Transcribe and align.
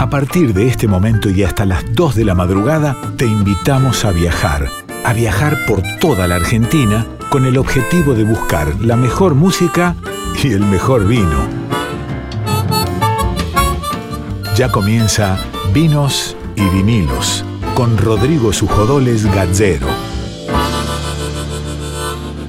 A 0.00 0.08
partir 0.08 0.54
de 0.54 0.66
este 0.66 0.88
momento 0.88 1.28
y 1.28 1.42
hasta 1.42 1.66
las 1.66 1.84
2 1.92 2.14
de 2.14 2.24
la 2.24 2.34
madrugada, 2.34 2.96
te 3.18 3.26
invitamos 3.26 4.06
a 4.06 4.12
viajar. 4.12 4.66
A 5.04 5.12
viajar 5.12 5.58
por 5.66 5.82
toda 6.00 6.26
la 6.26 6.36
Argentina 6.36 7.06
con 7.28 7.44
el 7.44 7.58
objetivo 7.58 8.14
de 8.14 8.24
buscar 8.24 8.80
la 8.80 8.96
mejor 8.96 9.34
música 9.34 9.94
y 10.42 10.52
el 10.52 10.60
mejor 10.60 11.06
vino. 11.06 11.46
Ya 14.56 14.72
comienza 14.72 15.36
Vinos 15.74 16.34
y 16.56 16.66
Vinilos 16.70 17.44
con 17.74 17.98
Rodrigo 17.98 18.54
Sujodoles 18.54 19.26
Gazzero. 19.26 19.86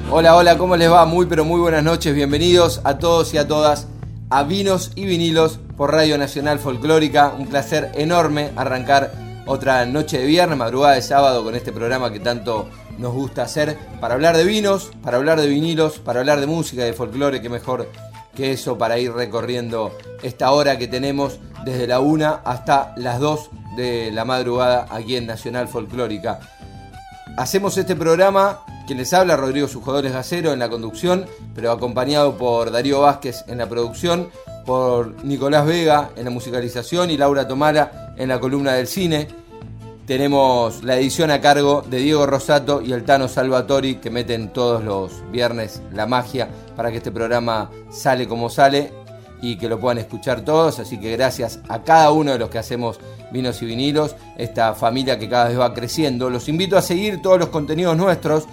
Hola, 0.09 0.37
hola, 0.37 0.57
¿cómo 0.57 0.77
les 0.77 0.89
va? 0.89 1.05
Muy, 1.05 1.25
pero 1.25 1.43
muy 1.43 1.59
buenas 1.59 1.83
noches. 1.83 2.15
Bienvenidos 2.15 2.79
a 2.85 2.97
todos 2.97 3.33
y 3.33 3.37
a 3.37 3.45
todas 3.45 3.87
a 4.31 4.43
Vinos 4.43 4.93
y 4.95 5.05
Vinilos 5.05 5.59
por 5.75 5.91
Radio 5.91 6.17
Nacional 6.17 6.57
Folclórica. 6.57 7.33
Un 7.37 7.47
placer 7.47 7.91
enorme 7.95 8.51
arrancar 8.55 9.11
otra 9.45 9.85
noche 9.85 10.19
de 10.19 10.25
viernes, 10.25 10.57
madrugada 10.57 10.95
de 10.95 11.01
sábado 11.01 11.43
con 11.43 11.53
este 11.53 11.73
programa 11.73 12.13
que 12.13 12.21
tanto 12.21 12.69
nos 12.97 13.13
gusta 13.13 13.43
hacer 13.43 13.77
para 13.99 14.13
hablar 14.13 14.37
de 14.37 14.45
vinos, 14.45 14.89
para 15.03 15.17
hablar 15.17 15.41
de 15.41 15.47
vinilos, 15.47 15.99
para 15.99 16.21
hablar 16.21 16.39
de 16.39 16.47
música, 16.47 16.85
de 16.85 16.93
folclore, 16.93 17.41
que 17.41 17.49
mejor 17.49 17.89
que 18.33 18.53
eso 18.53 18.77
para 18.77 18.97
ir 18.97 19.11
recorriendo 19.11 19.97
esta 20.23 20.51
hora 20.51 20.77
que 20.77 20.87
tenemos 20.87 21.39
desde 21.65 21.85
la 21.85 21.99
una 21.99 22.41
hasta 22.45 22.93
las 22.95 23.19
2 23.19 23.49
de 23.75 24.11
la 24.11 24.23
madrugada 24.23 24.87
aquí 24.89 25.17
en 25.17 25.27
Nacional 25.27 25.67
Folclórica. 25.67 26.39
Hacemos 27.37 27.77
este 27.77 27.95
programa, 27.95 28.59
quien 28.85 28.97
les 28.97 29.13
habla, 29.13 29.37
Rodrigo 29.37 29.67
Sujadores 29.67 30.11
Gacero 30.11 30.51
en 30.51 30.59
la 30.59 30.69
conducción, 30.69 31.25
pero 31.55 31.71
acompañado 31.71 32.37
por 32.37 32.71
Darío 32.71 33.01
Vázquez 33.01 33.45
en 33.47 33.57
la 33.57 33.69
producción 33.69 34.29
por 34.65 35.23
Nicolás 35.23 35.65
Vega 35.65 36.11
en 36.17 36.25
la 36.25 36.31
musicalización 36.31 37.09
y 37.09 37.17
Laura 37.17 37.47
Tomara 37.47 38.13
en 38.17 38.27
la 38.29 38.39
columna 38.39 38.73
del 38.73 38.87
cine. 38.87 39.29
Tenemos 40.05 40.83
la 40.83 40.97
edición 40.97 41.31
a 41.31 41.39
cargo 41.39 41.83
de 41.89 41.99
Diego 41.99 42.25
Rosato 42.25 42.81
y 42.81 42.91
el 42.91 43.05
Tano 43.05 43.29
Salvatori 43.29 43.95
que 43.95 44.09
meten 44.09 44.51
todos 44.51 44.83
los 44.83 45.11
viernes 45.31 45.81
la 45.93 46.05
magia 46.05 46.49
para 46.75 46.91
que 46.91 46.97
este 46.97 47.11
programa 47.11 47.71
sale 47.89 48.27
como 48.27 48.49
sale 48.49 48.91
y 49.41 49.57
que 49.57 49.67
lo 49.67 49.79
puedan 49.79 49.97
escuchar 49.97 50.41
todos. 50.41 50.79
Así 50.79 50.99
que 50.99 51.11
gracias 51.11 51.59
a 51.67 51.83
cada 51.83 52.11
uno 52.11 52.31
de 52.31 52.39
los 52.39 52.49
que 52.49 52.59
hacemos 52.59 52.99
vinos 53.31 53.61
y 53.61 53.65
vinilos, 53.65 54.15
esta 54.37 54.73
familia 54.73 55.17
que 55.17 55.27
cada 55.27 55.49
vez 55.49 55.59
va 55.59 55.73
creciendo. 55.73 56.29
Los 56.29 56.47
invito 56.47 56.77
a 56.77 56.81
seguir 56.81 57.21
todos 57.21 57.39
los 57.39 57.49
contenidos 57.49 57.97
nuestros. 57.97 58.45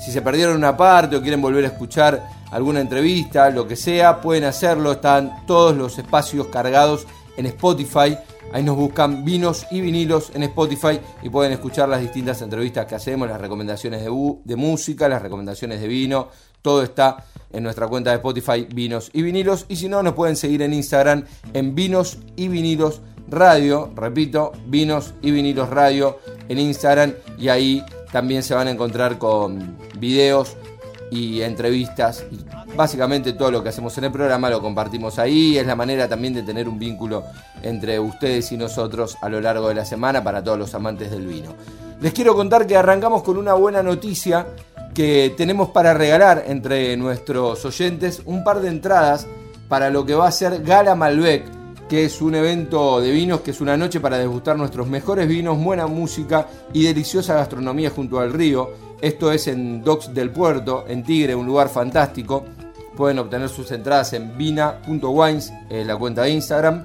Si 0.00 0.12
se 0.12 0.22
perdieron 0.22 0.56
una 0.56 0.76
parte 0.76 1.16
o 1.16 1.22
quieren 1.22 1.42
volver 1.42 1.64
a 1.64 1.68
escuchar 1.68 2.28
alguna 2.50 2.80
entrevista, 2.80 3.50
lo 3.50 3.66
que 3.66 3.76
sea, 3.76 4.20
pueden 4.20 4.44
hacerlo. 4.44 4.92
Están 4.92 5.46
todos 5.46 5.76
los 5.76 5.98
espacios 5.98 6.46
cargados 6.46 7.06
en 7.36 7.46
Spotify. 7.46 8.16
Ahí 8.52 8.62
nos 8.62 8.76
buscan 8.76 9.24
vinos 9.24 9.66
y 9.70 9.80
vinilos 9.80 10.30
en 10.34 10.44
Spotify 10.44 11.00
y 11.22 11.28
pueden 11.28 11.52
escuchar 11.52 11.88
las 11.88 12.00
distintas 12.00 12.40
entrevistas 12.42 12.86
que 12.86 12.94
hacemos, 12.94 13.28
las 13.28 13.40
recomendaciones 13.40 14.04
de, 14.04 14.36
de 14.44 14.56
música, 14.56 15.08
las 15.08 15.20
recomendaciones 15.20 15.80
de 15.80 15.88
vino. 15.88 16.28
Todo 16.62 16.82
está 16.82 17.24
en 17.52 17.62
nuestra 17.62 17.86
cuenta 17.88 18.10
de 18.10 18.16
Spotify, 18.16 18.66
vinos 18.72 19.10
y 19.12 19.22
vinilos. 19.22 19.66
Y 19.68 19.76
si 19.76 19.88
no, 19.88 20.02
nos 20.02 20.14
pueden 20.14 20.36
seguir 20.36 20.62
en 20.62 20.72
Instagram 20.72 21.24
en 21.52 21.74
vinos 21.74 22.18
y 22.36 22.48
vinilos 22.48 23.00
radio. 23.28 23.90
Repito, 23.94 24.52
vinos 24.66 25.14
y 25.22 25.30
vinilos 25.30 25.70
radio 25.70 26.18
en 26.48 26.58
Instagram. 26.58 27.14
Y 27.38 27.48
ahí 27.48 27.84
también 28.12 28.42
se 28.42 28.54
van 28.54 28.68
a 28.68 28.70
encontrar 28.70 29.18
con 29.18 29.76
videos 29.98 30.56
y 31.10 31.42
entrevistas. 31.42 32.24
Básicamente 32.76 33.32
todo 33.32 33.50
lo 33.50 33.62
que 33.62 33.70
hacemos 33.70 33.96
en 33.98 34.04
el 34.04 34.12
programa 34.12 34.50
lo 34.50 34.60
compartimos 34.60 35.18
ahí. 35.18 35.56
Es 35.56 35.66
la 35.66 35.76
manera 35.76 36.08
también 36.08 36.34
de 36.34 36.42
tener 36.42 36.68
un 36.68 36.78
vínculo 36.78 37.24
entre 37.62 37.98
ustedes 37.98 38.52
y 38.52 38.56
nosotros 38.56 39.16
a 39.20 39.28
lo 39.28 39.40
largo 39.40 39.68
de 39.68 39.74
la 39.74 39.84
semana 39.84 40.22
para 40.22 40.42
todos 40.42 40.58
los 40.58 40.74
amantes 40.74 41.10
del 41.10 41.26
vino. 41.26 41.54
Les 42.00 42.12
quiero 42.12 42.34
contar 42.34 42.66
que 42.66 42.76
arrancamos 42.76 43.22
con 43.22 43.38
una 43.38 43.54
buena 43.54 43.82
noticia 43.82 44.46
que 44.96 45.32
tenemos 45.36 45.68
para 45.68 45.94
regalar 45.94 46.44
entre 46.48 46.96
nuestros 46.96 47.64
oyentes 47.64 48.22
un 48.24 48.42
par 48.42 48.60
de 48.60 48.68
entradas 48.68 49.28
para 49.68 49.90
lo 49.90 50.04
que 50.04 50.14
va 50.14 50.26
a 50.26 50.32
ser 50.32 50.64
Gala 50.64 50.96
Malbec, 50.96 51.44
que 51.88 52.06
es 52.06 52.20
un 52.20 52.34
evento 52.34 53.00
de 53.00 53.12
vinos, 53.12 53.42
que 53.42 53.52
es 53.52 53.60
una 53.60 53.76
noche 53.76 54.00
para 54.00 54.18
degustar 54.18 54.56
nuestros 54.56 54.88
mejores 54.88 55.28
vinos, 55.28 55.62
buena 55.62 55.86
música 55.86 56.48
y 56.72 56.82
deliciosa 56.82 57.34
gastronomía 57.34 57.90
junto 57.90 58.18
al 58.18 58.32
río 58.32 58.86
esto 59.00 59.30
es 59.30 59.46
en 59.46 59.82
Docks 59.82 60.14
del 60.14 60.30
Puerto, 60.30 60.86
en 60.88 61.02
Tigre, 61.02 61.34
un 61.34 61.46
lugar 61.46 61.68
fantástico. 61.68 62.44
Pueden 62.96 63.18
obtener 63.18 63.48
sus 63.50 63.70
entradas 63.70 64.14
en 64.14 64.38
vina.wines, 64.38 65.52
en 65.68 65.86
la 65.86 65.96
cuenta 65.96 66.22
de 66.22 66.30
Instagram, 66.30 66.84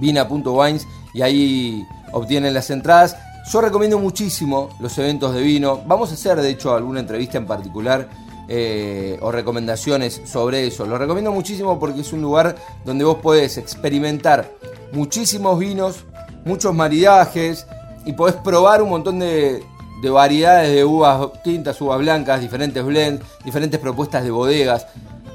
vina.wines, 0.00 0.86
y 1.14 1.22
ahí 1.22 1.86
obtienen 2.12 2.52
las 2.52 2.70
entradas. 2.70 3.16
Yo 3.48 3.60
recomiendo 3.60 3.98
muchísimo 3.98 4.70
los 4.80 4.96
eventos 4.98 5.34
de 5.34 5.42
vino. 5.42 5.82
Vamos 5.86 6.10
a 6.10 6.14
hacer, 6.14 6.40
de 6.40 6.50
hecho, 6.50 6.74
alguna 6.74 7.00
entrevista 7.00 7.38
en 7.38 7.46
particular 7.46 8.08
eh, 8.48 9.18
o 9.22 9.32
recomendaciones 9.32 10.20
sobre 10.24 10.66
eso. 10.66 10.84
Lo 10.86 10.98
recomiendo 10.98 11.32
muchísimo 11.32 11.78
porque 11.78 12.00
es 12.00 12.12
un 12.12 12.20
lugar 12.20 12.56
donde 12.84 13.04
vos 13.04 13.16
podés 13.16 13.58
experimentar 13.58 14.50
muchísimos 14.92 15.58
vinos, 15.58 16.04
muchos 16.44 16.74
maridajes 16.74 17.66
y 18.04 18.12
podés 18.12 18.36
probar 18.36 18.82
un 18.82 18.90
montón 18.90 19.18
de, 19.18 19.64
de 20.02 20.10
variedades 20.10 20.72
de 20.72 20.84
uvas 20.84 21.42
tintas, 21.42 21.80
uvas 21.80 21.98
blancas, 21.98 22.40
diferentes 22.40 22.84
blends, 22.84 23.24
diferentes 23.44 23.80
propuestas 23.80 24.22
de 24.22 24.30
bodegas. 24.30 24.86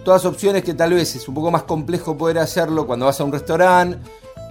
Todas 0.03 0.23
opciones 0.25 0.63
que 0.63 0.73
tal 0.73 0.93
vez 0.93 1.15
es 1.15 1.27
un 1.27 1.33
poco 1.33 1.51
más 1.51 1.63
complejo 1.63 2.17
poder 2.17 2.37
hacerlo 2.39 2.85
cuando 2.85 3.07
vas 3.07 3.19
a 3.19 3.23
un 3.23 3.31
restaurante 3.31 3.97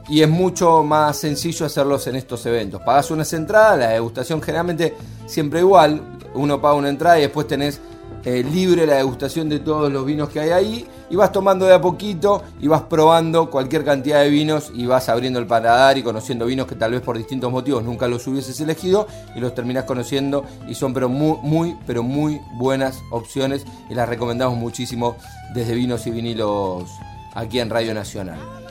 y 0.08 0.22
es 0.22 0.28
mucho 0.28 0.82
más 0.82 1.16
sencillo 1.16 1.66
hacerlos 1.66 2.06
en 2.06 2.16
estos 2.16 2.44
eventos. 2.46 2.80
Pagas 2.82 3.10
unas 3.10 3.32
entradas, 3.32 3.78
la 3.78 3.88
degustación 3.88 4.42
generalmente 4.42 4.94
siempre 5.26 5.60
igual, 5.60 6.00
uno 6.34 6.60
paga 6.60 6.74
una 6.74 6.88
entrada 6.88 7.18
y 7.18 7.22
después 7.22 7.46
tenés 7.46 7.80
eh, 8.24 8.42
libre 8.42 8.86
la 8.86 8.96
degustación 8.96 9.50
de 9.50 9.58
todos 9.58 9.92
los 9.92 10.06
vinos 10.06 10.30
que 10.30 10.40
hay 10.40 10.50
ahí 10.50 10.86
y 11.10 11.16
vas 11.16 11.30
tomando 11.30 11.66
de 11.66 11.74
a 11.74 11.80
poquito 11.80 12.42
y 12.58 12.68
vas 12.68 12.82
probando 12.82 13.50
cualquier 13.50 13.84
cantidad 13.84 14.22
de 14.22 14.30
vinos 14.30 14.72
y 14.74 14.86
vas 14.86 15.10
abriendo 15.10 15.38
el 15.38 15.46
paladar 15.46 15.98
y 15.98 16.02
conociendo 16.02 16.46
vinos 16.46 16.66
que 16.66 16.74
tal 16.74 16.92
vez 16.92 17.02
por 17.02 17.18
distintos 17.18 17.52
motivos 17.52 17.84
nunca 17.84 18.08
los 18.08 18.26
hubieses 18.26 18.58
elegido 18.60 19.06
y 19.36 19.40
los 19.40 19.54
terminás 19.54 19.84
conociendo 19.84 20.44
y 20.66 20.74
son 20.74 20.94
pero 20.94 21.10
muy, 21.10 21.36
muy, 21.42 21.76
pero 21.86 22.02
muy 22.02 22.40
buenas 22.54 23.02
opciones 23.10 23.66
y 23.90 23.94
las 23.94 24.08
recomendamos 24.08 24.56
muchísimo 24.56 25.16
desde 25.52 25.74
Vinos 25.74 26.06
y 26.06 26.10
Vinilos 26.10 26.90
aquí 27.34 27.60
en 27.60 27.68
Radio 27.68 27.92
Nacional. 27.92 28.63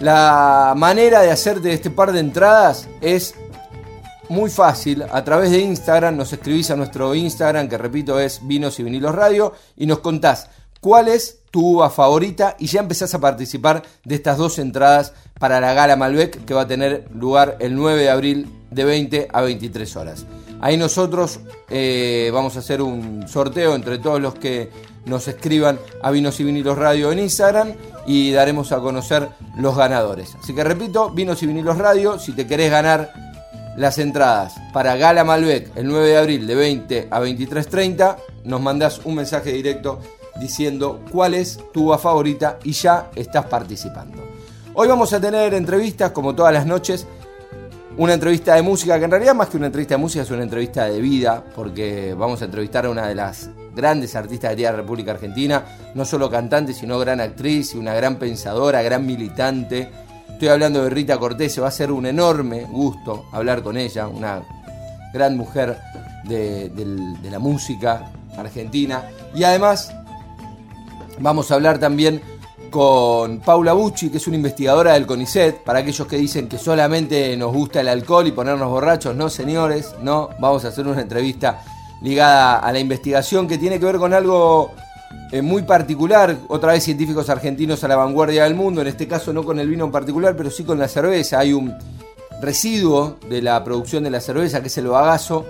La 0.00 0.74
manera 0.76 1.22
de 1.22 1.30
hacerte 1.30 1.72
este 1.72 1.90
par 1.90 2.12
de 2.12 2.20
entradas 2.20 2.88
es 3.00 3.34
muy 4.28 4.50
fácil. 4.50 5.04
A 5.10 5.22
través 5.24 5.50
de 5.50 5.60
Instagram 5.60 6.16
nos 6.16 6.32
escribís 6.32 6.70
a 6.70 6.76
nuestro 6.76 7.14
Instagram, 7.14 7.68
que 7.68 7.78
repito 7.78 8.18
es 8.18 8.46
Vinos 8.46 8.78
y 8.78 8.82
Vinilos 8.82 9.14
Radio, 9.14 9.52
y 9.76 9.86
nos 9.86 10.00
contás 10.00 10.48
cuál 10.80 11.08
es 11.08 11.40
tu 11.50 11.76
uva 11.76 11.88
favorita 11.88 12.56
y 12.58 12.66
ya 12.66 12.80
empezás 12.80 13.14
a 13.14 13.20
participar 13.20 13.82
de 14.04 14.16
estas 14.16 14.36
dos 14.36 14.58
entradas 14.58 15.14
para 15.38 15.60
la 15.60 15.72
Gala 15.72 15.96
Malbec 15.96 16.44
que 16.44 16.52
va 16.52 16.62
a 16.62 16.66
tener 16.66 17.08
lugar 17.14 17.56
el 17.60 17.76
9 17.76 18.02
de 18.02 18.10
abril 18.10 18.48
de 18.70 18.84
20 18.84 19.28
a 19.32 19.40
23 19.40 19.96
horas. 19.96 20.26
Ahí 20.60 20.76
nosotros 20.76 21.40
eh, 21.70 22.30
vamos 22.34 22.56
a 22.56 22.58
hacer 22.58 22.82
un 22.82 23.26
sorteo 23.28 23.74
entre 23.74 23.98
todos 23.98 24.20
los 24.20 24.34
que 24.34 24.70
nos 25.06 25.28
escriban 25.28 25.78
a 26.02 26.10
Vinos 26.10 26.40
y 26.40 26.44
Vinilos 26.44 26.78
Radio 26.78 27.12
en 27.12 27.18
Instagram 27.18 27.74
y 28.06 28.32
daremos 28.32 28.72
a 28.72 28.80
conocer 28.80 29.28
los 29.56 29.76
ganadores. 29.76 30.34
Así 30.42 30.54
que 30.54 30.64
repito, 30.64 31.10
Vinos 31.10 31.42
y 31.42 31.46
Vinilos 31.46 31.78
Radio, 31.78 32.18
si 32.18 32.32
te 32.32 32.46
querés 32.46 32.70
ganar 32.70 33.12
las 33.76 33.98
entradas 33.98 34.54
para 34.72 34.96
Gala 34.96 35.24
Malbec 35.24 35.76
el 35.76 35.88
9 35.88 36.08
de 36.08 36.16
abril 36.16 36.46
de 36.46 36.54
20 36.54 37.08
a 37.10 37.20
23.30, 37.20 38.16
nos 38.44 38.60
mandás 38.60 39.00
un 39.04 39.16
mensaje 39.16 39.52
directo 39.52 40.00
diciendo 40.40 41.00
cuál 41.10 41.34
es 41.34 41.58
tu 41.72 41.86
uva 41.86 41.98
favorita 41.98 42.58
y 42.64 42.72
ya 42.72 43.10
estás 43.14 43.46
participando. 43.46 44.22
Hoy 44.74 44.88
vamos 44.88 45.12
a 45.12 45.20
tener 45.20 45.54
entrevistas 45.54 46.10
como 46.10 46.34
todas 46.34 46.52
las 46.52 46.66
noches, 46.66 47.06
una 47.96 48.14
entrevista 48.14 48.54
de 48.54 48.62
música 48.62 48.98
que 48.98 49.04
en 49.04 49.10
realidad 49.10 49.34
más 49.34 49.48
que 49.48 49.56
una 49.56 49.66
entrevista 49.66 49.94
de 49.94 49.98
música 49.98 50.22
es 50.22 50.30
una 50.30 50.42
entrevista 50.42 50.86
de 50.86 51.00
vida 51.00 51.44
porque 51.54 52.14
vamos 52.18 52.42
a 52.42 52.46
entrevistar 52.46 52.86
a 52.86 52.90
una 52.90 53.06
de 53.06 53.14
las 53.14 53.50
grandes 53.74 54.14
artistas 54.16 54.56
de 54.56 54.62
la 54.62 54.72
República 54.72 55.12
Argentina, 55.12 55.64
no 55.94 56.04
solo 56.04 56.30
cantante 56.30 56.72
sino 56.72 56.98
gran 56.98 57.20
actriz 57.20 57.74
y 57.74 57.78
una 57.78 57.94
gran 57.94 58.16
pensadora, 58.16 58.82
gran 58.82 59.04
militante 59.04 59.90
Estoy 60.34 60.48
hablando 60.48 60.82
de 60.82 60.90
Rita 60.90 61.16
Cortés, 61.16 61.62
va 61.62 61.68
a 61.68 61.70
ser 61.70 61.92
un 61.92 62.06
enorme 62.06 62.64
gusto 62.64 63.26
hablar 63.30 63.62
con 63.62 63.76
ella, 63.76 64.08
una 64.08 64.42
gran 65.12 65.36
mujer 65.36 65.78
de, 66.24 66.72
la 67.30 67.38
música 67.38 68.10
argentina. 68.36 69.04
Y 69.32 69.44
además 69.44 69.94
vamos 71.20 71.50
a 71.50 71.54
hablar 71.54 71.78
también 71.78 72.20
con 72.70 73.38
Paula 73.38 73.74
Bucci, 73.74 74.10
que 74.10 74.16
es 74.16 74.26
una 74.26 74.36
investigadora 74.36 74.94
del 74.94 75.06
CONICET, 75.06 75.62
para 75.62 75.78
aquellos 75.78 76.08
que 76.08 76.16
dicen 76.16 76.48
que 76.48 76.58
solamente 76.58 77.36
nos 77.36 77.52
gusta 77.52 77.80
el 77.80 77.86
alcohol 77.86 78.26
y 78.26 78.32
ponernos 78.32 78.68
borrachos, 78.68 79.14
no 79.14 79.30
señores, 79.30 79.94
no, 80.02 80.30
vamos 80.40 80.64
a 80.64 80.68
hacer 80.68 80.84
una 80.88 81.00
entrevista 81.00 81.62
ligada 82.04 82.58
a 82.58 82.70
la 82.70 82.78
investigación 82.78 83.48
que 83.48 83.56
tiene 83.56 83.80
que 83.80 83.86
ver 83.86 83.96
con 83.96 84.12
algo 84.12 84.72
eh, 85.32 85.40
muy 85.40 85.62
particular, 85.62 86.36
otra 86.48 86.72
vez 86.72 86.84
científicos 86.84 87.30
argentinos 87.30 87.82
a 87.82 87.88
la 87.88 87.96
vanguardia 87.96 88.44
del 88.44 88.54
mundo, 88.54 88.82
en 88.82 88.88
este 88.88 89.08
caso 89.08 89.32
no 89.32 89.42
con 89.42 89.58
el 89.58 89.68
vino 89.68 89.86
en 89.86 89.90
particular, 89.90 90.36
pero 90.36 90.50
sí 90.50 90.64
con 90.64 90.78
la 90.78 90.86
cerveza. 90.86 91.38
Hay 91.38 91.54
un 91.54 91.74
residuo 92.42 93.16
de 93.30 93.40
la 93.40 93.64
producción 93.64 94.04
de 94.04 94.10
la 94.10 94.20
cerveza, 94.20 94.60
que 94.60 94.68
es 94.68 94.78
el 94.78 94.88
bagazo. 94.88 95.46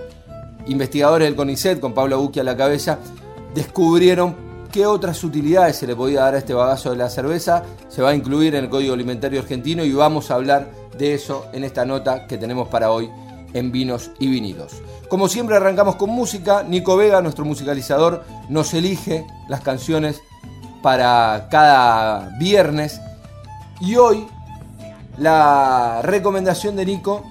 Investigadores 0.67 1.27
del 1.27 1.35
CONICET, 1.35 1.81
con 1.81 1.93
Pablo 1.93 2.19
Bucchi 2.19 2.39
a 2.39 2.43
la 2.43 2.55
cabeza, 2.55 2.99
descubrieron 3.53 4.35
qué 4.71 4.85
otras 4.85 5.21
utilidades 5.25 5.75
se 5.75 5.87
le 5.87 5.95
podía 5.95 6.21
dar 6.21 6.35
a 6.35 6.37
este 6.37 6.53
bagazo 6.53 6.91
de 6.91 6.95
la 6.95 7.09
cerveza. 7.09 7.63
Se 7.89 8.01
va 8.01 8.11
a 8.11 8.15
incluir 8.15 8.55
en 8.55 8.63
el 8.63 8.69
Código 8.69 8.93
Alimentario 8.93 9.41
Argentino 9.41 9.83
y 9.83 9.91
vamos 9.91 10.31
a 10.31 10.35
hablar 10.35 10.71
de 10.97 11.13
eso 11.13 11.47
en 11.51 11.65
esta 11.65 11.85
nota 11.85 12.25
que 12.27 12.37
tenemos 12.37 12.69
para 12.69 12.91
hoy 12.91 13.09
en 13.55 13.71
vinos 13.71 14.11
y 14.19 14.27
vinilos. 14.27 14.73
Como 15.09 15.27
siempre 15.27 15.55
arrancamos 15.55 15.95
con 15.95 16.11
música. 16.11 16.61
Nico 16.61 16.95
Vega, 16.97 17.21
nuestro 17.21 17.45
musicalizador, 17.45 18.23
nos 18.49 18.73
elige 18.75 19.25
las 19.47 19.61
canciones 19.61 20.21
para 20.83 21.47
cada 21.49 22.37
viernes. 22.37 23.01
Y 23.79 23.95
hoy 23.95 24.27
la 25.17 26.01
recomendación 26.03 26.75
de 26.75 26.85
Nico 26.85 27.23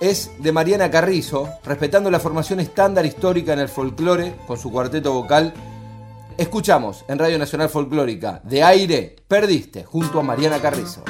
es 0.00 0.30
de 0.38 0.50
Mariana 0.50 0.90
Carrizo, 0.90 1.48
respetando 1.62 2.10
la 2.10 2.20
formación 2.20 2.58
estándar 2.58 3.04
histórica 3.04 3.52
en 3.52 3.58
el 3.60 3.68
folclore 3.68 4.34
con 4.46 4.58
su 4.58 4.72
cuarteto 4.72 5.12
vocal. 5.12 5.52
Escuchamos 6.38 7.04
en 7.06 7.18
Radio 7.18 7.38
Nacional 7.38 7.68
Folclórica 7.68 8.40
De 8.44 8.62
Aire 8.62 9.16
Perdiste 9.28 9.84
junto 9.84 10.18
a 10.18 10.22
Mariana 10.22 10.58
Carrizo. 10.58 11.04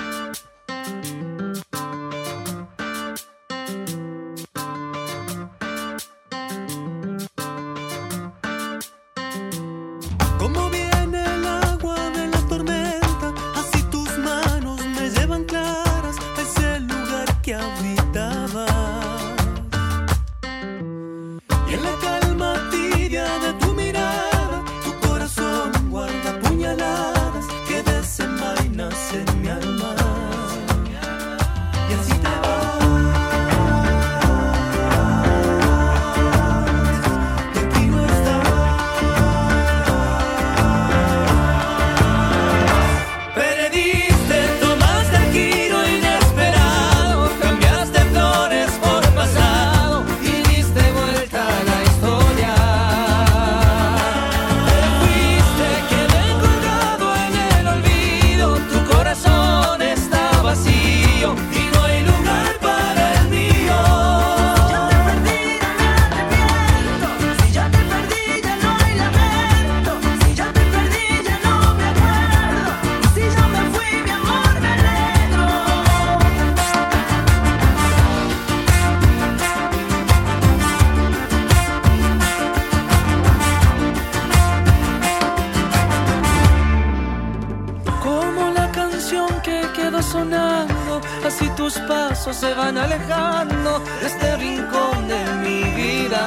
que 89.42 89.60
quedó 89.74 90.00
sonando, 90.02 91.00
así 91.26 91.48
tus 91.56 91.74
pasos 91.80 92.36
se 92.36 92.54
van 92.54 92.78
alejando 92.78 93.80
de 94.00 94.06
este 94.06 94.36
rincón 94.36 95.08
de 95.08 95.24
mi 95.42 95.64
vida. 95.64 96.24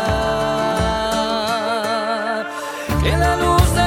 Que 3.01 3.17
la 3.17 3.37
luz 3.37 3.73
de 3.73 3.82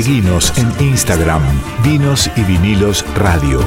Seguinos 0.00 0.56
en 0.56 0.90
Instagram, 0.90 1.42
Vinos 1.82 2.30
y 2.36 2.42
Vinilos 2.42 3.04
Radio. 3.16 3.58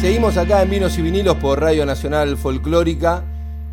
Seguimos 0.00 0.36
acá 0.36 0.62
en 0.62 0.70
Vinos 0.70 0.96
y 0.98 1.02
Vinilos 1.02 1.38
por 1.38 1.60
Radio 1.60 1.84
Nacional 1.84 2.36
Folclórica 2.36 3.24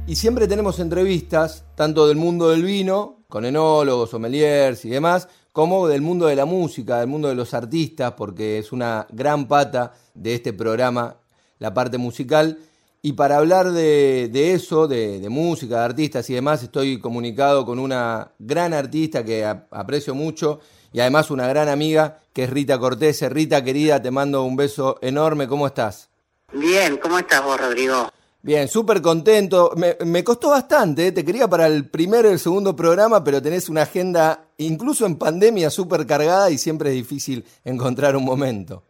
y 0.08 0.16
siempre 0.16 0.48
tenemos 0.48 0.80
entrevistas, 0.80 1.64
tanto 1.76 2.08
del 2.08 2.18
mundo 2.18 2.50
del 2.50 2.64
vino, 2.64 3.20
con 3.28 3.46
enólogos, 3.46 4.10
sommeliers 4.10 4.84
y 4.86 4.90
demás, 4.90 5.28
como 5.52 5.88
del 5.88 6.02
mundo 6.02 6.26
de 6.26 6.38
la 6.38 6.46
música, 6.46 6.98
del 6.98 7.08
mundo 7.08 7.28
de 7.28 7.36
los 7.36 7.54
artistas, 7.54 8.14
porque 8.14 8.58
es 8.58 8.72
una 8.72 9.06
gran 9.12 9.48
pata 9.48 9.94
de 10.16 10.34
este 10.34 10.54
programa, 10.54 11.18
la 11.60 11.72
parte 11.72 12.00
musical. 12.00 12.58
Y 13.04 13.14
para 13.14 13.38
hablar 13.38 13.72
de, 13.72 14.54
eso, 14.54 14.88
de, 14.88 15.26
música, 15.28 15.80
de 15.80 15.86
artistas 15.86 16.30
y 16.30 16.36
demás, 16.36 16.62
estoy 16.62 17.00
comunicado 17.00 17.66
con 17.66 17.80
una 17.80 18.32
gran 18.38 18.76
artista 18.76 19.26
que 19.26 19.44
aprecio 19.44 20.14
mucho 20.14 20.60
y 20.94 21.00
además 21.00 21.32
una 21.32 21.48
gran 21.48 21.68
amiga 21.68 22.20
que 22.32 22.44
es 22.44 22.50
Rita 22.52 22.78
Cortés. 22.78 23.22
Rita, 23.32 23.64
querida, 23.64 24.00
te 24.00 24.12
mando 24.12 24.44
un 24.44 24.56
beso 24.56 25.00
enorme. 25.02 25.48
¿Cómo 25.48 25.66
estás? 25.66 26.10
Bien, 26.54 26.98
¿cómo 26.98 27.18
estás 27.18 27.44
vos, 27.44 27.60
Rodrigo? 27.60 28.08
Bien, 28.44 28.68
súper 28.68 29.02
contento. 29.02 29.74
Me, 29.76 30.24
costó 30.24 30.50
bastante, 30.50 31.08
¿eh? 31.08 31.12
te 31.12 31.26
quería 31.26 31.48
para 31.48 31.66
el 31.66 31.90
primero 31.90 32.30
y 32.30 32.34
el 32.34 32.40
segundo 32.40 32.76
programa, 32.76 33.24
pero 33.24 33.42
tenés 33.42 33.68
una 33.68 33.82
agenda, 33.82 34.46
incluso 34.58 35.08
en 35.08 35.16
pandemia, 35.16 35.72
súper 35.72 36.06
cargada 36.06 36.52
y 36.52 36.60
siempre 36.60 36.90
es 36.90 36.96
difícil 36.96 37.46
encontrar 37.64 38.16
un 38.16 38.26
momento. 38.26 38.84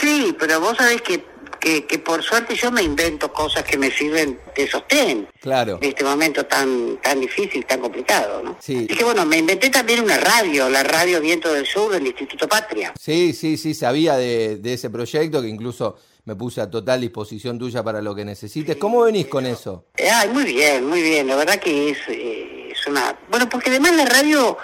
Sí, 0.00 0.34
pero 0.38 0.60
vos 0.60 0.76
sabés 0.76 1.02
que 1.02 1.24
que, 1.58 1.86
que 1.86 1.98
por 1.98 2.22
suerte 2.22 2.54
yo 2.54 2.70
me 2.70 2.82
invento 2.82 3.32
cosas 3.32 3.64
que 3.64 3.76
me 3.76 3.90
sirven 3.90 4.38
de 4.54 4.68
sostén. 4.68 5.28
Claro. 5.40 5.78
En 5.80 5.88
este 5.88 6.04
momento 6.04 6.46
tan 6.46 6.98
tan 7.02 7.20
difícil, 7.20 7.64
tan 7.66 7.80
complicado, 7.80 8.42
¿no? 8.42 8.56
Sí. 8.60 8.86
Así 8.88 8.98
que 8.98 9.04
bueno, 9.04 9.24
me 9.26 9.38
inventé 9.38 9.70
también 9.70 10.02
una 10.02 10.18
radio, 10.18 10.68
la 10.68 10.82
radio 10.82 11.20
Viento 11.20 11.52
del 11.52 11.66
Sur 11.66 11.92
del 11.92 12.06
Instituto 12.06 12.48
Patria. 12.48 12.92
Sí, 12.98 13.32
sí, 13.32 13.56
sí, 13.56 13.74
sabía 13.74 14.16
de, 14.16 14.56
de 14.56 14.74
ese 14.74 14.90
proyecto 14.90 15.40
que 15.42 15.48
incluso 15.48 15.96
me 16.24 16.36
puse 16.36 16.60
a 16.60 16.70
total 16.70 17.00
disposición 17.00 17.58
tuya 17.58 17.82
para 17.82 18.02
lo 18.02 18.14
que 18.14 18.22
necesites. 18.22 18.76
¿Cómo 18.76 19.00
venís 19.02 19.28
con 19.28 19.46
eso? 19.46 19.86
Ay, 19.96 20.28
muy 20.28 20.44
bien, 20.44 20.86
muy 20.86 21.00
bien. 21.00 21.26
La 21.26 21.36
verdad 21.36 21.58
que 21.58 21.90
es, 21.90 21.98
eh, 22.08 22.68
es 22.70 22.86
una... 22.86 23.18
Bueno, 23.30 23.48
porque 23.48 23.70
además 23.70 23.96
la 23.96 24.04
radio, 24.04 24.58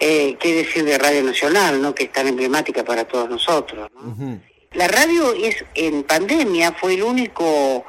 eh, 0.00 0.36
qué 0.40 0.54
decir 0.54 0.84
de 0.84 0.98
Radio 0.98 1.22
Nacional, 1.22 1.80
¿no? 1.80 1.94
Que 1.94 2.04
es 2.04 2.12
tan 2.12 2.26
emblemática 2.26 2.82
para 2.82 3.04
todos 3.04 3.30
nosotros, 3.30 3.88
¿no? 3.94 4.10
Ujú. 4.10 4.40
La 4.74 4.88
radio 4.88 5.32
es 5.32 5.64
en 5.74 6.02
pandemia 6.02 6.72
fue 6.72 6.94
el 6.94 7.02
único 7.02 7.84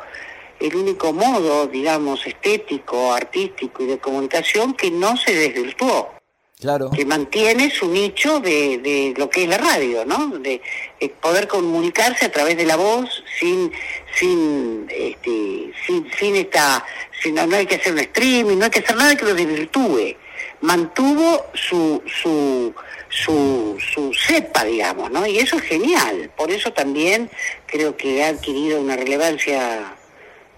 el 0.60 0.76
único 0.76 1.12
modo, 1.12 1.68
digamos, 1.68 2.26
estético, 2.26 3.14
artístico 3.14 3.84
y 3.84 3.88
de 3.88 3.98
comunicación 3.98 4.74
que 4.74 4.90
no 4.90 5.18
se 5.18 5.34
desvirtuó, 5.36 6.12
Claro. 6.58 6.90
que 6.92 7.06
mantiene 7.06 7.70
su 7.70 7.90
nicho 7.92 8.40
de, 8.40 8.78
de 8.78 9.14
lo 9.18 9.30
que 9.30 9.44
es 9.44 9.50
la 9.50 9.58
radio, 9.58 10.06
¿no? 10.06 10.30
De, 10.40 10.62
de 11.02 11.10
poder 11.10 11.48
comunicarse 11.50 12.26
a 12.26 12.32
través 12.32 12.56
de 12.56 12.66
la 12.66 12.78
voz 12.78 13.24
sin 13.38 13.72
sin 14.18 14.88
este 14.90 15.74
sin, 15.86 16.10
sin 16.18 16.36
esta 16.38 16.86
sin, 17.22 17.36
no 17.36 17.54
hay 17.56 17.66
que 17.66 17.76
hacer 17.76 17.92
un 17.92 18.00
streaming, 18.00 18.58
no 18.58 18.66
hay 18.66 18.72
que 18.72 18.80
hacer 18.80 18.96
nada 18.96 19.16
que 19.18 19.26
lo 19.26 19.34
desvirtúe. 19.34 20.16
Mantuvo 20.62 21.46
su 21.54 22.02
su 22.08 22.74
su, 23.16 23.78
su 23.94 24.12
cepa, 24.14 24.66
digamos, 24.66 25.10
¿no? 25.10 25.26
Y 25.26 25.40
eso 25.40 25.58
es 25.58 25.64
genial. 25.64 26.32
Por 26.36 26.52
eso 26.52 26.74
también 26.74 27.30
creo 27.66 27.96
que 27.96 28.24
ha 28.24 28.30
adquirido 28.30 28.82
una 28.82 28.96
relevancia 28.96 29.96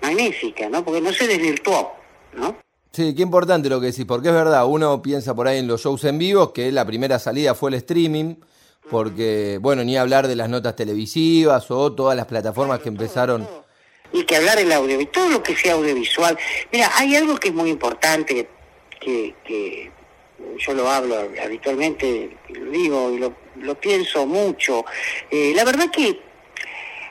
magnífica, 0.01 0.69
¿no? 0.69 0.83
Porque 0.83 1.01
no 1.01 1.13
se 1.13 1.27
desvirtuó, 1.27 1.93
¿no? 2.33 2.57
Sí, 2.91 3.13
qué 3.13 3.21
importante 3.21 3.69
lo 3.69 3.79
que 3.79 3.87
decís, 3.87 4.05
porque 4.05 4.29
es 4.29 4.33
verdad, 4.33 4.65
uno 4.65 5.01
piensa 5.01 5.35
por 5.35 5.47
ahí 5.47 5.59
en 5.59 5.67
los 5.67 5.83
shows 5.83 6.03
en 6.05 6.17
vivo, 6.17 6.51
que 6.51 6.71
la 6.71 6.85
primera 6.85 7.19
salida 7.19 7.53
fue 7.53 7.69
el 7.69 7.75
streaming, 7.75 8.35
porque, 8.89 9.59
bueno, 9.61 9.83
ni 9.83 9.97
hablar 9.97 10.27
de 10.27 10.35
las 10.35 10.49
notas 10.49 10.75
televisivas 10.75 11.69
o 11.69 11.93
todas 11.93 12.17
las 12.17 12.25
plataformas 12.25 12.79
que 12.79 12.89
empezaron. 12.89 13.47
Y 14.11 14.23
que 14.23 14.37
hablar 14.37 14.57
el 14.57 14.71
audio, 14.71 14.99
y 14.99 15.05
todo 15.05 15.29
lo 15.29 15.43
que 15.43 15.55
sea 15.55 15.73
audiovisual. 15.73 16.37
Mira, 16.71 16.89
hay 16.95 17.15
algo 17.15 17.35
que 17.37 17.49
es 17.49 17.53
muy 17.53 17.69
importante, 17.69 18.49
que, 18.99 19.35
que 19.45 19.91
yo 20.57 20.73
lo 20.73 20.89
hablo 20.89 21.15
habitualmente, 21.43 22.29
lo 22.49 22.71
digo 22.71 23.11
y 23.11 23.17
lo, 23.19 23.33
lo 23.57 23.75
pienso 23.79 24.25
mucho. 24.25 24.85
Eh, 25.31 25.53
la 25.55 25.63
verdad 25.63 25.89
que 25.91 26.19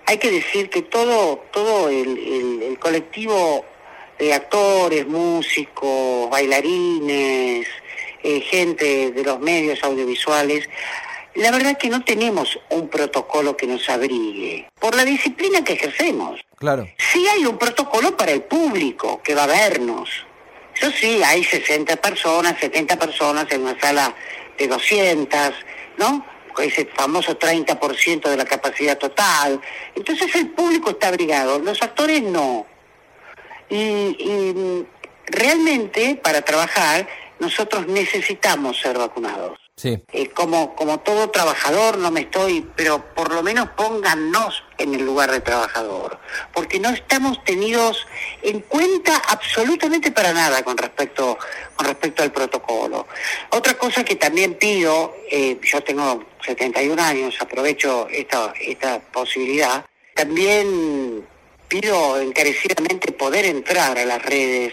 hay 0.07 0.19
que 0.19 0.31
decir 0.31 0.71
que 0.71 0.83
todo, 0.83 1.45
todo 1.53 1.89
el, 1.89 2.19
el- 2.19 2.63
el 2.63 2.79
colectivo 2.79 3.65
de 4.19 4.33
actores, 4.33 5.07
músicos, 5.07 6.31
bailarines, 6.31 7.67
eh, 8.23 8.41
gente 8.41 9.11
de 9.11 9.23
los 9.25 9.41
medios 9.41 9.83
audiovisuales, 9.85 10.69
la 11.35 11.51
verdad 11.51 11.77
que 11.77 11.89
no 11.91 12.03
tenemos 12.03 12.59
un 12.71 12.89
protocolo 12.89 13.57
que 13.57 13.67
nos 13.67 13.89
abrigue 13.91 14.67
por 14.81 14.95
la 14.95 15.05
disciplina 15.05 15.63
que 15.63 15.75
ejercemos. 15.75 16.41
Claro, 16.57 16.89
Sí 17.13 17.27
hay 17.29 17.45
un 17.45 17.59
protocolo 17.59 18.17
para 18.17 18.33
el 18.33 18.43
público 18.43 19.21
que 19.23 19.35
va 19.35 19.45
a 19.45 19.47
vernos. 19.47 20.09
Eso 20.77 20.91
sí, 20.91 21.23
hay 21.25 21.43
60 21.43 21.97
personas, 21.97 22.59
70 22.61 22.99
personas 22.99 23.47
en 23.51 23.63
una 23.63 23.79
sala 23.81 24.15
de 24.59 24.69
200, 24.69 25.53
¿no? 25.99 26.27
Ese 26.59 26.87
famoso 26.87 27.39
30% 27.39 28.29
de 28.29 28.37
la 28.37 28.45
capacidad 28.45 28.97
total. 28.97 29.61
Entonces 29.95 30.35
el 30.35 30.51
público 30.51 30.91
está 30.91 31.09
abrigado, 31.09 31.59
los 31.59 31.83
actores 31.83 32.23
no. 32.23 32.67
Y, 33.69 33.77
y, 33.77 34.53
mm, 34.55 34.87
realmente 35.27 36.17
para 36.23 36.43
trabajar 36.43 37.07
nosotros 37.39 37.87
necesitamos 37.89 38.79
ser 38.79 38.97
vacunados. 38.97 39.66
Sí, 39.77 40.03
Eh, 40.13 40.31
como, 40.31 40.75
como 40.75 41.01
todo 41.01 41.31
trabajador 41.31 41.99
no 41.99 42.11
me 42.11 42.21
estoy, 42.21 42.67
pero 42.77 43.15
por 43.15 43.33
lo 43.33 43.43
menos 43.43 43.69
póngannos 43.77 44.65
en 44.79 44.95
el 44.95 45.05
lugar 45.05 45.31
de 45.31 45.41
trabajador, 45.41 46.19
porque 46.55 46.81
no 46.81 46.89
estamos 46.91 47.45
tenidos 47.45 48.07
en 48.43 48.61
cuenta 48.61 49.17
absolutamente 49.29 50.11
para 50.13 50.33
nada 50.33 50.63
con 50.63 50.79
respecto, 50.79 51.39
con 51.77 51.87
respecto 51.87 52.23
al 52.23 52.33
protocolo. 52.33 53.07
Otra 53.51 53.75
cosa 53.75 54.03
que 54.03 54.17
también 54.17 54.55
pido, 54.55 55.15
eh, 55.31 55.59
yo 55.63 55.83
tengo 55.83 56.25
71 56.45 57.03
años, 57.03 57.37
aprovecho 57.41 58.09
esta, 58.09 58.55
esta 58.59 59.01
posibilidad, 59.01 59.85
también 60.15 61.27
pido 61.69 62.19
encarecidamente 62.21 63.13
poder 63.13 63.45
entrar 63.45 63.99
a 63.99 64.05
las 64.07 64.23
redes, 64.23 64.73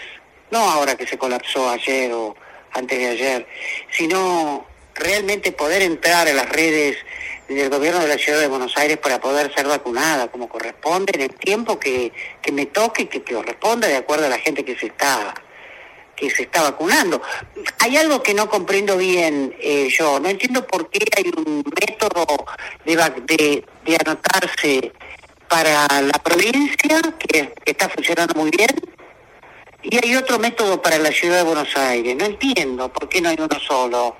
no 0.51 0.59
ahora 0.59 0.95
que 0.95 1.05
se 1.05 1.17
colapsó 1.17 1.69
ayer 1.69 2.11
o 2.13 2.35
antes 2.71 2.97
de 2.97 3.07
ayer, 3.07 3.47
sino 3.91 4.65
realmente 4.95 5.51
poder 5.51 5.81
entrar 5.81 6.27
a 6.27 6.33
las 6.33 6.49
redes 6.49 6.97
del 7.47 7.69
gobierno 7.69 7.99
de 7.99 8.07
la 8.07 8.17
ciudad 8.17 8.39
de 8.39 8.47
Buenos 8.47 8.77
Aires 8.77 8.97
para 8.97 9.19
poder 9.19 9.53
ser 9.53 9.67
vacunada 9.67 10.29
como 10.29 10.47
corresponde 10.47 11.11
en 11.15 11.21
el 11.21 11.35
tiempo 11.35 11.79
que, 11.79 12.11
que 12.41 12.51
me 12.51 12.65
toque 12.65 13.03
y 13.03 13.05
que, 13.07 13.21
corresponda 13.21 13.87
de 13.87 13.97
acuerdo 13.97 14.25
a 14.25 14.29
la 14.29 14.39
gente 14.39 14.63
que 14.63 14.77
se 14.77 14.87
está 14.87 15.33
que 16.15 16.29
se 16.29 16.43
está 16.43 16.61
vacunando. 16.61 17.23
Hay 17.79 17.97
algo 17.97 18.21
que 18.21 18.35
no 18.35 18.47
comprendo 18.47 18.97
bien 18.97 19.55
eh, 19.59 19.89
yo, 19.89 20.19
no 20.19 20.29
entiendo 20.29 20.65
por 20.67 20.87
qué 20.91 21.03
hay 21.17 21.31
un 21.35 21.63
método 21.81 22.45
de, 22.85 22.95
de, 22.95 23.65
de 23.83 23.97
anotarse 24.05 24.91
para 25.49 25.87
la 26.01 26.19
provincia 26.23 27.01
que 27.17 27.51
está 27.65 27.89
funcionando 27.89 28.35
muy 28.35 28.51
bien 28.51 28.69
y 29.83 29.97
hay 30.03 30.15
otro 30.15 30.39
método 30.39 30.81
para 30.81 30.97
la 30.97 31.11
ciudad 31.11 31.37
de 31.37 31.43
Buenos 31.43 31.75
Aires. 31.75 32.15
No 32.15 32.25
entiendo 32.25 32.91
por 32.91 33.09
qué 33.09 33.19
no 33.21 33.29
hay 33.29 33.35
uno 33.37 33.59
solo. 33.59 34.15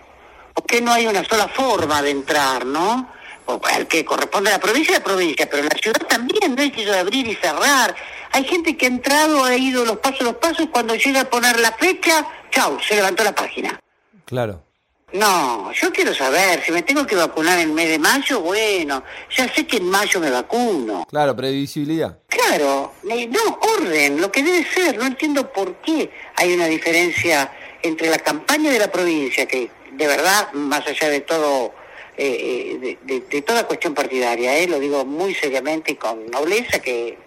¿Por 0.53 0.65
qué 0.65 0.81
no 0.81 0.91
hay 0.91 1.07
una 1.07 1.23
sola 1.23 1.47
forma 1.47 2.01
de 2.01 2.11
entrar, 2.11 2.65
no? 2.65 3.11
O 3.45 3.59
al 3.63 3.87
que 3.87 4.05
corresponde 4.05 4.49
a 4.49 4.53
la 4.53 4.59
provincia, 4.59 4.97
la 4.97 5.03
provincia, 5.03 5.49
pero 5.49 5.63
la 5.63 5.77
ciudad 5.81 6.01
también, 6.07 6.55
no 6.55 6.61
es 6.61 6.71
que 6.71 6.85
yo 6.85 6.91
de 6.91 6.99
abrir 6.99 7.27
y 7.27 7.35
cerrar. 7.35 7.95
Hay 8.31 8.45
gente 8.45 8.77
que 8.77 8.85
ha 8.85 8.89
entrado, 8.89 9.43
ha 9.43 9.55
ido 9.55 9.83
los 9.85 9.97
pasos, 9.97 10.21
los 10.21 10.35
pasos, 10.35 10.67
cuando 10.71 10.95
llega 10.95 11.21
a 11.21 11.29
poner 11.29 11.59
la 11.59 11.71
fecha, 11.73 12.25
chau, 12.51 12.79
se 12.79 12.95
levantó 12.95 13.23
la 13.23 13.35
página. 13.35 13.79
claro. 14.25 14.63
No, 15.13 15.71
yo 15.73 15.93
quiero 15.93 16.11
saber, 16.15 16.63
si 16.65 16.71
me 16.71 16.81
tengo 16.81 17.05
que 17.05 17.15
vacunar 17.15 17.59
en 17.59 17.69
el 17.69 17.75
mes 17.75 17.87
de 17.87 17.99
mayo, 17.99 18.41
bueno, 18.41 19.03
ya 19.29 19.47
sé 19.53 19.67
que 19.67 19.77
en 19.77 19.87
mayo 19.87 20.19
me 20.19 20.31
vacuno. 20.31 21.05
Claro, 21.07 21.35
previsibilidad. 21.35 22.17
Claro, 22.27 22.93
no, 23.03 23.59
orden, 23.77 24.19
lo 24.19 24.31
que 24.31 24.41
debe 24.41 24.65
ser, 24.65 24.97
no 24.97 25.05
entiendo 25.05 25.53
por 25.53 25.75
qué 25.81 26.11
hay 26.35 26.53
una 26.53 26.65
diferencia 26.65 27.51
entre 27.83 28.09
la 28.09 28.17
campaña 28.17 28.71
de 28.71 28.79
la 28.79 28.91
provincia, 28.91 29.45
que 29.45 29.69
de 29.95 30.07
verdad, 30.07 30.51
más 30.53 30.85
allá 30.87 31.09
de 31.09 31.21
todo, 31.21 31.73
eh, 32.17 32.97
eh, 33.05 33.19
de, 33.29 33.41
toda 33.41 33.67
cuestión 33.67 33.93
partidaria, 33.93 34.57
eh, 34.57 34.67
lo 34.67 34.79
digo 34.79 35.05
muy 35.05 35.33
seriamente 35.33 35.93
y 35.93 35.95
con 35.95 36.25
nobleza, 36.27 36.79
que 36.79 37.17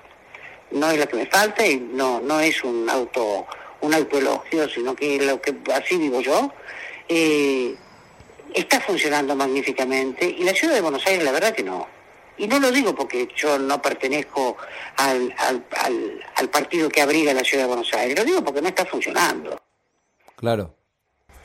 no 0.72 0.90
es 0.90 0.98
lo 0.98 1.08
que 1.08 1.16
me 1.16 1.26
falta 1.26 1.66
y 1.66 1.78
no, 1.78 2.20
no 2.20 2.40
es 2.40 2.62
un 2.64 2.88
auto, 2.90 3.46
un 3.80 3.94
autoelogio, 3.94 4.68
sino 4.68 4.94
que 4.94 5.18
lo 5.24 5.40
que 5.40 5.54
así 5.72 5.96
vivo 5.96 6.20
yo, 6.20 6.52
eh, 7.08 7.74
está 8.54 8.80
funcionando 8.80 9.36
magníficamente 9.36 10.24
y 10.26 10.42
la 10.44 10.54
ciudad 10.54 10.74
de 10.74 10.80
Buenos 10.80 11.06
Aires 11.06 11.24
la 11.24 11.32
verdad 11.32 11.54
que 11.54 11.62
no. 11.62 11.86
Y 12.38 12.46
no 12.48 12.58
lo 12.58 12.70
digo 12.70 12.94
porque 12.94 13.28
yo 13.34 13.58
no 13.58 13.80
pertenezco 13.80 14.58
al, 14.96 15.34
al 16.34 16.48
partido 16.50 16.90
que 16.90 17.00
abriga 17.00 17.32
la 17.32 17.42
ciudad 17.42 17.64
de 17.64 17.68
Buenos 17.68 17.94
Aires, 17.94 18.18
lo 18.18 18.24
digo 18.24 18.44
porque 18.44 18.60
no 18.60 18.68
está 18.68 18.84
funcionando. 18.84 19.58
Claro. 20.36 20.74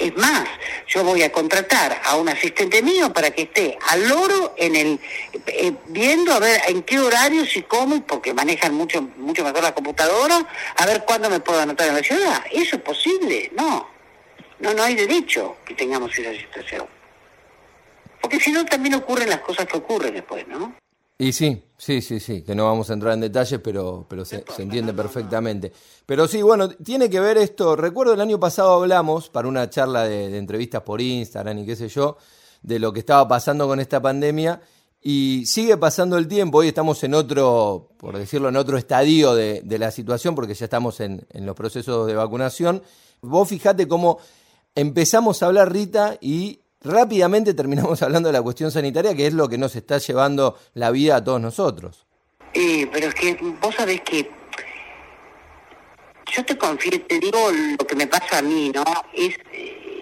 Es 0.02 0.18
más, 0.18 0.48
yo 0.88 1.04
voy 1.04 1.22
a 1.22 1.32
contratar 1.32 2.02
a 2.04 2.16
un 2.16 2.28
asistente 2.28 2.82
mío 2.82 3.14
para 3.14 3.30
que 3.30 3.44
esté 3.44 3.78
al 3.90 4.10
loro 4.10 4.56
en 4.58 4.76
el 4.76 5.00
eh, 5.46 5.74
viendo 5.90 6.34
a 6.34 6.40
ver 6.40 6.60
en 6.68 6.82
qué 6.82 7.00
horarios 7.00 7.56
y 7.56 7.62
cómo, 7.62 8.04
porque 8.08 8.34
manejan 8.34 8.74
mucho 8.74 9.04
mucho 9.18 9.44
mejor 9.44 9.62
la 9.62 9.76
computadora, 9.76 10.48
a 10.76 10.86
ver 10.88 11.04
cuándo 11.06 11.30
me 11.30 11.40
puedo 11.40 11.60
anotar 11.62 11.88
en 11.88 11.96
la 11.96 12.02
ciudad. 12.02 12.44
¿Eso 12.52 12.78
es 12.78 12.82
posible? 12.82 13.52
No. 13.56 13.88
No, 14.60 14.74
no 14.74 14.84
hay 14.84 14.96
derecho 14.96 15.58
que 15.66 15.76
tengamos 15.76 16.18
esa 16.18 16.32
situación. 16.32 16.88
Porque 18.20 18.40
si 18.40 18.52
no, 18.52 18.66
también 18.66 18.96
ocurren 18.96 19.30
las 19.30 19.42
cosas 19.42 19.68
que 19.68 19.78
ocurren 19.78 20.16
después, 20.16 20.48
¿no? 20.48 20.76
Y 21.22 21.34
sí, 21.34 21.62
sí, 21.78 22.02
sí, 22.02 22.20
sí, 22.20 22.42
que 22.42 22.56
no 22.56 22.66
vamos 22.66 22.90
a 22.90 22.94
entrar 22.94 23.14
en 23.14 23.20
detalles, 23.20 23.60
pero, 23.64 24.08
pero 24.10 24.26
se, 24.26 24.44
se 24.56 24.64
entiende 24.64 24.92
perfectamente. 24.92 25.72
Pero 26.04 26.28
sí, 26.28 26.42
bueno, 26.42 26.68
tiene 26.70 27.12
que 27.12 27.20
ver 27.20 27.38
esto. 27.38 27.76
Recuerdo 27.76 28.16
el 28.16 28.22
año 28.22 28.40
pasado 28.40 28.72
hablamos 28.74 29.30
para 29.30 29.48
una 29.48 29.70
charla 29.70 30.06
de, 30.06 30.32
de 30.32 30.40
entrevistas 30.40 30.82
por 30.82 31.00
Instagram 31.00 31.60
y 31.60 31.66
qué 31.68 31.76
sé 31.76 31.90
yo, 31.90 32.18
de 32.64 32.80
lo 32.80 32.92
que 32.92 33.02
estaba 33.02 33.28
pasando 33.28 33.68
con 33.68 33.80
esta 33.80 34.02
pandemia. 34.02 34.62
Y 35.00 35.46
sigue 35.46 35.78
pasando 35.78 36.18
el 36.18 36.28
tiempo, 36.28 36.58
hoy 36.58 36.70
estamos 36.70 37.04
en 37.04 37.14
otro, 37.14 37.90
por 37.98 38.18
decirlo, 38.18 38.50
en 38.50 38.56
otro 38.56 38.80
estadio 38.80 39.36
de, 39.36 39.62
de 39.64 39.78
la 39.78 39.92
situación, 39.92 40.34
porque 40.34 40.56
ya 40.56 40.66
estamos 40.66 41.02
en, 41.02 41.28
en 41.30 41.46
los 41.46 41.56
procesos 41.56 42.08
de 42.08 42.16
vacunación. 42.16 42.82
Vos 43.22 43.48
fijate 43.48 43.88
cómo 43.88 44.18
empezamos 44.74 45.44
a 45.44 45.46
hablar, 45.46 45.72
Rita, 45.72 46.18
y 46.20 46.62
rápidamente 46.84 47.54
terminamos 47.54 48.02
hablando 48.04 48.30
de 48.30 48.34
la 48.34 48.42
cuestión 48.42 48.72
sanitaria, 48.72 49.16
que 49.16 49.28
es 49.28 49.34
lo 49.34 49.48
que 49.48 49.58
nos 49.58 49.76
está 49.76 49.98
llevando 49.98 50.58
la 50.74 50.92
vida 50.92 51.18
a 51.18 51.24
todos 51.24 51.42
nosotros. 51.42 52.06
Eh, 52.54 52.88
pero 52.92 53.08
es 53.08 53.16
que 53.16 53.38
vos 53.62 53.74
sabés 53.76 54.02
que 54.02 54.30
yo 56.34 56.46
te 56.46 56.58
confío, 56.58 57.02
te 57.02 57.20
digo 57.20 57.50
lo 57.52 57.86
que 57.86 57.96
me 57.96 58.08
pasa 58.08 58.40
a 58.40 58.42
mí, 58.42 58.72
¿no? 58.74 58.84
Es, 59.14 59.38
eh, 59.54 60.02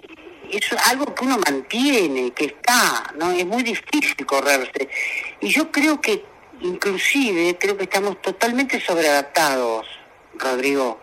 es 0.50 0.72
algo 0.88 1.14
que 1.14 1.24
uno 1.24 1.38
mantiene, 1.38 2.32
que 2.32 2.46
está, 2.46 3.12
¿no? 3.16 3.30
Es 3.32 3.46
muy 3.46 3.62
difícil 3.62 4.26
correrse. 4.26 4.88
Y 5.40 5.48
yo 5.48 5.70
creo 5.70 6.00
que, 6.00 6.24
inclusive, 6.60 7.56
creo 7.58 7.76
que 7.76 7.84
estamos 7.84 8.20
totalmente 8.22 8.80
sobreadaptados, 8.80 9.86
Rodrigo, 10.34 11.00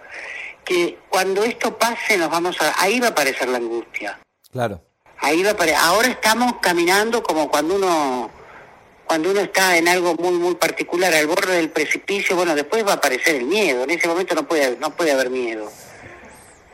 que 0.63 0.99
cuando 1.09 1.43
esto 1.43 1.77
pase 1.77 2.17
nos 2.17 2.29
vamos 2.29 2.57
a... 2.61 2.81
Ahí 2.81 2.99
va 2.99 3.07
a 3.07 3.11
aparecer 3.11 3.47
la 3.49 3.57
angustia. 3.57 4.19
Claro. 4.51 4.81
Ahí 5.19 5.43
va 5.43 5.49
a 5.49 5.53
aparecer... 5.53 5.79
Ahora 5.81 6.07
estamos 6.07 6.55
caminando 6.61 7.23
como 7.23 7.49
cuando 7.49 7.75
uno 7.75 8.31
cuando 9.05 9.31
uno 9.31 9.39
está 9.39 9.77
en 9.77 9.87
algo 9.87 10.15
muy 10.15 10.33
muy 10.33 10.55
particular 10.55 11.13
al 11.13 11.27
borde 11.27 11.55
del 11.55 11.69
precipicio, 11.69 12.35
bueno, 12.35 12.53
después 12.55 12.85
va 12.85 12.91
a 12.91 12.95
aparecer 12.95 13.35
el 13.35 13.45
miedo. 13.45 13.83
En 13.83 13.91
ese 13.91 14.07
momento 14.07 14.35
no 14.35 14.45
puede 14.45 14.75
no 14.77 14.95
puede 14.95 15.13
haber 15.13 15.29
miedo, 15.29 15.71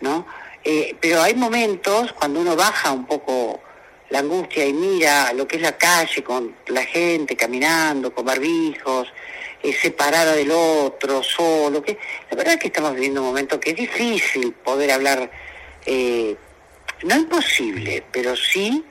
¿no? 0.01 0.25
Eh, 0.63 0.95
pero 0.99 1.21
hay 1.21 1.35
momentos 1.35 2.13
cuando 2.13 2.39
uno 2.39 2.55
baja 2.55 2.91
un 2.91 3.05
poco 3.05 3.61
la 4.09 4.19
angustia 4.19 4.65
y 4.65 4.73
mira 4.73 5.33
lo 5.33 5.47
que 5.47 5.57
es 5.57 5.61
la 5.61 5.77
calle 5.77 6.23
con 6.23 6.55
la 6.67 6.83
gente 6.83 7.35
caminando 7.35 8.13
con 8.13 8.25
barbijos, 8.25 9.11
eh, 9.61 9.73
separada 9.73 10.33
del 10.35 10.51
otro, 10.51 11.23
solo. 11.23 11.81
Que 11.81 11.97
la 12.29 12.37
verdad 12.37 12.53
es 12.53 12.59
que 12.59 12.67
estamos 12.67 12.93
viviendo 12.93 13.21
un 13.21 13.27
momento 13.27 13.59
que 13.59 13.71
es 13.71 13.75
difícil 13.75 14.53
poder 14.53 14.91
hablar, 14.91 15.31
eh, 15.85 16.35
no 17.03 17.15
imposible, 17.15 18.05
pero 18.11 18.35
sí 18.35 18.83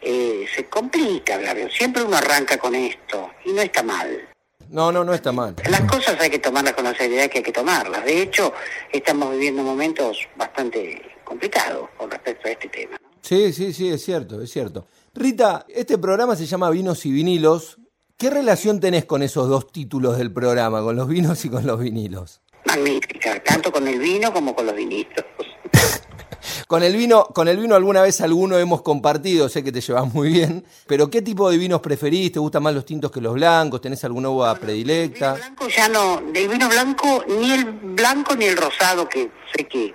eh, 0.00 0.46
se 0.54 0.66
complica 0.66 1.34
hablar. 1.34 1.56
Siempre 1.70 2.02
uno 2.02 2.16
arranca 2.16 2.58
con 2.58 2.74
esto 2.74 3.30
y 3.44 3.52
no 3.52 3.62
está 3.62 3.82
mal. 3.82 4.28
No, 4.70 4.92
no, 4.92 5.02
no 5.04 5.12
está 5.12 5.32
mal. 5.32 5.56
Las 5.68 5.82
cosas 5.82 6.20
hay 6.20 6.30
que 6.30 6.38
tomarlas 6.38 6.74
con 6.74 6.84
la 6.84 6.94
seriedad 6.94 7.28
que 7.28 7.38
hay 7.38 7.44
que 7.44 7.52
tomarlas. 7.52 8.04
De 8.04 8.22
hecho, 8.22 8.52
estamos 8.92 9.32
viviendo 9.32 9.62
momentos 9.62 10.28
bastante 10.36 11.02
complicados 11.24 11.88
con 11.96 12.10
respecto 12.10 12.46
a 12.46 12.52
este 12.52 12.68
tema. 12.68 12.96
Sí, 13.20 13.52
sí, 13.52 13.72
sí, 13.72 13.88
es 13.88 14.04
cierto, 14.04 14.40
es 14.40 14.50
cierto. 14.50 14.86
Rita, 15.14 15.66
este 15.68 15.98
programa 15.98 16.36
se 16.36 16.46
llama 16.46 16.70
Vinos 16.70 17.04
y 17.04 17.10
Vinilos. 17.10 17.78
¿Qué 18.16 18.30
relación 18.30 18.80
tenés 18.80 19.06
con 19.06 19.22
esos 19.22 19.48
dos 19.48 19.72
títulos 19.72 20.18
del 20.18 20.32
programa, 20.32 20.82
con 20.82 20.94
los 20.94 21.08
vinos 21.08 21.44
y 21.44 21.48
con 21.48 21.66
los 21.66 21.80
vinilos? 21.80 22.40
Magnífica, 22.64 23.42
tanto 23.42 23.72
con 23.72 23.88
el 23.88 23.98
vino 23.98 24.32
como 24.32 24.54
con 24.54 24.66
los 24.66 24.76
vinilos. 24.76 25.24
Con 26.66 26.82
el 26.82 26.96
vino, 26.96 27.24
con 27.26 27.48
el 27.48 27.56
vino 27.58 27.74
alguna 27.74 28.02
vez 28.02 28.20
alguno 28.20 28.58
hemos 28.58 28.82
compartido, 28.82 29.48
sé 29.48 29.62
que 29.64 29.72
te 29.72 29.80
llevas 29.80 30.12
muy 30.12 30.30
bien, 30.32 30.64
pero 30.86 31.10
¿qué 31.10 31.22
tipo 31.22 31.50
de 31.50 31.58
vinos 31.58 31.80
preferís? 31.80 32.32
¿Te 32.32 32.38
gustan 32.38 32.62
más 32.62 32.74
los 32.74 32.84
tintos 32.84 33.10
que 33.10 33.20
los 33.20 33.34
blancos? 33.34 33.80
¿Tenés 33.80 34.02
alguna 34.04 34.28
uva 34.30 34.54
predilecta? 34.54 35.34
El 35.34 35.36
vino 35.36 35.44
blanco 35.56 35.68
ya 35.68 35.88
no, 35.88 36.20
del 36.32 36.48
vino 36.48 36.68
blanco 36.68 37.24
ni 37.28 37.52
el 37.52 37.64
blanco 37.64 38.34
ni 38.36 38.46
el 38.46 38.56
rosado 38.56 39.08
que 39.08 39.30
sé 39.56 39.66
que 39.66 39.94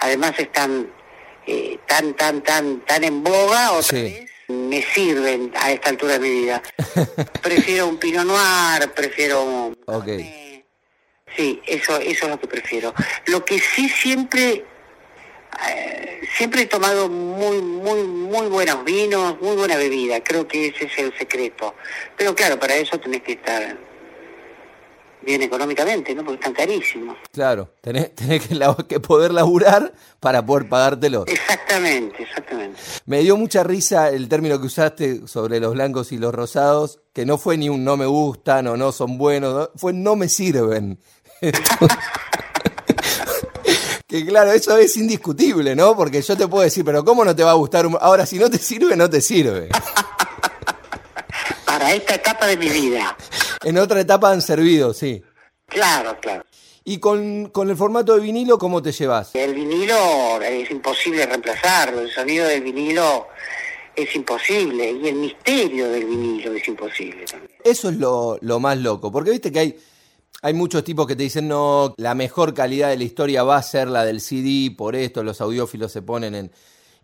además 0.00 0.32
están 0.38 0.90
eh, 1.46 1.78
tan 1.86 2.14
tan 2.14 2.42
tan 2.42 2.80
tan 2.86 3.04
en 3.04 3.22
boga 3.22 3.72
otra 3.72 3.82
Sí. 3.82 4.02
vez 4.02 4.30
me 4.48 4.82
sirven 4.82 5.52
a 5.56 5.72
esta 5.72 5.88
altura 5.90 6.14
de 6.14 6.18
mi 6.20 6.30
vida. 6.30 6.62
prefiero 7.42 7.88
un 7.88 7.96
Pinot 7.98 8.26
Noir, 8.26 8.92
prefiero 8.94 9.42
un 9.42 9.72
Ok. 9.86 10.04
Cabernet. 10.04 10.66
Sí, 11.36 11.60
eso 11.66 11.96
eso 11.98 12.24
es 12.26 12.30
lo 12.30 12.38
que 12.38 12.46
prefiero. 12.46 12.94
Lo 13.26 13.44
que 13.44 13.58
sí 13.58 13.88
siempre 13.88 14.64
eh, 15.70 16.20
siempre 16.36 16.62
he 16.62 16.66
tomado 16.66 17.08
muy, 17.08 17.60
muy, 17.62 18.02
muy 18.04 18.46
buenos 18.48 18.84
vinos, 18.84 19.40
muy 19.40 19.56
buena 19.56 19.76
bebida. 19.76 20.22
Creo 20.22 20.46
que 20.48 20.68
ese 20.68 20.86
es 20.86 20.98
el 20.98 21.16
secreto. 21.18 21.74
Pero 22.16 22.34
claro, 22.34 22.58
para 22.58 22.74
eso 22.76 22.98
tenés 22.98 23.22
que 23.22 23.32
estar 23.32 23.76
bien 25.22 25.40
económicamente, 25.40 26.14
¿no? 26.14 26.22
Porque 26.22 26.34
están 26.36 26.52
carísimos. 26.52 27.16
Claro, 27.32 27.72
tenés, 27.80 28.14
tenés 28.14 28.46
que, 28.46 28.54
la- 28.54 28.76
que 28.86 29.00
poder 29.00 29.32
laburar 29.32 29.94
para 30.20 30.44
poder 30.44 30.68
pagártelo. 30.68 31.24
Exactamente, 31.26 32.22
exactamente. 32.24 32.78
Me 33.06 33.20
dio 33.20 33.34
mucha 33.38 33.62
risa 33.64 34.10
el 34.10 34.28
término 34.28 34.60
que 34.60 34.66
usaste 34.66 35.26
sobre 35.26 35.60
los 35.60 35.72
blancos 35.72 36.12
y 36.12 36.18
los 36.18 36.34
rosados, 36.34 37.00
que 37.14 37.24
no 37.24 37.38
fue 37.38 37.56
ni 37.56 37.70
un 37.70 37.84
no 37.84 37.96
me 37.96 38.04
gustan 38.04 38.66
o 38.66 38.76
no 38.76 38.92
son 38.92 39.16
buenos, 39.16 39.54
¿no? 39.54 39.70
fue 39.76 39.94
no 39.94 40.14
me 40.14 40.28
sirven. 40.28 40.98
que 44.22 44.26
claro, 44.26 44.52
eso 44.52 44.76
es 44.78 44.96
indiscutible, 44.96 45.74
¿no? 45.74 45.96
Porque 45.96 46.22
yo 46.22 46.36
te 46.36 46.46
puedo 46.46 46.62
decir, 46.62 46.84
pero 46.84 47.04
¿cómo 47.04 47.24
no 47.24 47.34
te 47.34 47.42
va 47.42 47.50
a 47.52 47.54
gustar? 47.54 47.86
un- 47.86 47.98
Ahora, 48.00 48.26
si 48.26 48.38
no 48.38 48.48
te 48.50 48.58
sirve, 48.58 48.96
no 48.96 49.08
te 49.10 49.20
sirve. 49.20 49.68
Para 51.64 51.92
esta 51.92 52.14
etapa 52.14 52.46
de 52.46 52.56
mi 52.56 52.68
vida. 52.68 53.16
En 53.64 53.78
otra 53.78 54.00
etapa 54.00 54.30
han 54.30 54.42
servido, 54.42 54.94
sí. 54.94 55.22
Claro, 55.66 56.16
claro. 56.20 56.44
Y 56.84 56.98
con, 56.98 57.46
con 57.46 57.70
el 57.70 57.76
formato 57.76 58.14
de 58.14 58.20
vinilo, 58.20 58.58
¿cómo 58.58 58.82
te 58.82 58.92
llevas? 58.92 59.34
El 59.34 59.54
vinilo 59.54 60.40
es 60.42 60.70
imposible 60.70 61.24
reemplazarlo. 61.26 62.00
El 62.02 62.10
sonido 62.10 62.46
del 62.46 62.62
vinilo 62.62 63.26
es 63.96 64.14
imposible. 64.14 64.90
Y 64.92 65.08
el 65.08 65.14
misterio 65.16 65.88
del 65.88 66.04
vinilo 66.04 66.52
es 66.52 66.68
imposible 66.68 67.24
también. 67.24 67.50
Eso 67.64 67.88
es 67.88 67.96
lo, 67.96 68.38
lo 68.42 68.60
más 68.60 68.76
loco, 68.78 69.10
porque 69.10 69.30
viste 69.30 69.50
que 69.50 69.58
hay, 69.58 69.78
hay 70.44 70.52
muchos 70.52 70.84
tipos 70.84 71.06
que 71.06 71.16
te 71.16 71.22
dicen, 71.22 71.48
no, 71.48 71.94
la 71.96 72.14
mejor 72.14 72.52
calidad 72.52 72.90
de 72.90 72.98
la 72.98 73.04
historia 73.04 73.42
va 73.44 73.56
a 73.56 73.62
ser 73.62 73.88
la 73.88 74.04
del 74.04 74.20
CD, 74.20 74.70
por 74.76 74.94
esto 74.94 75.22
los 75.22 75.40
audiófilos 75.40 75.90
se 75.90 76.02
ponen 76.02 76.34
en... 76.34 76.52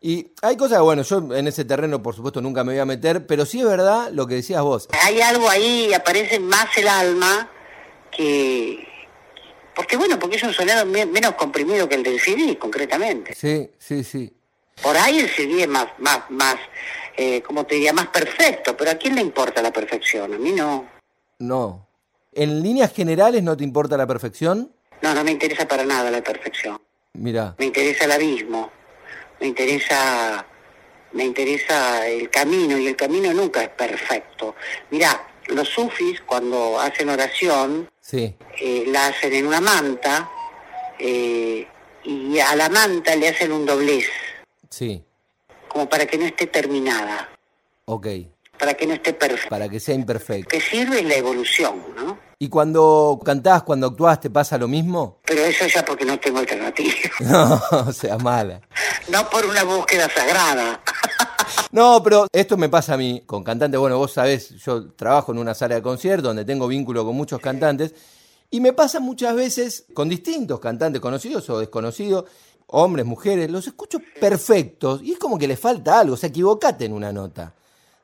Y 0.02 0.28
hay 0.42 0.58
cosas, 0.58 0.82
bueno, 0.82 1.00
yo 1.02 1.34
en 1.34 1.48
ese 1.48 1.64
terreno 1.64 2.02
por 2.02 2.14
supuesto 2.14 2.42
nunca 2.42 2.64
me 2.64 2.72
voy 2.74 2.80
a 2.80 2.84
meter, 2.84 3.26
pero 3.26 3.46
sí 3.46 3.60
es 3.60 3.64
verdad 3.66 4.10
lo 4.12 4.26
que 4.26 4.34
decías 4.34 4.60
vos. 4.62 4.88
hay 5.02 5.22
algo 5.22 5.48
ahí, 5.48 5.92
aparece 5.94 6.38
más 6.38 6.66
el 6.76 6.86
alma 6.88 7.50
que... 8.14 8.86
Porque 9.74 9.96
bueno, 9.96 10.18
porque 10.18 10.36
es 10.36 10.42
un 10.42 10.52
sonido 10.52 10.84
me- 10.84 11.06
menos 11.06 11.32
comprimido 11.34 11.88
que 11.88 11.94
el 11.94 12.02
del 12.02 12.20
CD, 12.20 12.58
concretamente. 12.58 13.34
Sí, 13.34 13.70
sí, 13.78 14.04
sí. 14.04 14.30
Por 14.82 14.96
ahí 14.98 15.18
el 15.18 15.30
CD 15.30 15.62
es 15.62 15.68
más, 15.68 15.86
más, 15.98 16.30
más, 16.30 16.56
eh, 17.16 17.40
como 17.40 17.64
te 17.64 17.76
diría, 17.76 17.94
más 17.94 18.08
perfecto, 18.08 18.76
pero 18.76 18.90
¿a 18.90 18.94
quién 18.96 19.14
le 19.14 19.22
importa 19.22 19.62
la 19.62 19.72
perfección? 19.72 20.34
A 20.34 20.38
mí 20.38 20.52
no. 20.52 20.86
No. 21.38 21.86
¿En 22.32 22.62
líneas 22.62 22.92
generales 22.92 23.42
no 23.42 23.56
te 23.56 23.64
importa 23.64 23.96
la 23.96 24.06
perfección? 24.06 24.72
No, 25.02 25.14
no 25.14 25.24
me 25.24 25.32
interesa 25.32 25.66
para 25.66 25.84
nada 25.84 26.10
la 26.10 26.22
perfección. 26.22 26.80
Mira, 27.14 27.54
Me 27.58 27.66
interesa 27.66 28.04
el 28.04 28.12
abismo, 28.12 28.70
me 29.40 29.48
interesa, 29.48 30.46
me 31.12 31.24
interesa 31.24 32.06
el 32.06 32.30
camino, 32.30 32.78
y 32.78 32.86
el 32.86 32.94
camino 32.96 33.32
nunca 33.34 33.62
es 33.62 33.70
perfecto. 33.70 34.54
Mirá, 34.90 35.26
los 35.48 35.68
sufis 35.68 36.20
cuando 36.20 36.78
hacen 36.78 37.08
oración, 37.08 37.90
sí, 38.00 38.36
eh, 38.60 38.84
la 38.86 39.08
hacen 39.08 39.32
en 39.32 39.46
una 39.46 39.60
manta 39.60 40.30
eh, 40.98 41.66
y 42.04 42.38
a 42.38 42.54
la 42.54 42.68
manta 42.68 43.16
le 43.16 43.28
hacen 43.28 43.50
un 43.50 43.66
doblez, 43.66 44.06
sí, 44.68 45.02
como 45.66 45.88
para 45.88 46.06
que 46.06 46.16
no 46.16 46.26
esté 46.26 46.46
terminada, 46.46 47.28
ok, 47.86 48.06
para 48.60 48.74
que 48.74 48.86
no 48.86 48.94
esté 48.94 49.12
perfecta. 49.14 49.48
para 49.48 49.68
que 49.68 49.80
sea 49.80 49.94
imperfecto. 49.94 50.48
que 50.50 50.60
sirve 50.60 51.02
la 51.02 51.14
evolución, 51.14 51.82
¿no? 51.96 52.18
¿Y 52.38 52.48
cuando 52.48 53.18
cantás, 53.24 53.62
cuando 53.64 53.88
actuás, 53.88 54.20
te 54.20 54.30
pasa 54.30 54.56
lo 54.56 54.68
mismo? 54.68 55.18
Pero 55.26 55.42
eso 55.42 55.66
ya 55.66 55.84
porque 55.84 56.04
no 56.04 56.18
tengo 56.20 56.38
alternativa, 56.38 56.90
No, 57.20 57.60
o 57.88 57.92
sea, 57.92 58.16
mala. 58.18 58.60
no 59.08 59.28
por 59.28 59.44
una 59.46 59.64
búsqueda 59.64 60.08
sagrada. 60.08 60.80
No, 61.72 62.02
pero 62.02 62.26
esto 62.32 62.56
me 62.56 62.68
pasa 62.68 62.94
a 62.94 62.96
mí 62.96 63.22
con 63.26 63.44
cantantes. 63.44 63.78
Bueno, 63.78 63.96
vos 63.98 64.12
sabés, 64.12 64.50
yo 64.64 64.90
trabajo 64.92 65.30
en 65.32 65.38
una 65.38 65.54
sala 65.54 65.76
de 65.76 65.82
concierto 65.82 66.28
donde 66.28 66.44
tengo 66.44 66.66
vínculo 66.66 67.04
con 67.04 67.14
muchos 67.16 67.40
cantantes 67.40 67.94
y 68.50 68.60
me 68.60 68.72
pasa 68.72 68.98
muchas 68.98 69.34
veces 69.36 69.84
con 69.94 70.08
distintos 70.08 70.58
cantantes 70.58 71.00
conocidos 71.00 71.48
o 71.50 71.58
desconocidos, 71.60 72.24
hombres, 72.66 73.06
mujeres, 73.06 73.50
los 73.50 73.66
escucho 73.68 73.98
perfectos 74.20 75.00
y 75.02 75.12
es 75.12 75.18
como 75.18 75.38
que 75.38 75.46
les 75.46 75.60
falta 75.60 76.00
algo, 76.00 76.14
o 76.14 76.16
sea, 76.16 76.28
equivocate 76.28 76.84
en 76.86 76.92
una 76.92 77.12
nota. 77.12 77.54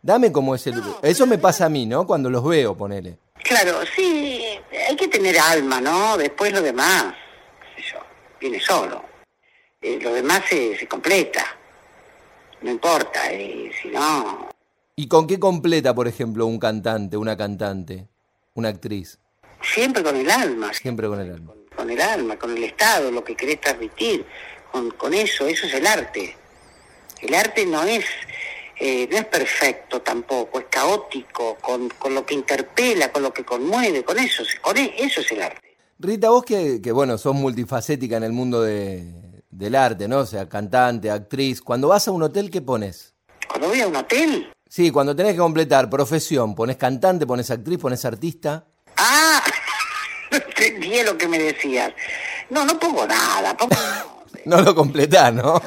Dame 0.07 0.31
como 0.31 0.55
ese... 0.55 0.73
Eso 1.03 1.27
me 1.27 1.37
pasa 1.37 1.67
a 1.67 1.69
mí, 1.69 1.85
¿no? 1.85 2.07
Cuando 2.07 2.31
los 2.31 2.45
veo, 2.45 2.77
ponele. 2.77 3.19
Claro, 3.43 3.81
sí, 3.97 4.41
hay 4.89 4.95
que 4.95 5.09
tener 5.09 5.37
alma, 5.37 5.81
¿no? 5.81 6.17
Después 6.17 6.53
lo 6.53 6.63
demás, 6.63 7.13
yo, 7.77 7.99
viene 8.41 8.61
solo. 8.61 9.03
Eh, 9.83 9.99
lo 10.01 10.15
demás 10.15 10.43
se, 10.49 10.79
se 10.79 10.87
completa, 10.87 11.45
no 12.63 12.71
importa, 12.71 13.33
y 13.33 13.73
si 13.83 13.89
no, 13.89 14.49
¿Y 14.95 15.09
con 15.09 15.27
qué 15.27 15.41
completa, 15.41 15.93
por 15.93 16.07
ejemplo, 16.07 16.47
un 16.47 16.61
cantante, 16.61 17.17
una 17.17 17.37
cantante, 17.37 18.07
una 18.55 18.69
actriz? 18.69 19.19
siempre 19.61 20.05
con 20.05 20.15
el 20.15 20.31
alma, 20.31 20.73
Siempre 20.73 21.09
con 21.09 21.21
el 21.21 21.33
alma. 21.33 21.53
con 21.75 21.91
el 21.91 22.01
alma, 22.01 22.39
con 22.39 22.57
el 22.57 22.63
estado, 22.63 23.11
lo 23.11 23.25
que 23.25 23.35
querés 23.35 23.61
transmitir, 23.61 24.25
con, 24.71 24.93
con 24.93 25.13
eso, 25.15 25.49
eso 25.49 25.67
es 25.67 25.75
el 25.75 25.85
arte. 25.85 26.37
El 27.21 27.35
arte 27.35 27.67
no 27.67 27.83
es, 27.83 28.05
eh, 28.79 29.09
no 29.11 29.17
es 29.17 29.25
perfecto 29.27 30.03
tampoco, 30.03 30.59
es 30.59 30.67
caótico, 30.71 31.57
con, 31.61 31.89
con 31.91 32.15
lo 32.15 32.25
que 32.27 32.35
interpela, 32.35 33.11
con 33.13 33.23
lo 33.23 33.33
que 33.33 33.45
conmueve, 33.45 34.05
con 34.05 34.19
eso, 34.19 34.43
con 34.61 34.77
e- 34.77 34.95
eso 34.99 35.21
es 35.21 35.33
el 35.33 35.43
arte. 35.43 35.77
Rita, 35.99 36.29
vos 36.31 36.45
que, 36.45 36.81
que, 36.83 36.93
bueno, 36.93 37.17
sos 37.17 37.35
multifacética 37.35 38.17
en 38.19 38.25
el 38.25 38.33
mundo 38.33 38.61
de, 38.63 39.43
del 39.51 39.75
arte, 39.75 40.09
¿no? 40.09 40.19
O 40.19 40.27
sea, 40.27 40.47
cantante, 40.49 41.11
actriz. 41.11 41.63
Cuando 41.63 41.89
vas 41.89 42.07
a 42.07 42.11
un 42.11 42.23
hotel, 42.23 42.51
¿qué 42.51 42.61
pones? 42.61 43.15
Cuando 43.49 43.69
voy 43.69 43.81
a 43.81 43.87
un 43.89 43.97
hotel, 43.97 44.53
Sí, 44.69 44.91
cuando 44.91 45.15
tenés 45.15 45.33
que 45.33 45.39
completar 45.39 45.89
profesión, 45.89 46.55
pones 46.55 46.77
cantante, 46.77 47.25
pones 47.25 47.51
actriz, 47.51 47.79
pones 47.79 48.05
artista. 48.05 48.67
ah, 48.97 49.41
entendía 50.31 51.05
lo 51.05 51.17
que 51.17 51.29
me 51.29 51.39
decías. 51.39 51.93
No, 52.51 52.65
no 52.67 52.79
pongo 52.79 53.07
nada. 53.07 53.57
Pongo... 53.57 53.75
no 54.45 54.61
lo 54.61 54.75
completás, 54.75 55.33
¿no? 55.33 55.63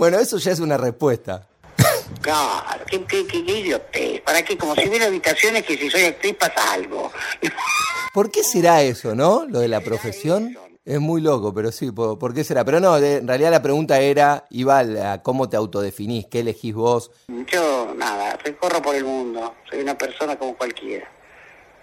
Bueno, 0.00 0.18
eso 0.18 0.38
ya 0.38 0.52
es 0.52 0.60
una 0.60 0.76
respuesta. 0.78 1.46
Claro, 2.22 2.84
qué, 2.90 3.02
qué, 3.04 3.26
qué, 3.26 3.44
qué 3.44 3.58
idiotez. 3.60 4.20
¿Para 4.22 4.42
qué? 4.42 4.56
Como 4.58 4.74
si 4.74 4.88
hubiera 4.88 5.06
habitaciones 5.06 5.62
que 5.64 5.78
si 5.78 5.88
soy 5.88 6.04
actriz 6.04 6.34
pasa 6.34 6.72
algo. 6.72 7.10
¿Por 8.14 8.30
qué 8.30 8.42
será 8.42 8.82
eso, 8.82 9.14
no? 9.14 9.46
Lo 9.48 9.60
de 9.60 9.68
la 9.68 9.80
profesión. 9.80 10.56
Es 10.84 10.98
muy 10.98 11.20
loco, 11.20 11.54
pero 11.54 11.70
sí, 11.70 11.92
¿por, 11.92 12.18
por 12.18 12.34
qué 12.34 12.42
será? 12.42 12.64
Pero 12.64 12.80
no, 12.80 12.98
de- 13.00 13.18
en 13.18 13.28
realidad 13.28 13.50
la 13.50 13.62
pregunta 13.62 14.00
era, 14.00 14.44
iba 14.50 14.78
a 14.80 15.22
cómo 15.22 15.48
te 15.48 15.56
autodefinís, 15.56 16.26
qué 16.26 16.40
elegís 16.40 16.74
vos. 16.74 17.10
Yo, 17.46 17.94
nada, 17.96 18.36
recorro 18.44 18.82
por 18.82 18.94
el 18.96 19.04
mundo. 19.04 19.54
Soy 19.70 19.80
una 19.80 19.96
persona 19.96 20.36
como 20.38 20.56
cualquiera. 20.56 21.08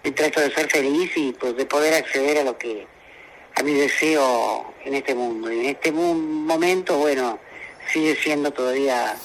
Y 0.04 0.10
trato 0.10 0.40
de 0.40 0.52
ser 0.52 0.68
feliz 0.70 1.10
y 1.16 1.32
pues 1.32 1.56
de 1.56 1.64
poder 1.64 1.94
acceder 1.94 2.38
a 2.38 2.44
lo 2.44 2.58
que, 2.58 2.86
a 3.56 3.62
mi 3.62 3.72
deseo 3.72 4.66
en 4.84 4.94
este 4.94 5.14
mundo. 5.14 5.50
Y 5.50 5.60
en 5.60 5.66
este 5.66 5.90
momento, 5.90 6.98
bueno, 6.98 7.38
sigue 7.92 8.16
siendo 8.16 8.50
todavía 8.52 9.16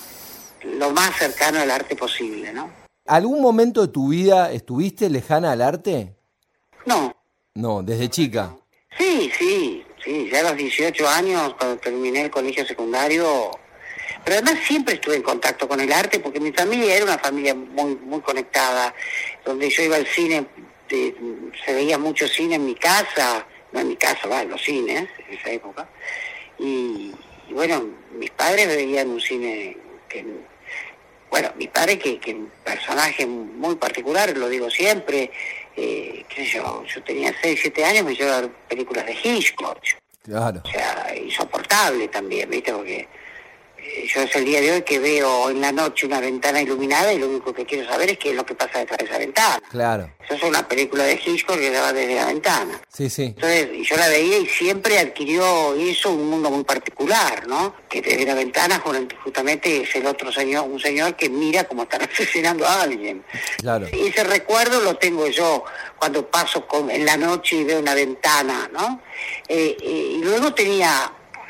lo 0.64 0.92
más 0.92 1.16
cercano 1.18 1.60
al 1.60 1.72
arte 1.72 1.96
posible, 1.96 2.54
¿no? 2.54 2.70
¿Algún 3.06 3.42
momento 3.42 3.82
de 3.82 3.88
tu 3.90 4.10
vida 4.10 4.52
estuviste 4.52 5.10
lejana 5.10 5.52
al 5.52 5.62
arte? 5.62 6.16
No, 6.86 7.14
No, 7.56 7.84
desde 7.84 8.10
chica. 8.10 8.56
Sí, 8.98 9.32
sí, 9.38 9.84
sí, 10.04 10.30
ya 10.32 10.40
a 10.40 10.44
los 10.44 10.58
18 10.58 11.08
años, 11.08 11.54
cuando 11.58 11.78
terminé 11.78 12.22
el 12.22 12.32
colegio 12.32 12.66
secundario, 12.66 13.52
pero 14.24 14.38
además 14.38 14.64
siempre 14.66 14.96
estuve 14.96 15.16
en 15.18 15.24
contacto 15.24 15.68
con 15.68 15.80
el 15.82 15.92
arte 15.92 16.20
porque 16.20 16.40
mi 16.40 16.52
familia 16.52 16.96
era 16.96 17.06
una 17.06 17.18
familia 17.18 17.54
muy 17.56 17.96
muy 17.96 18.22
conectada, 18.22 18.94
donde 19.46 19.70
yo 19.70 19.84
iba 19.84 19.96
al 19.98 20.08
cine, 20.08 20.46
eh, 20.90 21.16
se 21.66 21.74
veía 21.74 21.98
mucho 21.98 22.28
cine 22.28 22.56
en 22.56 22.66
mi 22.66 22.76
casa, 22.76 23.46
no 23.72 23.80
en 23.82 23.88
mi 23.90 23.96
casa, 23.96 24.28
va, 24.28 24.44
en 24.44 24.50
los 24.50 24.62
cines 24.62 25.10
en 25.28 25.38
esa 25.38 25.50
época, 25.52 25.90
y, 26.60 27.14
y 27.50 27.54
bueno, 27.54 27.84
mis 28.16 28.30
padres 28.32 28.68
veían 28.68 29.10
un 29.10 29.20
cine 29.22 29.78
que, 30.10 30.26
bueno, 31.30 31.50
mi 31.58 31.68
padre 31.68 31.98
que, 31.98 32.20
que 32.20 32.34
un 32.34 32.52
personaje 32.64 33.26
muy 33.26 33.76
particular, 33.76 34.36
lo 34.38 34.48
digo 34.50 34.70
siempre, 34.70 35.32
eh, 35.76 36.24
qué 36.30 36.46
sé 36.46 36.58
yo, 36.58 36.84
yo 36.86 37.04
tenía 37.04 37.34
6, 37.42 37.60
7 37.62 37.86
años, 37.86 38.06
me 38.06 38.16
llevaba 38.16 38.38
a 38.38 38.42
ver 38.42 38.52
películas 38.70 39.06
de 39.06 39.14
Hitchcock, 39.24 39.80
Claro. 40.24 40.62
o 40.64 40.70
sea, 40.70 41.14
insoportable 41.22 42.08
también, 42.08 42.50
¿viste? 42.50 42.72
Porque 42.72 43.08
yo 44.14 44.22
es 44.22 44.36
el 44.36 44.46
día 44.46 44.62
de 44.62 44.72
hoy 44.72 44.82
que 44.84 45.00
veo 45.00 45.50
en 45.50 45.62
la 45.62 45.72
noche 45.72 46.06
una 46.08 46.20
ventana 46.20 46.62
iluminada 46.62 47.14
y 47.14 47.20
lo 47.20 47.28
único 47.28 47.54
que 47.54 47.66
quiero 47.66 47.88
saber 47.88 48.10
es 48.12 48.18
qué 48.18 48.30
es 48.32 48.36
lo 48.36 48.46
que 48.46 48.56
pasa 48.56 48.80
detrás 48.80 48.98
de 49.00 49.06
esa 49.06 49.18
ventana. 49.18 49.62
Claro. 49.70 50.10
Eso 50.24 50.36
es 50.36 50.44
una 50.44 50.68
película 50.68 51.04
de 51.04 51.20
Hitchcock 51.24 51.58
que 51.60 51.70
daba 51.70 51.92
desde 51.94 52.16
la 52.16 52.26
ventana. 52.28 52.82
Sí, 52.92 53.10
sí. 53.10 53.24
Entonces, 53.36 53.70
yo 53.88 53.98
la 53.98 54.08
veía 54.10 54.38
y 54.38 54.48
siempre 54.48 55.00
adquirió 55.00 55.74
eso 55.76 56.12
un 56.12 56.30
mundo 56.30 56.50
muy 56.50 56.64
particular, 56.64 57.46
¿no? 57.48 57.76
Que 57.90 58.02
desde 58.02 58.26
la 58.26 58.34
ventana 58.36 58.82
ju- 58.84 59.14
justamente 59.24 59.82
es 59.84 59.96
el 59.96 60.06
otro 60.06 60.32
señor, 60.32 60.66
un 60.70 60.80
señor 60.80 61.16
que 61.16 61.30
mira 61.30 61.66
cómo 61.66 61.84
están 61.84 62.02
asesinando 62.12 62.66
a 62.66 62.82
alguien. 62.84 63.24
Claro. 63.58 63.88
Y 63.92 64.08
ese 64.08 64.24
recuerdo 64.24 64.80
lo 64.82 64.96
tengo 64.96 65.28
yo 65.28 65.64
cuando 66.00 66.30
paso 66.30 66.66
con, 66.68 66.90
en 66.90 67.06
la 67.06 67.18
noche 67.18 67.58
y 67.58 67.64
veo 67.64 67.80
una 67.80 67.94
ventana, 67.94 68.70
¿no? 68.72 69.02
Eh, 69.48 69.76
eh, 69.82 69.86
y 70.16 70.24
luego 70.24 70.54
tenía 70.54 70.90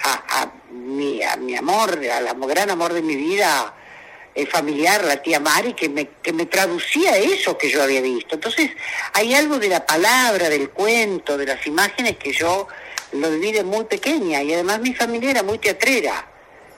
a, 0.06 0.42
a 0.42 0.52
mi, 0.74 1.22
a 1.24 1.36
mi 1.38 1.56
amor, 1.56 2.00
al 2.12 2.36
gran 2.48 2.70
amor 2.70 2.94
de 2.94 3.02
mi 3.02 3.16
vida, 3.16 3.74
familiar, 4.50 5.04
la 5.04 5.22
tía 5.22 5.40
Mari, 5.40 5.74
que 5.74 5.90
me, 5.90 6.08
que 6.22 6.34
me 6.34 6.48
traducía 6.48 7.18
eso 7.18 7.58
que 7.58 7.70
yo 7.70 7.84
había 7.84 8.02
visto. 8.02 8.36
Entonces, 8.36 8.72
hay 9.14 9.34
algo 9.36 9.60
de 9.60 9.70
la 9.70 9.86
palabra, 9.86 10.50
del 10.50 10.72
cuento, 10.72 11.38
de 11.38 11.46
las 11.46 11.66
imágenes 11.68 12.18
que 12.18 12.34
yo 12.34 12.68
lo 13.14 13.30
viví 13.30 13.52
de 13.52 13.64
muy 13.64 13.86
pequeña 13.86 14.42
y 14.42 14.54
además 14.54 14.80
mi 14.82 14.94
familia 14.94 15.32
era 15.32 15.44
muy 15.44 15.60
teatrera. 15.60 16.28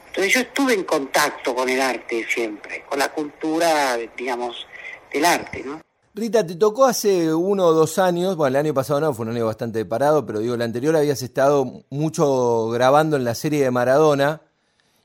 Entonces 0.07 0.33
yo 0.33 0.39
estuve 0.41 0.73
en 0.73 0.83
contacto 0.83 1.55
con 1.55 1.69
el 1.69 1.81
arte 1.81 2.25
siempre, 2.29 2.83
con 2.87 2.99
la 2.99 3.09
cultura, 3.11 3.97
digamos, 4.17 4.67
del 5.11 5.25
arte, 5.25 5.63
¿no? 5.65 5.84
Rita, 6.17 6.47
te 6.47 6.55
tocó 6.55 6.85
hace 6.85 7.33
uno 7.33 7.65
o 7.65 7.73
dos 7.73 7.99
años, 7.99 8.37
bueno, 8.37 8.57
el 8.57 8.65
año 8.65 8.73
pasado 8.73 9.01
no, 9.01 9.13
fue 9.13 9.25
un 9.25 9.33
año 9.35 9.45
bastante 9.47 9.83
parado, 9.83 10.25
pero 10.25 10.39
digo, 10.39 10.55
el 10.55 10.61
anterior 10.61 10.95
habías 10.95 11.21
estado 11.21 11.83
mucho 11.89 12.69
grabando 12.69 13.17
en 13.17 13.25
la 13.25 13.35
serie 13.35 13.61
de 13.61 13.69
Maradona 13.71 14.41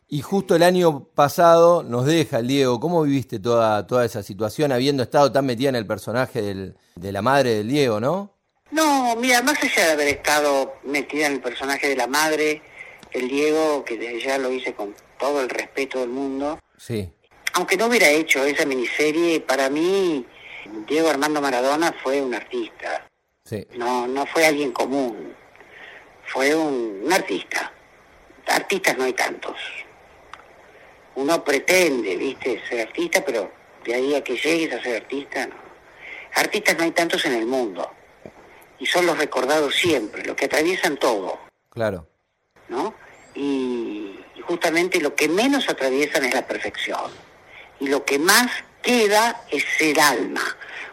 y 0.08 0.22
justo 0.22 0.54
el 0.54 0.62
año 0.62 1.06
pasado 1.12 1.82
nos 1.82 2.06
deja 2.06 2.38
el 2.38 2.46
Diego. 2.46 2.78
¿Cómo 2.78 3.02
viviste 3.02 3.40
toda, 3.40 3.84
toda 3.88 4.04
esa 4.04 4.22
situación 4.22 4.70
habiendo 4.70 5.02
estado 5.02 5.32
tan 5.32 5.46
metida 5.46 5.70
en 5.70 5.74
el 5.76 5.86
personaje 5.86 6.42
del- 6.42 6.76
de 6.94 7.10
la 7.12 7.22
madre 7.22 7.56
del 7.56 7.68
Diego, 7.68 7.98
no? 7.98 8.32
No, 8.70 9.16
mira, 9.16 9.42
más 9.42 9.60
allá 9.64 9.86
de 9.86 9.92
haber 9.92 10.08
estado 10.08 10.74
metida 10.84 11.26
en 11.26 11.32
el 11.34 11.40
personaje 11.40 11.88
de 11.88 11.96
la 11.96 12.06
madre, 12.06 12.62
el 13.10 13.28
Diego, 13.28 13.84
que 13.84 13.98
desde 13.98 14.20
ya 14.20 14.38
lo 14.38 14.52
hice 14.52 14.74
con 14.74 14.94
todo 15.18 15.40
el 15.40 15.48
respeto 15.48 15.98
del 15.98 16.10
mundo, 16.10 16.60
Sí, 16.76 17.10
aunque 17.54 17.76
no 17.76 17.86
hubiera 17.86 18.08
hecho 18.10 18.44
esa 18.44 18.64
miniserie, 18.64 19.40
para 19.40 19.68
mí 19.68 20.24
Diego 20.86 21.08
Armando 21.08 21.40
Maradona 21.40 21.92
fue 22.02 22.20
un 22.20 22.34
artista, 22.34 23.06
sí, 23.44 23.66
no, 23.76 24.06
no 24.06 24.26
fue 24.26 24.46
alguien 24.46 24.72
común, 24.72 25.34
fue 26.24 26.54
un, 26.54 27.02
un 27.04 27.12
artista. 27.12 27.72
Artistas 28.46 28.96
no 28.98 29.04
hay 29.04 29.12
tantos. 29.12 29.56
Uno 31.14 31.44
pretende, 31.44 32.16
viste, 32.16 32.60
ser 32.68 32.88
artista, 32.88 33.22
pero 33.24 33.52
de 33.84 33.94
ahí 33.94 34.14
a 34.14 34.24
que 34.24 34.36
llegues 34.36 34.72
a 34.72 34.82
ser 34.82 35.02
artista, 35.02 35.46
no. 35.46 35.54
Artistas 36.34 36.76
no 36.78 36.84
hay 36.84 36.92
tantos 36.92 37.24
en 37.24 37.34
el 37.34 37.46
mundo. 37.46 37.90
Y 38.78 38.86
son 38.86 39.06
los 39.06 39.18
recordados 39.18 39.74
siempre, 39.74 40.24
los 40.24 40.36
que 40.36 40.46
atraviesan 40.46 40.96
todo. 40.96 41.38
claro. 41.70 42.06
¿no? 42.68 42.94
Y, 43.34 44.20
y 44.36 44.40
justamente 44.42 45.00
lo 45.00 45.14
que 45.16 45.28
menos 45.28 45.68
atraviesan 45.68 46.24
es 46.24 46.34
la 46.34 46.46
perfección. 46.46 47.10
Y 47.80 47.88
lo 47.88 48.04
que 48.04 48.18
más 48.18 48.48
queda 48.82 49.44
es 49.50 49.64
el 49.80 49.98
alma. 49.98 50.42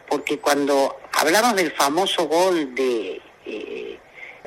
Porque 0.10 0.40
cuando 0.40 0.98
hablamos 1.14 1.56
del 1.56 1.72
famoso 1.72 2.28
gol 2.28 2.74
de... 2.76 3.22
eh, 3.46 4.00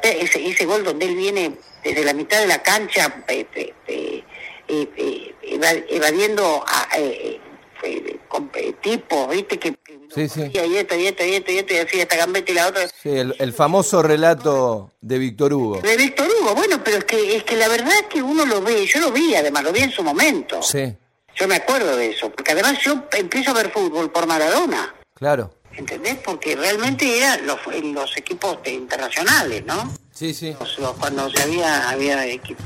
ese, 0.03 0.46
ese 0.46 0.64
gol 0.64 0.83
donde 0.85 1.05
él 1.07 1.14
viene 1.16 1.53
desde 1.85 2.05
la 2.05 2.14
mitad 2.14 2.38
de 2.40 2.46
la 2.46 2.62
cancha 2.62 3.22
eh, 3.29 3.46
eh, 3.55 3.74
eh, 3.87 4.24
eh, 4.68 4.88
eh, 4.96 5.35
eva- 5.42 5.85
evadiendo 5.90 6.64
a 6.66 6.88
eh, 6.98 7.38
eh, 7.83 8.16
con- 8.29 8.50
eh, 8.55 8.74
tipos, 8.81 9.29
¿viste? 9.29 9.59
Que, 9.59 9.76
Sí, 10.12 10.29
sí. 10.29 10.40
y 10.53 10.59
esto, 10.76 10.96
y 10.96 11.07
esto, 11.07 11.24
y 11.24 11.35
esto, 11.37 11.53
y 11.53 11.59
esto, 11.59 11.72
y 11.74 11.76
así 11.76 12.00
esta 12.00 12.16
gambeta 12.16 12.50
y 12.50 12.55
la 12.57 12.66
otra. 12.66 12.88
Sí, 12.88 13.11
el, 13.11 13.33
el 13.38 13.53
famoso 13.53 14.03
relato 14.03 14.90
de 15.00 15.18
Víctor 15.18 15.53
Hugo. 15.55 15.81
De 15.83 15.96
Víctor 15.96 16.29
Hugo, 16.29 16.55
bueno, 16.57 16.83
pero 16.83 16.96
es 16.98 17.05
que, 17.05 17.37
es 17.37 17.44
que 17.44 17.55
la 17.57 17.68
verdad 17.68 17.92
es 18.00 18.07
que 18.07 18.20
uno 18.20 18.44
lo 18.44 18.61
ve, 18.61 18.85
yo 18.87 18.98
lo 18.98 19.12
vi 19.12 19.37
además, 19.37 19.62
lo 19.62 19.72
vi 19.72 19.81
en 19.83 19.92
su 19.92 20.03
momento. 20.03 20.61
Sí, 20.62 20.92
Yo 21.40 21.48
me 21.48 21.57
acuerdo 21.57 21.96
de 21.96 22.11
eso, 22.11 22.31
porque 22.31 22.53
además 22.53 22.79
yo 22.83 23.03
empiezo 23.12 23.53
a 23.53 23.55
ver 23.55 23.70
fútbol 23.72 24.12
por 24.12 24.26
Maradona, 24.26 24.94
claro. 25.14 25.55
¿entendés? 25.74 26.16
Porque 26.22 26.55
realmente 26.55 27.16
eran 27.16 27.46
los, 27.46 27.59
los 27.83 28.14
equipos 28.18 28.62
de- 28.62 28.72
internacionales, 28.72 29.64
¿no? 29.64 29.90
Sí, 30.12 30.35
sí. 30.35 30.55
Los- 30.61 30.79
los- 30.79 30.92
cuando 30.98 31.31
se 31.31 31.40
había, 31.42 31.88
había 31.88 32.22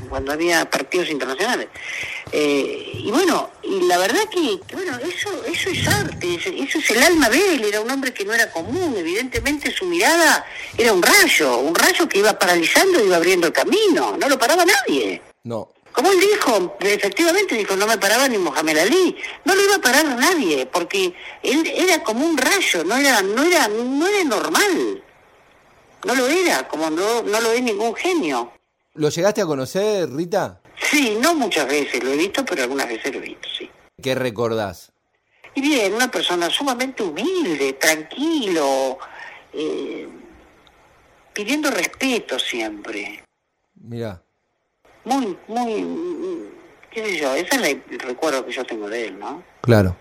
cuando 0.08 0.32
había 0.32 0.68
partidos 0.68 1.08
internacionales. 1.08 1.68
Eh, 2.32 2.90
y 2.94 3.10
bueno, 3.12 3.48
y 3.62 3.82
la 3.82 3.96
verdad 3.98 4.22
que, 4.28 4.58
que, 4.66 4.74
bueno, 4.74 4.98
eso, 4.98 5.44
eso 5.44 5.70
es 5.70 5.86
arte, 5.86 6.34
eso, 6.34 6.50
eso 6.50 6.78
es 6.78 6.90
el 6.90 7.02
alma 7.04 7.28
de 7.30 7.54
él, 7.54 7.62
era 7.64 7.80
un 7.80 7.88
hombre 7.92 8.12
que 8.12 8.24
no 8.24 8.34
era 8.34 8.50
común, 8.50 8.96
evidentemente 8.98 9.70
su 9.70 9.84
mirada 9.84 10.44
era 10.76 10.92
un 10.92 11.00
rayo, 11.00 11.58
un 11.58 11.76
rayo 11.76 12.08
que 12.08 12.18
iba 12.18 12.36
paralizando 12.36 12.98
y 13.00 13.06
iba 13.06 13.18
abriendo 13.18 13.46
el 13.46 13.52
camino, 13.52 14.16
no 14.18 14.28
lo 14.28 14.36
paraba 14.36 14.64
nadie. 14.64 15.22
No, 15.44 15.68
Como 15.94 16.10
él 16.10 16.18
dijo, 16.18 16.76
efectivamente 16.80 17.54
dijo, 17.54 17.76
no 17.76 17.86
me 17.86 17.96
paraba 17.98 18.26
ni 18.26 18.36
Mohamed 18.36 18.78
Ali, 18.78 19.16
no 19.44 19.54
lo 19.54 19.62
iba 19.62 19.76
a 19.76 19.80
parar 19.80 20.04
nadie, 20.04 20.66
porque 20.66 21.14
él 21.40 21.64
era 21.72 22.02
como 22.02 22.26
un 22.26 22.36
rayo, 22.36 22.82
no 22.82 22.96
era, 22.96 23.22
no 23.22 23.44
era, 23.44 23.68
no 23.68 24.04
era 24.04 24.24
normal. 24.24 25.04
No 26.04 26.14
lo 26.16 26.26
era, 26.26 26.66
como 26.66 26.90
no, 26.90 27.22
no 27.22 27.40
lo 27.40 27.52
es 27.52 27.62
ningún 27.62 27.94
genio. 27.94 28.52
¿Lo 28.94 29.08
llegaste 29.08 29.42
a 29.42 29.46
conocer, 29.46 30.10
Rita? 30.10 30.60
Sí, 30.90 31.16
no 31.20 31.36
muchas 31.36 31.68
veces 31.68 32.02
lo 32.02 32.10
he 32.10 32.16
visto, 32.16 32.44
pero 32.44 32.64
algunas 32.64 32.88
veces 32.88 33.12
lo 33.12 33.18
he 33.18 33.28
visto, 33.28 33.48
sí. 33.56 33.70
¿Qué 34.02 34.16
recordás? 34.16 34.90
Y 35.54 35.60
bien, 35.60 35.94
una 35.94 36.10
persona 36.10 36.50
sumamente 36.50 37.04
humilde, 37.04 37.74
tranquilo, 37.74 38.98
eh, 39.52 40.08
pidiendo 41.32 41.70
respeto 41.70 42.36
siempre. 42.36 43.22
Mirá, 43.76 44.23
Muy, 45.04 45.36
muy, 45.48 46.48
qué 46.90 47.04
sé 47.04 47.16
yo, 47.18 47.34
ese 47.34 47.56
es 47.56 47.62
el 47.90 47.98
recuerdo 48.00 48.44
que 48.46 48.52
yo 48.52 48.64
tengo 48.64 48.88
de 48.88 49.08
él, 49.08 49.18
¿no? 49.18 49.42
claro. 49.60 49.96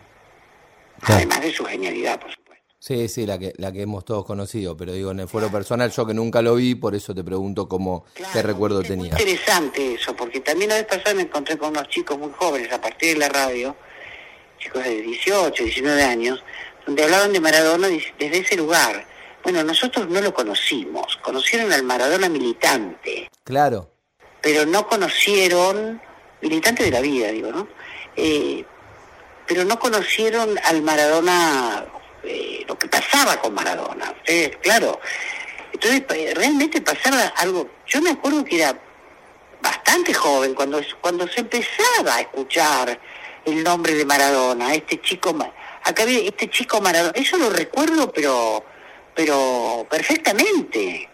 Claro. 1.01 1.15
Además 1.17 1.41
de 1.41 1.51
su 1.51 1.65
genialidad, 1.65 2.17
por 2.17 2.31
supuesto. 2.31 2.63
Sí, 2.79 3.09
sí, 3.09 3.25
la 3.25 3.37
que, 3.37 3.51
la 3.57 3.73
que 3.73 3.81
hemos 3.81 4.05
todos 4.05 4.25
conocido, 4.25 4.77
pero 4.77 4.93
digo, 4.93 5.11
en 5.11 5.19
el 5.19 5.27
foro 5.27 5.49
personal 5.51 5.91
yo 5.91 6.05
que 6.05 6.13
nunca 6.13 6.41
lo 6.41 6.55
vi, 6.55 6.75
por 6.75 6.95
eso 6.95 7.13
te 7.13 7.23
pregunto 7.25 7.67
cómo, 7.67 8.05
qué 8.31 8.41
recuerdo 8.41 8.79
es 8.81 8.89
muy 8.89 8.97
tenía. 9.09 9.11
interesante 9.11 9.95
eso, 9.95 10.15
porque 10.15 10.39
también 10.39 10.69
la 10.69 10.75
vez 10.75 10.85
pasada 10.85 11.13
me 11.15 11.23
encontré 11.23 11.57
con 11.57 11.69
unos 11.71 11.89
chicos 11.89 12.17
muy 12.17 12.29
jóvenes 12.31 12.71
a 12.71 12.79
partir 12.79 13.13
de 13.13 13.19
la 13.19 13.27
radio, 13.29 13.75
chicos 14.59 14.81
de 14.83 15.01
18, 15.01 15.63
19 15.63 16.03
años, 16.03 16.41
donde 16.85 17.03
hablaban 17.03 17.33
de 17.33 17.39
Maradona 17.41 17.87
des- 17.89 18.13
desde 18.17 18.37
ese 18.39 18.55
lugar, 18.55 19.05
Bueno, 19.43 19.61
nosotros 19.61 20.07
no 20.09 20.21
lo 20.21 20.33
conocimos, 20.33 21.17
conocieron 21.21 21.69
al 21.73 21.83
Maradona 21.83 22.29
militante. 22.29 23.29
Claro. 23.43 23.91
Pero 24.43 24.65
no 24.67 24.85
conocieron, 24.87 25.99
militante 26.41 26.83
de 26.83 26.91
la 26.91 27.01
vida, 27.01 27.29
digo, 27.31 27.51
¿no? 27.51 27.67
Eh, 28.15 28.63
pero 29.47 29.63
no 29.65 29.79
conocieron 29.79 30.59
al 30.65 30.81
Maradona, 30.81 31.85
eh, 32.23 32.63
lo 32.67 32.77
que 32.77 32.87
pasaba 32.87 33.37
con 33.37 33.53
Maradona. 33.53 34.11
Ustedes, 34.11 34.57
claro. 34.57 34.99
Entonces, 35.71 36.03
realmente 36.35 36.81
pasaba 36.81 37.33
algo. 37.37 37.69
Yo 37.87 38.01
me 38.01 38.11
acuerdo 38.11 38.43
que 38.43 38.57
era 38.57 38.77
bastante 39.61 40.13
joven 40.13 40.53
cuando, 40.53 40.81
cuando 41.01 41.27
se 41.27 41.39
empezaba 41.39 42.15
a 42.15 42.21
escuchar 42.21 42.99
el 43.45 43.63
nombre 43.63 43.93
de 43.95 44.05
Maradona, 44.05 44.75
este 44.75 45.01
chico, 45.01 45.35
acá 45.83 46.03
este 46.03 46.49
chico 46.49 46.81
Maradona, 46.81 47.13
eso 47.15 47.37
lo 47.37 47.49
recuerdo, 47.49 48.11
pero, 48.11 48.63
pero 49.15 49.87
perfectamente, 49.89 51.09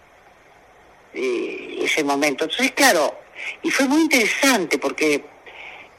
eh, 1.13 1.79
ese 1.81 2.03
momento. 2.03 2.45
Entonces, 2.45 2.71
claro, 2.71 3.19
y 3.63 3.71
fue 3.71 3.87
muy 3.87 4.01
interesante 4.01 4.77
porque 4.77 5.23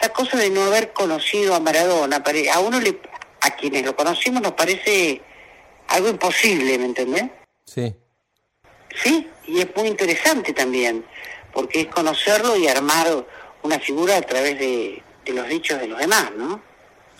la 0.00 0.08
cosa 0.10 0.38
de 0.38 0.50
no 0.50 0.62
haber 0.64 0.92
conocido 0.92 1.54
a 1.54 1.60
Maradona, 1.60 2.22
a 2.52 2.60
uno 2.60 2.80
le, 2.80 2.98
a 3.40 3.50
quienes 3.50 3.84
lo 3.84 3.94
conocimos 3.94 4.42
nos 4.42 4.52
parece 4.52 5.20
algo 5.88 6.08
imposible, 6.08 6.78
¿me 6.78 6.86
entendés? 6.86 7.24
Sí. 7.64 7.94
Sí, 9.02 9.28
y 9.46 9.60
es 9.60 9.68
muy 9.76 9.88
interesante 9.88 10.52
también, 10.52 11.04
porque 11.52 11.82
es 11.82 11.86
conocerlo 11.88 12.56
y 12.56 12.66
armar 12.66 13.26
una 13.62 13.78
figura 13.78 14.16
a 14.16 14.22
través 14.22 14.58
de, 14.58 15.02
los 15.26 15.48
dichos 15.48 15.80
de 15.80 15.86
los 15.86 15.98
demás, 15.98 16.32
¿no? 16.36 16.60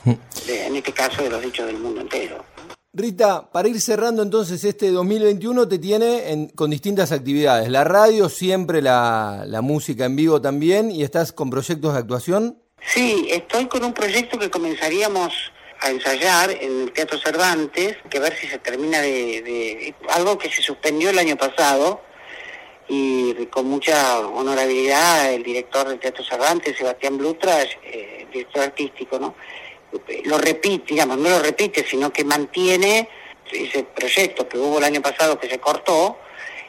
Mm. 0.03 0.15
en 0.49 0.77
este 0.77 0.93
caso 0.93 1.23
de 1.23 1.31
los 1.31 1.43
dichos 1.43 1.67
del 1.67 1.77
mundo 1.77 2.01
entero. 2.01 2.45
Rita, 2.93 3.51
para 3.53 3.69
ir 3.69 3.81
cerrando 3.81 4.23
entonces 4.23 4.65
este 4.65 4.91
2021 4.91 5.69
te 5.69 5.79
tiene 5.79 6.49
con 6.57 6.71
distintas 6.71 7.13
actividades. 7.13 7.69
La 7.69 7.85
radio, 7.85 8.29
siempre 8.29 8.83
la, 8.83 9.45
la 9.47 9.61
música 9.61 10.07
en 10.07 10.17
vivo 10.17 10.41
también, 10.41 10.91
y 10.91 11.05
estás 11.05 11.33
con 11.33 11.51
proyectos 11.51 11.93
de 11.93 12.01
actuación. 12.01 12.59
Sí, 12.85 13.29
estoy 13.31 13.67
con 13.67 13.85
un 13.85 13.93
proyecto 13.93 14.39
que 14.39 14.51
comenzaríamos 14.51 15.33
a 15.81 15.91
ensayar 15.91 16.51
en 16.51 16.83
el 16.83 16.93
Teatro 16.93 17.19
Cervantes, 17.19 17.97
que 18.11 18.19
ver 18.19 18.35
si 18.37 18.49
se 18.49 18.59
termina 18.59 19.01
de, 19.01 19.95
algo 20.09 20.37
que 20.37 20.51
se 20.51 20.61
suspendió 20.61 21.11
el 21.11 21.19
año 21.19 21.37
pasado 21.37 22.03
y 22.89 23.47
con 23.47 23.67
mucha 23.67 24.19
honorabilidad 24.19 25.33
el 25.33 25.45
director 25.45 25.89
del 25.89 26.01
Teatro 26.01 26.25
Cervantes, 26.25 26.77
Sebastián 26.77 27.17
Blutra, 27.17 27.63
eh, 27.63 28.27
director 28.33 28.63
artístico, 28.63 29.19
¿no? 29.19 29.37
Lo 30.25 30.39
repite, 30.39 30.95
digamos, 30.95 31.19
no 31.19 31.29
lo 31.29 31.39
repite, 31.41 31.85
sino 31.85 32.13
que 32.13 32.25
mantiene 32.25 33.09
ese 33.53 33.85
proyecto 33.85 34.49
que 34.49 34.59
hubo 34.59 34.79
el 34.79 34.85
año 34.85 35.01
pasado 35.01 35.39
que 35.39 35.49
se 35.49 35.59
cortó 35.59 36.19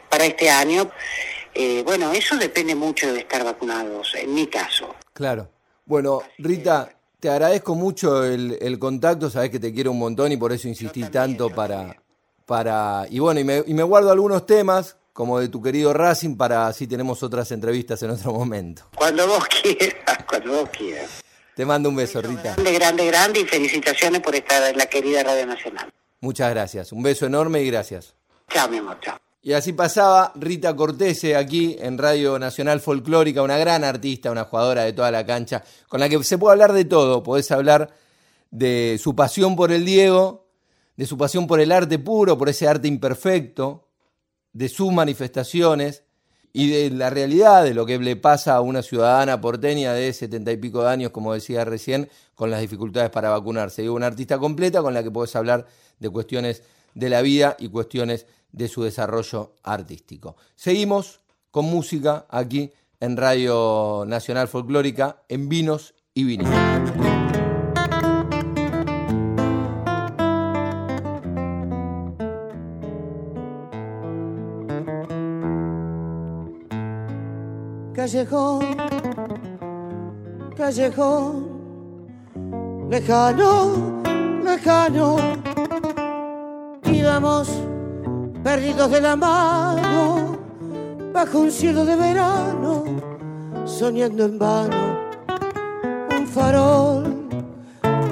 para 0.10 0.26
este 0.26 0.50
año. 0.50 0.90
Eh, 1.54 1.84
bueno, 1.86 2.12
eso 2.12 2.38
depende 2.38 2.76
mucho 2.76 3.12
de 3.14 3.20
estar 3.20 3.44
vacunados, 3.44 4.16
en 4.16 4.34
mi 4.34 4.48
caso. 4.48 4.96
Claro. 5.14 5.50
Bueno, 5.86 6.22
Rita, 6.38 6.96
te 7.20 7.30
agradezco 7.30 7.76
mucho 7.76 8.24
el, 8.24 8.80
contacto, 8.80 9.30
sabes 9.30 9.50
que 9.50 9.60
te 9.60 9.74
quiero 9.74 9.92
un 9.92 10.00
montón 10.00 10.32
y 10.32 10.38
por 10.38 10.52
eso 10.52 10.68
insistí 10.68 11.04
tanto 11.04 11.50
para, 11.50 12.02
para... 12.46 13.06
Y 13.10 13.20
bueno, 13.20 13.40
y 13.40 13.44
me, 13.44 13.64
y 13.66 13.74
me 13.74 13.84
guardo 13.84 14.12
algunos 14.12 14.46
temas, 14.46 14.96
como 15.14 15.40
de 15.40 15.50
tu 15.50 15.62
querido 15.62 15.94
Racing, 15.94 16.38
para 16.38 16.68
así 16.68 16.88
tenemos 16.88 17.22
otras 17.24 17.52
entrevistas 17.52 18.02
en 18.04 18.12
otro 18.12 18.32
momento. 18.32 18.84
Cuando 18.96 19.28
vos 19.28 19.46
quieras, 19.62 20.24
cuando 20.28 20.52
vos 20.54 20.70
quieras. 20.70 21.22
Te 21.62 21.66
mando 21.68 21.90
un 21.90 21.96
beso, 21.96 22.20
Rita. 22.24 22.56
Grande, 22.56 22.74
grande, 22.74 23.06
grande 23.06 23.40
y 23.42 23.46
felicitaciones 23.46 24.20
por 24.22 24.34
estar 24.34 24.68
en 24.72 24.80
la 24.80 24.88
querida 24.88 25.22
Radio 25.22 25.46
Nacional. 25.46 25.94
Muchas 26.20 26.50
gracias. 26.50 26.92
Un 26.92 27.04
beso 27.04 27.28
enorme 27.28 27.62
y 27.62 27.68
gracias. 27.68 28.16
Chao, 28.50 28.68
mi 28.68 28.78
amor, 28.78 28.98
chao. 29.00 29.20
Y 29.44 29.54
así 29.54 29.72
pasaba 29.72 30.32
Rita 30.34 30.76
Cortese 30.76 31.36
aquí 31.36 31.78
en 31.80 32.00
Radio 32.00 32.40
Nacional 32.40 32.82
Folclórica, 32.82 33.44
una 33.44 33.60
gran 33.60 33.84
artista, 33.84 34.32
una 34.32 34.46
jugadora 34.46 34.86
de 34.86 34.94
toda 34.94 35.12
la 35.12 35.24
cancha, 35.24 35.64
con 35.88 36.00
la 36.00 36.10
que 36.10 36.24
se 36.24 36.40
puede 36.40 36.54
hablar 36.54 36.74
de 36.74 36.86
todo. 36.86 37.22
Podés 37.22 37.52
hablar 37.52 37.94
de 38.50 39.00
su 39.00 39.16
pasión 39.16 39.56
por 39.56 39.72
el 39.72 39.86
Diego, 39.86 40.48
de 40.98 41.06
su 41.06 41.16
pasión 41.16 41.46
por 41.46 41.60
el 41.60 41.72
arte 41.72 42.00
puro, 42.00 42.40
por 42.40 42.50
ese 42.50 42.68
arte 42.68 42.88
imperfecto, 42.88 43.88
de 44.52 44.68
sus 44.68 44.92
manifestaciones 44.92 46.06
y 46.54 46.70
de 46.70 46.90
la 46.90 47.10
realidad 47.10 47.64
de 47.64 47.74
lo 47.74 47.86
que 47.86 47.98
le 47.98 48.16
pasa 48.16 48.56
a 48.56 48.62
una 48.62 48.82
ciudadana 48.82 49.40
porteña 49.40 49.94
de 49.94 50.12
setenta 50.14 50.52
y 50.52 50.58
pico 50.58 50.84
de 50.84 50.90
años, 50.90 51.12
como 51.12 51.34
decía 51.34 51.66
recién, 51.66 52.10
con 52.36 52.52
las 52.52 52.62
dificultades 52.62 53.10
para 53.10 53.30
vacunarse. 53.30 53.84
Y 53.84 53.88
una 53.88 54.08
artista 54.08 54.38
completa 54.38 54.82
con 54.82 54.94
la 54.94 55.04
que 55.04 55.12
podés 55.12 55.36
hablar 55.36 55.66
de 56.00 56.10
cuestiones 56.10 56.64
de 56.94 57.10
la 57.10 57.22
vida 57.22 57.56
y 57.60 57.70
cuestiones 57.70 58.26
de 58.52 58.68
su 58.68 58.84
desarrollo 58.84 59.54
artístico. 59.64 60.36
Seguimos 60.56 61.22
con 61.52 61.66
música 61.66 62.26
aquí 62.30 62.72
en 63.00 63.18
Radio 63.18 64.04
Nacional 64.06 64.48
Folclórica 64.48 65.24
en 65.30 65.50
Vinos 65.50 65.94
y 66.14 66.26
Vinilos. 66.26 67.21
Callejón, 78.12 78.76
callejón, 80.58 81.48
lejano, 82.90 84.04
lejano, 84.44 85.16
íbamos 86.84 87.48
perdidos 88.44 88.92
de 88.92 89.00
la 89.00 89.16
mano, 89.16 90.38
bajo 91.14 91.40
un 91.40 91.52
cielo 91.52 91.86
de 91.86 91.96
verano, 91.96 92.84
soñando 93.64 94.26
en 94.26 94.38
vano, 94.38 95.00
un 96.14 96.28
farol, 96.28 97.16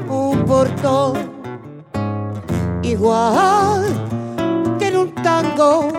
un 0.08 0.46
portón, 0.46 1.18
igual 2.84 3.84
que 4.80 4.88
en 4.88 4.96
un 4.96 5.14
tango, 5.16 5.90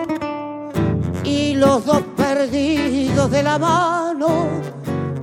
y 1.23 1.53
los 1.53 1.85
dos 1.85 2.01
perdidos 2.33 3.29
de 3.29 3.43
la 3.43 3.57
mano, 3.57 4.47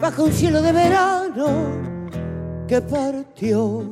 bajo 0.00 0.24
un 0.24 0.32
cielo 0.32 0.60
de 0.60 0.72
verano 0.72 1.46
que 2.66 2.80
partió 2.82 3.82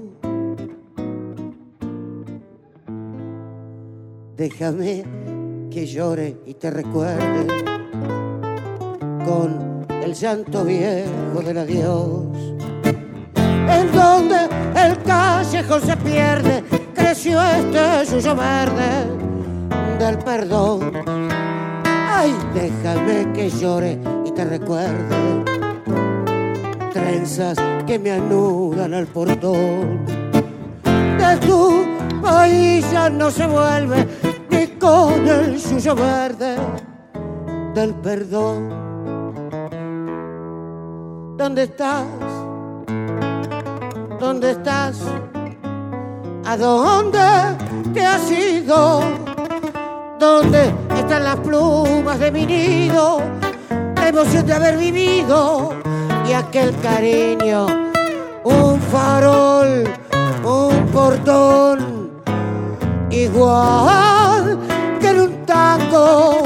Déjame 4.37 5.03
que 5.71 5.87
llore 5.87 6.37
y 6.45 6.53
te 6.55 6.71
recuerde 6.71 7.47
con 9.25 9.87
el 9.89 10.13
llanto 10.13 10.63
viejo 10.63 11.41
del 11.43 11.57
adiós. 11.57 12.27
En 12.85 13.93
donde 13.93 14.41
el 14.77 15.03
callejón 15.05 15.81
se 15.81 15.97
pierde, 15.97 16.63
creció 16.95 17.41
este 17.43 18.05
suyo 18.05 18.37
verde 18.37 19.07
del 19.99 20.19
perdón. 20.19 21.56
Ay, 22.19 22.35
déjame 22.55 23.31
que 23.35 23.51
llore 23.51 23.99
y 24.25 24.31
te 24.31 24.43
recuerde. 24.47 25.45
Trenzas 26.91 27.59
que 27.87 27.99
me 27.99 28.13
anudan 28.13 28.95
al 28.95 29.07
portón. 29.07 30.07
De 31.19 31.37
tu 31.47 31.85
país 32.23 32.91
ya 32.91 33.11
no 33.11 33.31
se 33.31 33.47
vuelve 33.47 34.07
con 34.79 35.29
el 35.29 35.61
suyo 35.61 35.95
verde 35.95 36.57
del 37.75 37.95
perdón. 37.97 38.57
¿Dónde 41.37 41.65
estás? 41.65 42.07
¿Dónde 44.19 44.53
estás? 44.53 45.03
¿A 46.47 46.57
dónde 46.57 47.19
te 47.93 48.07
has 48.07 48.31
ido? 48.31 49.03
¿Dónde 50.19 50.86
las 51.09 51.37
plumas 51.37 52.19
de 52.19 52.31
mi 52.31 52.47
nido? 52.47 53.21
La 53.97 54.09
emoción 54.09 54.47
de 54.47 54.53
haber 54.53 54.77
vivido 54.77 55.73
y 56.29 56.33
aquel 56.33 56.75
cariño, 56.81 57.67
un 58.45 58.81
farol, 58.81 59.85
un 60.45 60.87
portón 60.93 62.11
igual 63.11 64.59
un 65.15 65.47
tango 65.47 66.43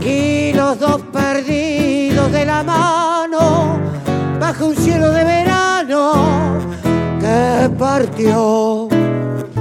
y 0.00 0.52
los 0.52 0.78
dos 0.78 1.00
perdidos 1.12 2.32
de 2.32 2.44
la 2.44 2.62
mano 2.62 3.78
bajo 4.40 4.66
un 4.66 4.76
cielo 4.76 5.10
de 5.10 5.24
verano 5.24 6.58
que 7.20 7.70
partió. 7.78 8.88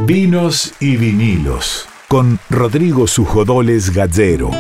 Vinos 0.06 0.74
y 0.80 0.98
vinilos 0.98 1.88
con 2.14 2.40
Rodrigo 2.48 3.08
Sujodoles 3.08 3.92
Gallero. 3.92 4.52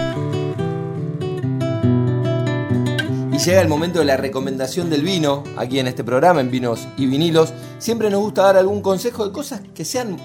Y 3.32 3.38
llega 3.38 3.62
el 3.62 3.68
momento 3.68 4.00
de 4.00 4.06
la 4.06 4.18
recomendación 4.18 4.89
del 4.89 5.04
vino, 5.04 5.44
aquí 5.56 5.78
en 5.78 5.86
este 5.86 6.04
programa, 6.04 6.42
en 6.42 6.50
Vinos 6.50 6.88
y 6.98 7.06
Vinilos. 7.06 7.54
Siempre 7.78 8.10
nos 8.10 8.22
gusta 8.22 8.42
dar 8.42 8.58
algún 8.58 8.82
consejo 8.82 9.28
de 9.28 9.32
cosas 9.32 9.62
que 9.76 9.86
sean 9.86 10.18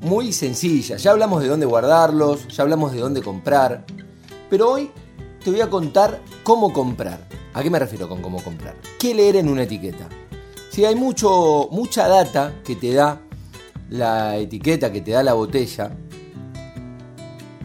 muy 0.00 0.32
sencillas. 0.32 1.00
Ya 1.00 1.12
hablamos 1.12 1.42
de 1.42 1.48
dónde 1.48 1.64
guardarlos, 1.64 2.48
ya 2.48 2.64
hablamos 2.64 2.90
de 2.90 2.98
dónde 2.98 3.22
comprar. 3.22 3.84
Pero 4.50 4.72
hoy 4.72 4.90
te 5.44 5.52
voy 5.52 5.60
a 5.60 5.70
contar 5.70 6.22
cómo 6.42 6.72
comprar. 6.72 7.24
¿A 7.52 7.62
qué 7.62 7.70
me 7.70 7.78
refiero 7.78 8.08
con 8.08 8.20
cómo 8.20 8.42
comprar? 8.42 8.74
¿Qué 8.98 9.14
leer 9.14 9.36
en 9.36 9.48
una 9.48 9.62
etiqueta? 9.62 10.08
Si 10.70 10.84
hay 10.84 10.96
mucho, 10.96 11.68
mucha 11.70 12.08
data 12.08 12.52
que 12.64 12.74
te 12.74 12.94
da 12.94 13.20
la 13.90 14.38
etiqueta, 14.38 14.90
que 14.90 15.02
te 15.02 15.12
da 15.12 15.22
la 15.22 15.34
botella, 15.34 15.92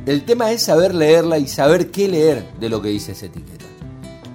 el 0.05 0.25
tema 0.25 0.51
es 0.51 0.63
saber 0.63 0.95
leerla 0.95 1.37
y 1.37 1.47
saber 1.47 1.91
qué 1.91 2.07
leer 2.07 2.45
de 2.59 2.69
lo 2.69 2.81
que 2.81 2.89
dice 2.89 3.11
esa 3.11 3.27
etiqueta. 3.27 3.65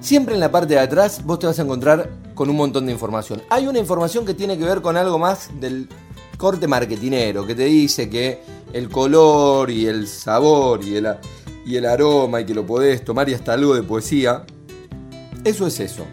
Siempre 0.00 0.34
en 0.34 0.40
la 0.40 0.50
parte 0.50 0.74
de 0.74 0.80
atrás 0.80 1.24
vos 1.24 1.38
te 1.38 1.46
vas 1.46 1.58
a 1.58 1.62
encontrar 1.62 2.10
con 2.34 2.50
un 2.50 2.56
montón 2.56 2.86
de 2.86 2.92
información. 2.92 3.42
Hay 3.48 3.66
una 3.66 3.78
información 3.78 4.26
que 4.26 4.34
tiene 4.34 4.58
que 4.58 4.64
ver 4.64 4.82
con 4.82 4.96
algo 4.96 5.18
más 5.18 5.48
del 5.60 5.88
corte 6.36 6.68
marketinero, 6.68 7.46
que 7.46 7.54
te 7.54 7.64
dice 7.64 8.10
que 8.10 8.40
el 8.72 8.90
color 8.90 9.70
y 9.70 9.86
el 9.86 10.06
sabor 10.06 10.84
y 10.84 10.96
el, 10.96 11.86
aroma 11.86 12.40
y 12.40 12.44
que 12.44 12.54
lo 12.54 12.66
podés 12.66 13.04
tomar 13.04 13.28
y 13.28 13.34
hasta 13.34 13.54
algo 13.54 13.74
de 13.74 13.82
poesía. 13.82 14.44
Eso 15.44 15.66
es 15.66 15.80
eso. 15.80 16.04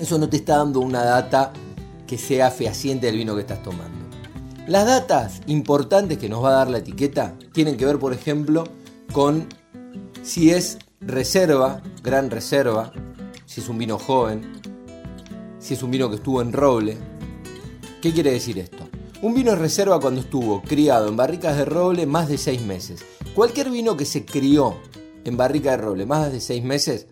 Eso 0.00 0.18
no 0.18 0.28
te 0.28 0.38
está 0.38 0.56
dando 0.56 0.80
una 0.80 1.04
data 1.04 1.52
que 2.06 2.16
sea 2.16 2.50
fehaciente 2.50 3.06
del 3.06 3.16
vino 3.16 3.34
que 3.34 3.42
estás 3.42 3.62
tomando. 3.62 3.93
Las 4.66 4.86
datas 4.86 5.42
importantes 5.46 6.16
que 6.16 6.30
nos 6.30 6.42
va 6.42 6.48
a 6.48 6.52
dar 6.52 6.70
la 6.70 6.78
etiqueta 6.78 7.36
tienen 7.52 7.76
que 7.76 7.84
ver, 7.84 7.98
por 7.98 8.14
ejemplo, 8.14 8.64
con 9.12 9.46
si 10.22 10.52
es 10.52 10.78
reserva, 11.02 11.82
gran 12.02 12.30
reserva, 12.30 12.90
si 13.44 13.60
es 13.60 13.68
un 13.68 13.76
vino 13.76 13.98
joven, 13.98 14.40
si 15.58 15.74
es 15.74 15.82
un 15.82 15.90
vino 15.90 16.08
que 16.08 16.16
estuvo 16.16 16.40
en 16.40 16.54
roble. 16.54 16.96
¿Qué 18.00 18.14
quiere 18.14 18.32
decir 18.32 18.58
esto? 18.58 18.88
Un 19.20 19.34
vino 19.34 19.52
es 19.52 19.58
reserva 19.58 20.00
cuando 20.00 20.22
estuvo 20.22 20.62
criado 20.62 21.08
en 21.08 21.16
barricas 21.16 21.58
de 21.58 21.66
roble 21.66 22.06
más 22.06 22.28
de 22.28 22.38
seis 22.38 22.62
meses. 22.62 23.04
Cualquier 23.34 23.68
vino 23.68 23.98
que 23.98 24.06
se 24.06 24.24
crió 24.24 24.76
en 25.24 25.36
barrica 25.36 25.72
de 25.72 25.76
roble 25.76 26.06
más 26.06 26.32
de 26.32 26.40
seis 26.40 26.64
meses, 26.64 27.06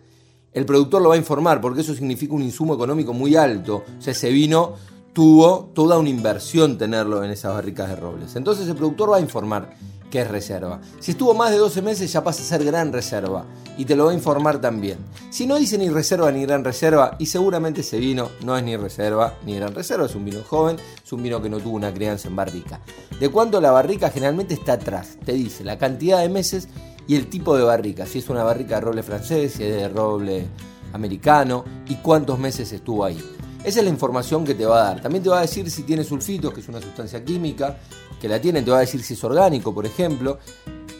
el 0.53 0.65
productor 0.65 1.03
lo 1.03 1.09
va 1.09 1.15
a 1.15 1.19
informar 1.19 1.61
porque 1.61 1.81
eso 1.81 1.93
significa 1.93 2.33
un 2.33 2.41
insumo 2.41 2.73
económico 2.73 3.13
muy 3.13 3.35
alto. 3.35 3.83
O 3.99 4.01
sea, 4.01 4.13
ese 4.13 4.31
vino 4.31 4.73
tuvo 5.13 5.69
toda 5.73 5.99
una 5.99 6.09
inversión 6.09 6.77
tenerlo 6.77 7.23
en 7.23 7.31
esas 7.31 7.53
barricas 7.53 7.89
de 7.89 7.95
robles. 7.95 8.35
Entonces 8.35 8.67
el 8.67 8.75
productor 8.75 9.11
va 9.11 9.17
a 9.17 9.21
informar 9.21 9.75
que 10.09 10.21
es 10.21 10.27
reserva. 10.27 10.79
Si 10.99 11.11
estuvo 11.11 11.33
más 11.33 11.51
de 11.51 11.57
12 11.57 11.81
meses 11.81 12.11
ya 12.11 12.23
pasa 12.23 12.43
a 12.43 12.45
ser 12.45 12.63
gran 12.63 12.91
reserva 12.91 13.45
y 13.77 13.85
te 13.85 13.95
lo 13.95 14.05
va 14.05 14.11
a 14.11 14.13
informar 14.13 14.61
también. 14.61 14.99
Si 15.31 15.47
no 15.47 15.57
dice 15.57 15.77
ni 15.77 15.89
reserva 15.89 16.31
ni 16.31 16.43
gran 16.43 16.63
reserva 16.63 17.15
y 17.17 17.25
seguramente 17.25 17.81
ese 17.81 17.97
vino 17.97 18.29
no 18.43 18.55
es 18.57 18.63
ni 18.63 18.77
reserva 18.77 19.35
ni 19.45 19.55
gran 19.55 19.73
reserva, 19.73 20.05
es 20.05 20.15
un 20.15 20.25
vino 20.25 20.41
joven, 20.47 20.77
es 21.03 21.13
un 21.13 21.23
vino 21.23 21.41
que 21.41 21.49
no 21.49 21.57
tuvo 21.57 21.75
una 21.75 21.93
crianza 21.93 22.27
en 22.27 22.35
barrica. 22.35 22.79
De 23.19 23.29
cuánto 23.29 23.59
la 23.61 23.71
barrica 23.71 24.09
generalmente 24.09 24.53
está 24.53 24.73
atrás, 24.73 25.17
te 25.25 25.33
dice 25.33 25.63
la 25.63 25.77
cantidad 25.77 26.21
de 26.21 26.29
meses 26.29 26.67
y 27.07 27.15
el 27.15 27.27
tipo 27.27 27.57
de 27.57 27.63
barrica, 27.63 28.05
si 28.05 28.19
es 28.19 28.29
una 28.29 28.43
barrica 28.43 28.75
de 28.75 28.81
roble 28.81 29.03
francés, 29.03 29.53
si 29.53 29.63
es 29.63 29.75
de 29.75 29.89
roble 29.89 30.47
americano 30.93 31.65
y 31.87 31.95
cuántos 31.95 32.37
meses 32.37 32.71
estuvo 32.71 33.03
ahí. 33.03 33.19
Esa 33.63 33.79
es 33.79 33.85
la 33.85 33.91
información 33.91 34.43
que 34.43 34.55
te 34.55 34.65
va 34.65 34.81
a 34.81 34.83
dar. 34.89 35.01
También 35.01 35.23
te 35.23 35.29
va 35.29 35.37
a 35.37 35.41
decir 35.41 35.69
si 35.71 35.83
tiene 35.83 36.03
sulfitos, 36.03 36.53
que 36.53 36.59
es 36.59 36.67
una 36.67 36.81
sustancia 36.81 37.23
química, 37.23 37.77
que 38.19 38.27
la 38.27 38.41
tiene, 38.41 38.61
te 38.61 38.71
va 38.71 38.77
a 38.77 38.81
decir 38.81 39.01
si 39.01 39.13
es 39.13 39.23
orgánico, 39.23 39.73
por 39.73 39.85
ejemplo, 39.85 40.37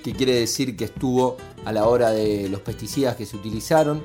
que 0.02 0.13
quiere 0.13 0.36
decir 0.36 0.78
que 0.78 0.86
estuvo 0.86 1.36
a 1.65 1.73
la 1.73 1.88
hora 1.88 2.12
de 2.12 2.47
los 2.47 2.62
pesticidas 2.62 3.17
que 3.17 3.26
se 3.26 3.36
utilizaron, 3.36 4.02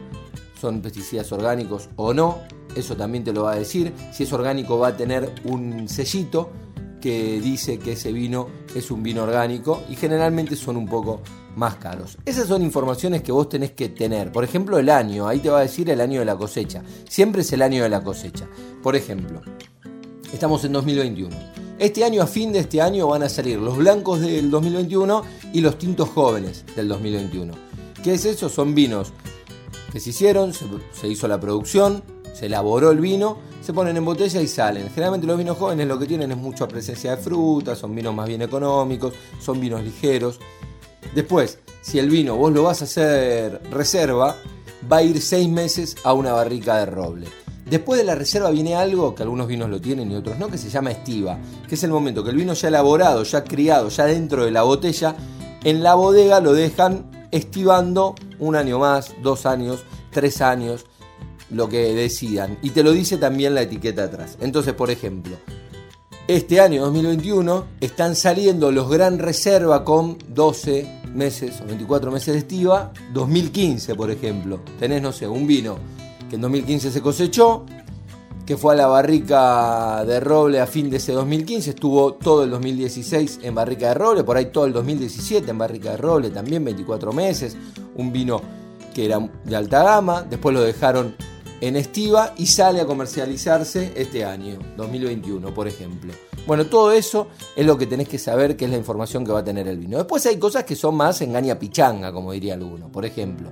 son 0.60 0.82
pesticidas 0.82 1.30
orgánicos 1.30 1.88
o 1.94 2.12
no, 2.12 2.38
eso 2.74 2.96
también 2.96 3.22
te 3.22 3.32
lo 3.32 3.44
va 3.44 3.52
a 3.52 3.56
decir. 3.56 3.92
Si 4.12 4.24
es 4.24 4.32
orgánico 4.32 4.76
va 4.76 4.88
a 4.88 4.96
tener 4.96 5.32
un 5.44 5.88
sellito 5.88 6.50
que 7.00 7.40
dice 7.40 7.78
que 7.78 7.92
ese 7.92 8.12
vino 8.12 8.48
es 8.74 8.90
un 8.90 9.02
vino 9.02 9.22
orgánico 9.22 9.82
y 9.88 9.96
generalmente 9.96 10.56
son 10.56 10.76
un 10.76 10.86
poco 10.86 11.20
más 11.56 11.76
caros. 11.76 12.16
Esas 12.24 12.48
son 12.48 12.62
informaciones 12.62 13.22
que 13.22 13.32
vos 13.32 13.48
tenés 13.48 13.72
que 13.72 13.88
tener. 13.88 14.30
Por 14.32 14.44
ejemplo, 14.44 14.78
el 14.78 14.88
año, 14.88 15.26
ahí 15.26 15.40
te 15.40 15.50
va 15.50 15.58
a 15.58 15.62
decir 15.62 15.90
el 15.90 16.00
año 16.00 16.20
de 16.20 16.26
la 16.26 16.36
cosecha. 16.36 16.82
Siempre 17.08 17.42
es 17.42 17.52
el 17.52 17.62
año 17.62 17.82
de 17.82 17.88
la 17.88 18.02
cosecha. 18.02 18.48
Por 18.82 18.96
ejemplo, 18.96 19.40
estamos 20.32 20.64
en 20.64 20.72
2021. 20.72 21.36
Este 21.78 22.04
año, 22.04 22.22
a 22.22 22.26
fin 22.26 22.52
de 22.52 22.60
este 22.60 22.80
año, 22.80 23.06
van 23.06 23.22
a 23.22 23.28
salir 23.28 23.58
los 23.58 23.76
blancos 23.76 24.20
del 24.20 24.50
2021 24.50 25.22
y 25.52 25.60
los 25.60 25.78
tintos 25.78 26.08
jóvenes 26.08 26.64
del 26.74 26.88
2021. 26.88 27.52
¿Qué 28.02 28.14
es 28.14 28.24
eso? 28.24 28.48
Son 28.48 28.74
vinos 28.74 29.12
que 29.92 30.00
se 30.00 30.10
hicieron, 30.10 30.52
se, 30.52 31.08
hizo 31.08 31.28
la 31.28 31.40
producción, 31.40 32.02
se 32.34 32.46
elaboró 32.46 32.90
el 32.90 33.00
vino, 33.00 33.38
se 33.60 33.72
ponen 33.72 33.96
en 33.96 34.04
botella 34.04 34.40
y 34.40 34.46
salen. 34.46 34.88
Generalmente 34.90 35.26
los 35.26 35.38
vinos 35.38 35.58
jóvenes 35.58 35.86
lo 35.86 35.98
que 35.98 36.06
tienen 36.06 36.30
es 36.30 36.36
mucha 36.36 36.66
presencia 36.66 37.16
de 37.16 37.22
fruta, 37.22 37.76
son 37.76 37.94
vinos 37.94 38.14
más 38.14 38.28
bien 38.28 38.42
económicos, 38.42 39.14
son 39.40 39.60
vinos 39.60 39.82
ligeros. 39.82 40.38
Después, 41.14 41.58
si 41.80 41.98
el 41.98 42.10
vino 42.10 42.36
vos 42.36 42.52
lo 42.52 42.64
vas 42.64 42.82
a 42.82 42.84
hacer 42.84 43.60
reserva, 43.70 44.36
va 44.90 44.98
a 44.98 45.02
ir 45.02 45.20
seis 45.20 45.48
meses 45.48 45.96
a 46.04 46.12
una 46.12 46.32
barrica 46.32 46.76
de 46.78 46.86
roble. 46.86 47.26
Después 47.68 47.98
de 48.00 48.06
la 48.06 48.14
reserva 48.14 48.50
viene 48.50 48.74
algo 48.74 49.14
que 49.14 49.22
algunos 49.22 49.46
vinos 49.46 49.68
lo 49.68 49.80
tienen 49.80 50.10
y 50.10 50.14
otros 50.14 50.38
no, 50.38 50.48
que 50.48 50.56
se 50.56 50.70
llama 50.70 50.90
estiva, 50.90 51.38
que 51.68 51.74
es 51.74 51.82
el 51.82 51.90
momento 51.90 52.24
que 52.24 52.30
el 52.30 52.36
vino 52.36 52.54
ya 52.54 52.68
elaborado, 52.68 53.22
ya 53.24 53.44
criado, 53.44 53.90
ya 53.90 54.06
dentro 54.06 54.44
de 54.46 54.50
la 54.50 54.62
botella, 54.62 55.14
en 55.64 55.82
la 55.82 55.94
bodega 55.94 56.40
lo 56.40 56.54
dejan 56.54 57.28
estivando 57.30 58.14
un 58.38 58.56
año 58.56 58.78
más, 58.78 59.14
dos 59.22 59.44
años, 59.44 59.80
tres 60.10 60.40
años, 60.40 60.86
lo 61.50 61.68
que 61.68 61.94
decidan. 61.94 62.58
Y 62.62 62.70
te 62.70 62.82
lo 62.82 62.92
dice 62.92 63.16
también 63.16 63.54
la 63.54 63.62
etiqueta 63.62 64.04
atrás. 64.04 64.36
Entonces, 64.40 64.74
por 64.74 64.90
ejemplo, 64.90 65.36
este 66.26 66.60
año 66.60 66.82
2021 66.82 67.64
están 67.80 68.14
saliendo 68.14 68.70
los 68.70 68.90
Gran 68.90 69.18
Reserva 69.18 69.84
con 69.84 70.18
12 70.28 71.02
meses 71.14 71.60
o 71.62 71.66
24 71.66 72.10
meses 72.10 72.34
de 72.34 72.38
estiva. 72.40 72.92
2015, 73.12 73.94
por 73.94 74.10
ejemplo. 74.10 74.60
Tenés, 74.78 75.00
no 75.00 75.12
sé, 75.12 75.26
un 75.26 75.46
vino 75.46 75.78
que 76.28 76.36
en 76.36 76.42
2015 76.42 76.90
se 76.90 77.00
cosechó, 77.00 77.64
que 78.44 78.56
fue 78.56 78.74
a 78.74 78.76
la 78.76 78.86
barrica 78.86 80.04
de 80.06 80.20
roble 80.20 80.60
a 80.60 80.66
fin 80.66 80.90
de 80.90 80.98
ese 80.98 81.12
2015, 81.12 81.70
estuvo 81.70 82.14
todo 82.14 82.44
el 82.44 82.50
2016 82.50 83.40
en 83.42 83.54
barrica 83.54 83.88
de 83.88 83.94
roble, 83.94 84.24
por 84.24 84.36
ahí 84.36 84.46
todo 84.46 84.66
el 84.66 84.72
2017 84.72 85.50
en 85.50 85.58
barrica 85.58 85.90
de 85.90 85.96
roble, 85.98 86.30
también 86.30 86.64
24 86.64 87.12
meses, 87.12 87.56
un 87.96 88.12
vino 88.12 88.40
que 88.94 89.06
era 89.06 89.18
de 89.44 89.56
alta 89.56 89.82
gama, 89.82 90.22
después 90.22 90.54
lo 90.54 90.62
dejaron 90.62 91.14
en 91.60 91.76
estiva 91.76 92.34
y 92.36 92.46
sale 92.46 92.80
a 92.80 92.86
comercializarse 92.86 93.92
este 93.96 94.24
año, 94.24 94.58
2021, 94.76 95.52
por 95.52 95.66
ejemplo. 95.66 96.12
Bueno, 96.46 96.66
todo 96.66 96.92
eso 96.92 97.28
es 97.56 97.66
lo 97.66 97.76
que 97.76 97.86
tenés 97.86 98.08
que 98.08 98.18
saber, 98.18 98.56
que 98.56 98.64
es 98.64 98.70
la 98.70 98.76
información 98.76 99.24
que 99.24 99.32
va 99.32 99.40
a 99.40 99.44
tener 99.44 99.68
el 99.68 99.78
vino. 99.78 99.98
Después 99.98 100.24
hay 100.26 100.38
cosas 100.38 100.64
que 100.64 100.76
son 100.76 100.94
más 100.94 101.20
engaña 101.20 101.58
pichanga, 101.58 102.12
como 102.12 102.32
diría 102.32 102.54
alguno. 102.54 102.90
Por 102.90 103.04
ejemplo, 103.04 103.50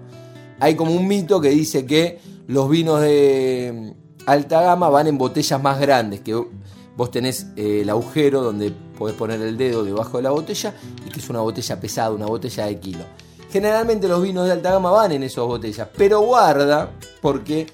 hay 0.61 0.75
como 0.75 0.93
un 0.93 1.07
mito 1.07 1.41
que 1.41 1.51
dice 1.51 1.85
que 1.85 2.19
los 2.47 2.71
vinos 2.71 3.01
de 3.01 3.95
alta 4.27 4.63
gama 4.63 4.89
van 4.89 5.09
en 5.09 5.19
botellas 5.19 5.61
más 5.61 5.81
grandes, 5.81 6.21
que 6.21 6.35
vos 6.97 7.11
tenés 7.11 7.49
eh, 7.57 7.81
el 7.83 7.91
agujero 7.91 8.41
donde 8.43 8.71
podés 8.71 9.17
poner 9.17 9.41
el 9.43 9.57
dedo 9.57 9.85
debajo 9.85 10.17
de 10.17 10.23
la 10.23 10.31
botella 10.31 10.75
y 11.05 11.11
que 11.11 11.21
es 11.21 11.29
una 11.29 11.41
botella 11.41 11.79
pesada, 11.79 12.11
una 12.11 12.27
botella 12.27 12.67
de 12.67 12.79
kilo. 12.79 13.05
Generalmente 13.51 14.09
los 14.09 14.23
vinos 14.23 14.47
de 14.47 14.53
alta 14.53 14.73
gama 14.73 14.91
van 14.91 15.13
en 15.13 15.23
esas 15.23 15.45
botellas, 15.45 15.89
pero 15.97 16.21
guarda 16.21 16.91
porque 17.21 17.67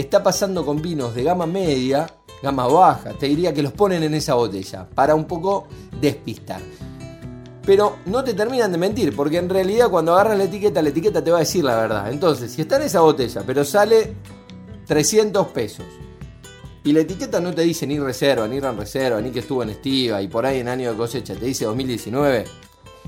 está 0.00 0.22
pasando 0.22 0.64
con 0.64 0.80
vinos 0.80 1.14
de 1.14 1.24
gama 1.24 1.46
media, 1.46 2.08
gama 2.42 2.66
baja, 2.66 3.12
te 3.14 3.26
diría 3.26 3.52
que 3.52 3.62
los 3.62 3.72
ponen 3.72 4.02
en 4.02 4.14
esa 4.14 4.34
botella 4.34 4.86
para 4.94 5.14
un 5.14 5.24
poco 5.24 5.66
despistar. 6.00 6.60
Pero 7.64 7.96
no 8.06 8.24
te 8.24 8.32
terminan 8.32 8.72
de 8.72 8.78
mentir, 8.78 9.14
porque 9.14 9.38
en 9.38 9.48
realidad 9.48 9.90
cuando 9.90 10.14
agarras 10.14 10.38
la 10.38 10.44
etiqueta, 10.44 10.80
la 10.80 10.88
etiqueta 10.88 11.22
te 11.22 11.30
va 11.30 11.38
a 11.38 11.40
decir 11.40 11.64
la 11.64 11.76
verdad. 11.76 12.10
Entonces, 12.10 12.52
si 12.52 12.62
está 12.62 12.76
en 12.76 12.82
esa 12.82 13.00
botella, 13.00 13.42
pero 13.46 13.64
sale 13.64 14.14
300 14.86 15.48
pesos, 15.48 15.84
y 16.84 16.92
la 16.92 17.00
etiqueta 17.00 17.40
no 17.40 17.52
te 17.52 17.62
dice 17.62 17.86
ni 17.86 17.98
reserva, 17.98 18.48
ni 18.48 18.56
gran 18.56 18.78
reserva, 18.78 19.20
ni 19.20 19.30
que 19.30 19.40
estuvo 19.40 19.62
en 19.62 19.70
estiva, 19.70 20.22
y 20.22 20.28
por 20.28 20.46
ahí 20.46 20.60
en 20.60 20.68
año 20.68 20.92
de 20.92 20.96
cosecha 20.96 21.34
te 21.34 21.44
dice 21.44 21.66
2019, 21.66 22.44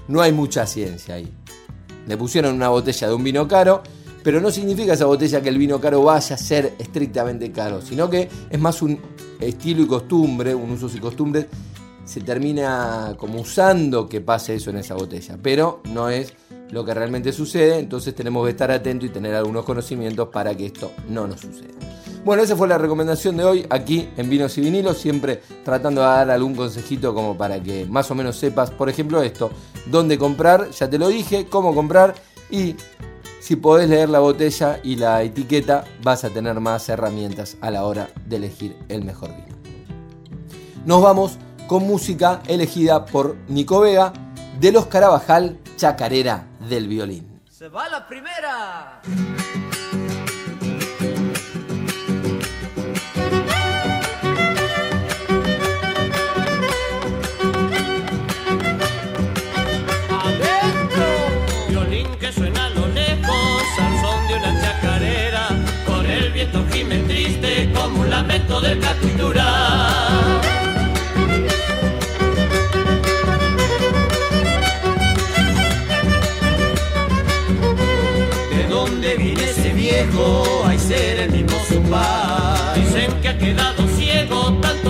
no 0.09 0.21
hay 0.21 0.33
mucha 0.33 0.67
ciencia 0.67 1.15
ahí. 1.15 1.33
Le 2.07 2.17
pusieron 2.17 2.55
una 2.55 2.69
botella 2.69 3.09
de 3.09 3.15
un 3.15 3.25
vino 3.25 3.47
caro 3.47 3.83
pero 4.23 4.41
no 4.41 4.51
significa 4.51 4.95
esa 4.95 5.07
botella 5.07 5.41
que 5.41 5.49
el 5.49 5.59
vino 5.59 5.81
caro 5.81 6.03
vaya 6.03 6.35
a 6.35 6.39
ser 6.39 6.75
estrictamente 6.79 7.51
caro, 7.53 7.81
sino 7.81 8.09
que 8.09 8.29
es 8.49 8.61
más 8.61 8.83
un 8.83 8.99
estilo 9.39 9.83
y 9.83 9.87
costumbre, 9.87 10.55
un 10.55 10.71
uso 10.71 10.91
y 10.95 11.01
costumbre, 11.01 11.49
se 12.05 12.21
termina 12.21 13.15
como 13.17 13.41
usando 13.41 14.09
que 14.09 14.21
pase 14.21 14.57
eso 14.57 14.71
en 14.71 14.79
esa 14.79 14.95
botella, 14.95 15.39
pero 15.41 15.81
no 15.93 16.09
es 16.09 16.33
lo 16.71 16.85
que 16.85 16.95
realmente 16.95 17.33
sucede, 17.33 17.79
entonces 17.79 18.15
tenemos 18.15 18.45
que 18.45 18.51
estar 18.51 18.71
atentos 18.71 19.09
y 19.09 19.13
tener 19.13 19.35
algunos 19.35 19.65
conocimientos 19.65 20.29
para 20.29 20.55
que 20.55 20.67
esto 20.67 20.93
no 21.09 21.27
nos 21.27 21.41
suceda. 21.41 21.75
Bueno, 22.25 22.43
esa 22.43 22.55
fue 22.55 22.69
la 22.69 22.77
recomendación 22.77 23.37
de 23.39 23.45
hoy 23.45 23.67
aquí 23.71 24.09
en 24.17 24.29
Vinos 24.29 24.57
y 24.59 24.61
Vinilos, 24.61 24.99
siempre 24.99 25.41
tratando 25.65 26.03
de 26.03 26.07
dar 26.07 26.31
algún 26.31 26.55
consejito 26.55 27.15
como 27.15 27.37
para 27.37 27.63
que 27.63 27.87
más 27.87 28.11
o 28.11 28.15
menos 28.15 28.37
sepas, 28.37 28.71
por 28.71 28.91
ejemplo, 28.91 29.23
esto, 29.23 29.51
dónde 29.87 30.19
comprar, 30.19 30.71
ya 30.71 30.89
te 30.91 30.99
lo 30.99 31.09
dije, 31.09 31.47
cómo 31.49 31.75
comprar 31.75 32.15
y 32.51 32.77
si 33.41 33.57
podés 33.57 33.89
leer 33.89 34.11
la 34.11 34.21
botella 34.21 34.81
y 34.83 34.97
la 34.97 35.23
etiqueta, 35.23 35.85
vas 36.03 36.25
a 36.25 36.31
tener 36.31 36.61
más 36.61 36.89
herramientas 36.89 37.57
a 37.61 37.71
la 37.71 37.85
hora 37.85 38.11
de 38.27 38.37
elegir 38.37 38.77
el 38.89 39.03
mejor 39.05 39.31
vino. 39.31 39.59
Nos 40.85 41.03
vamos 41.03 41.39
con 41.67 41.87
música 41.87 42.43
elegida 42.47 43.07
por 43.07 43.37
Nico 43.49 43.81
Vega 43.81 44.13
de 44.61 44.73
los 44.73 44.87
Carabajal 44.87 45.59
Chacarera 45.77 46.47
del 46.69 46.87
Violín. 46.87 47.41
Se 47.49 47.69
va 47.69 47.89
la 47.89 48.07
primera. 48.07 49.01
¿De 68.31 68.39
dónde 78.69 79.17
viene 79.17 79.51
ese 79.51 79.73
viejo? 79.73 80.63
Hay 80.65 80.79
ser 80.79 81.19
el 81.21 81.33
mismo 81.33 81.59
su 81.69 81.83
Dicen 82.77 83.13
que 83.21 83.29
ha 83.29 83.37
quedado 83.37 83.89
ciego, 83.97 84.57
tanto 84.63 84.90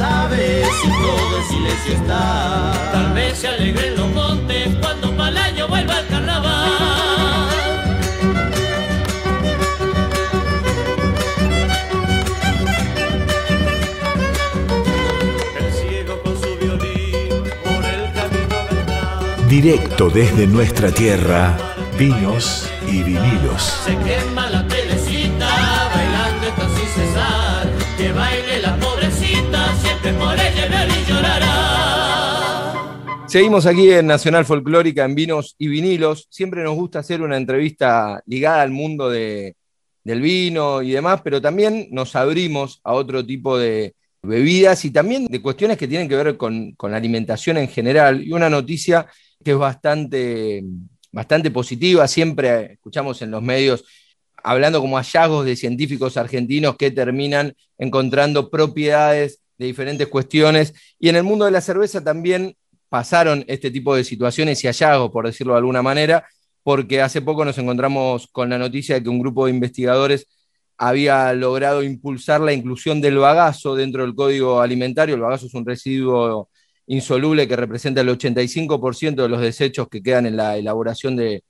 aves 0.00 0.68
y 0.84 0.88
todo 0.88 1.38
en 1.38 1.44
silencio 1.48 1.94
está. 1.94 2.72
Tal 2.92 3.12
vez 3.14 3.38
se 3.38 3.48
alegren 3.48 3.96
los 3.96 4.08
montes 4.12 4.74
cuando 4.80 5.16
para 5.16 5.30
el 5.30 5.36
año 5.38 5.68
vuelva 5.68 6.00
el 6.00 6.06
carnaval. 6.06 6.68
Directo 19.48 20.10
desde 20.10 20.46
nuestra 20.46 20.90
tierra, 20.90 21.56
vinos 21.98 22.68
Seguimos 33.28 33.66
aquí 33.66 33.90
en 33.90 34.06
Nacional 34.06 34.46
Folclórica 34.46 35.04
en 35.04 35.14
Vinos 35.14 35.54
y 35.58 35.68
Vinilos. 35.68 36.26
Siempre 36.30 36.64
nos 36.64 36.74
gusta 36.74 37.00
hacer 37.00 37.20
una 37.20 37.36
entrevista 37.36 38.22
ligada 38.26 38.62
al 38.62 38.70
mundo 38.70 39.10
de, 39.10 39.54
del 40.02 40.22
vino 40.22 40.80
y 40.80 40.92
demás, 40.92 41.20
pero 41.22 41.40
también 41.40 41.88
nos 41.90 42.16
abrimos 42.16 42.80
a 42.84 42.94
otro 42.94 43.24
tipo 43.26 43.58
de, 43.58 43.94
bebidas 44.22 44.84
y 44.84 44.90
también 44.90 45.26
de 45.26 45.42
cuestiones 45.42 45.76
que 45.76 45.86
tienen 45.86 46.08
que 46.08 46.16
ver 46.16 46.36
con, 46.36 46.72
con, 46.72 46.90
la 46.90 46.96
alimentación 46.96 47.58
en 47.58 47.68
general. 47.68 48.22
Y 48.22 48.32
una 48.32 48.48
noticia 48.48 49.06
que 49.44 49.52
es 49.52 49.58
bastante, 49.58 50.64
bastante 51.12 51.50
positiva. 51.50 52.08
Siempre 52.08 52.72
escuchamos 52.72 53.20
en 53.22 53.30
los 53.30 53.42
medios 53.42 53.84
hablando 54.36 54.80
como 54.80 54.96
hallazgos 54.96 55.44
de 55.44 55.56
científicos 55.56 56.16
argentinos 56.16 56.76
que 56.76 56.90
terminan 56.90 57.54
encontrando 57.76 58.50
propiedades 58.50 59.40
de 59.58 59.66
diferentes 59.66 60.08
cuestiones. 60.08 60.72
Y 60.98 61.08
en 61.08 61.16
el 61.16 61.24
mundo 61.24 61.44
de 61.44 61.50
la 61.50 61.60
cerveza 61.60 62.02
también 62.02 62.56
pasaron 62.88 63.44
este 63.48 63.70
tipo 63.70 63.94
de 63.94 64.04
situaciones 64.04 64.62
y 64.64 64.66
hallazgos, 64.68 65.10
por 65.10 65.26
decirlo 65.26 65.54
de 65.54 65.58
alguna 65.58 65.82
manera, 65.82 66.26
porque 66.62 67.00
hace 67.02 67.22
poco 67.22 67.44
nos 67.44 67.58
encontramos 67.58 68.28
con 68.28 68.50
la 68.50 68.58
noticia 68.58 68.96
de 68.96 69.02
que 69.02 69.08
un 69.08 69.20
grupo 69.20 69.46
de 69.46 69.52
investigadores 69.52 70.26
había 70.78 71.32
logrado 71.32 71.82
impulsar 71.82 72.40
la 72.40 72.52
inclusión 72.52 73.00
del 73.00 73.18
bagazo 73.18 73.74
dentro 73.74 74.02
del 74.02 74.14
código 74.14 74.60
alimentario. 74.60 75.16
El 75.16 75.20
bagazo 75.22 75.46
es 75.46 75.54
un 75.54 75.66
residuo 75.66 76.48
insoluble 76.86 77.48
que 77.48 77.56
representa 77.56 78.00
el 78.00 78.08
85% 78.08 79.22
de 79.22 79.28
los 79.28 79.40
desechos 79.40 79.88
que 79.88 80.02
quedan 80.02 80.26
en 80.26 80.36
la 80.36 80.56
elaboración 80.56 81.16
de, 81.16 81.42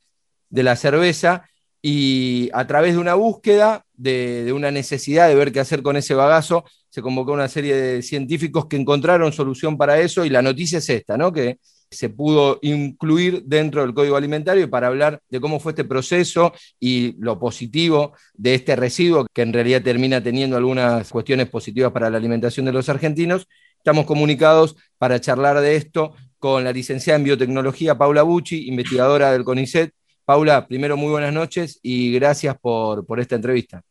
la 0.50 0.76
cerveza 0.76 1.48
y 1.82 2.50
a 2.52 2.66
través 2.66 2.94
de 2.94 2.98
una 2.98 3.14
búsqueda, 3.14 3.84
de, 3.94 4.52
una 4.52 4.70
necesidad 4.70 5.28
de 5.28 5.34
ver 5.34 5.52
qué 5.52 5.60
hacer 5.60 5.82
con 5.82 5.96
ese 5.96 6.14
bagazo, 6.14 6.64
se 6.90 7.02
convocó 7.02 7.32
una 7.32 7.48
serie 7.48 7.74
de 7.76 8.02
científicos 8.02 8.66
que 8.66 8.76
encontraron 8.76 9.32
solución 9.32 9.76
para 9.76 10.00
eso 10.00 10.24
y 10.24 10.30
la 10.30 10.42
noticia 10.42 10.78
es 10.78 10.88
esta, 10.88 11.16
¿no? 11.16 11.32
que 11.32 11.58
se 11.90 12.10
pudo 12.10 12.58
incluir 12.62 13.44
dentro 13.44 13.80
del 13.80 13.94
código 13.94 14.16
alimentario 14.16 14.64
y 14.64 14.66
para 14.66 14.88
hablar 14.88 15.22
de 15.30 15.40
cómo 15.40 15.58
fue 15.58 15.72
este 15.72 15.84
proceso 15.84 16.52
y 16.78 17.14
lo 17.18 17.38
positivo 17.38 18.12
de 18.34 18.54
este 18.54 18.76
residuo 18.76 19.26
que 19.32 19.42
en 19.42 19.54
realidad 19.54 19.82
termina 19.82 20.22
teniendo 20.22 20.56
algunas 20.56 21.08
cuestiones 21.10 21.48
positivas 21.48 21.92
para 21.92 22.10
la 22.10 22.18
alimentación 22.18 22.66
de 22.66 22.72
los 22.72 22.90
argentinos, 22.90 23.46
Estamos 23.78 24.06
comunicados 24.06 24.76
para 24.98 25.20
charlar 25.20 25.60
de 25.60 25.76
esto 25.76 26.14
con 26.38 26.64
la 26.64 26.72
licenciada 26.72 27.16
en 27.16 27.24
biotecnología 27.24 27.96
Paula 27.96 28.22
Bucci, 28.22 28.68
investigadora 28.68 29.32
del 29.32 29.44
CONICET. 29.44 29.92
Paula, 30.28 30.68
primero 30.68 30.94
muy 30.98 31.10
buenas 31.10 31.32
noches 31.32 31.80
y 31.82 32.12
gracias 32.12 32.54
por, 32.60 33.02
esta 33.18 33.36
entrevista. 33.36 33.82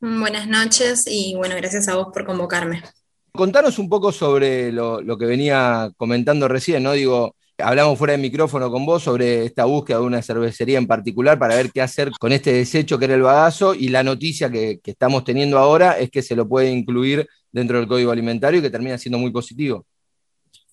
Buenas 0.00 0.48
noches 0.48 1.04
y 1.06 1.36
bueno, 1.36 1.54
gracias 1.54 1.86
a 1.86 1.94
vos 1.94 2.08
por 2.12 2.26
convocarme. 2.26 2.82
Contanos 3.30 3.78
un 3.78 3.88
poco 3.88 4.10
sobre 4.10 4.72
lo, 4.72 5.00
lo, 5.00 5.16
que 5.16 5.26
venía 5.26 5.92
comentando 5.96 6.48
recién, 6.48 6.82
¿no? 6.82 6.90
Digo, 6.90 7.36
hablamos 7.58 7.96
fuera 7.96 8.14
de 8.14 8.18
micrófono 8.18 8.68
con 8.68 8.84
vos 8.84 9.04
sobre 9.04 9.44
esta 9.44 9.64
búsqueda 9.64 9.98
de 9.98 10.06
una 10.06 10.22
cervecería 10.22 10.76
en 10.76 10.88
particular 10.88 11.38
para 11.38 11.54
ver 11.54 11.70
qué 11.70 11.82
hacer 11.82 12.10
con 12.18 12.32
este 12.32 12.52
desecho 12.52 12.98
que 12.98 13.04
era 13.04 13.14
el 13.14 13.22
bagazo 13.22 13.74
y 13.74 13.90
la 13.90 14.02
noticia 14.02 14.50
que, 14.50 14.80
que 14.82 14.90
estamos 14.90 15.22
teniendo 15.22 15.58
ahora 15.58 16.00
es 16.00 16.10
que 16.10 16.22
se 16.22 16.34
lo 16.34 16.48
puede 16.48 16.72
incluir 16.72 17.28
dentro 17.52 17.78
del 17.78 17.86
código 17.86 18.10
alimentario 18.10 18.58
y 18.58 18.62
que 18.62 18.70
termina 18.70 18.98
siendo 18.98 19.18
muy 19.18 19.30
positivo. 19.30 19.86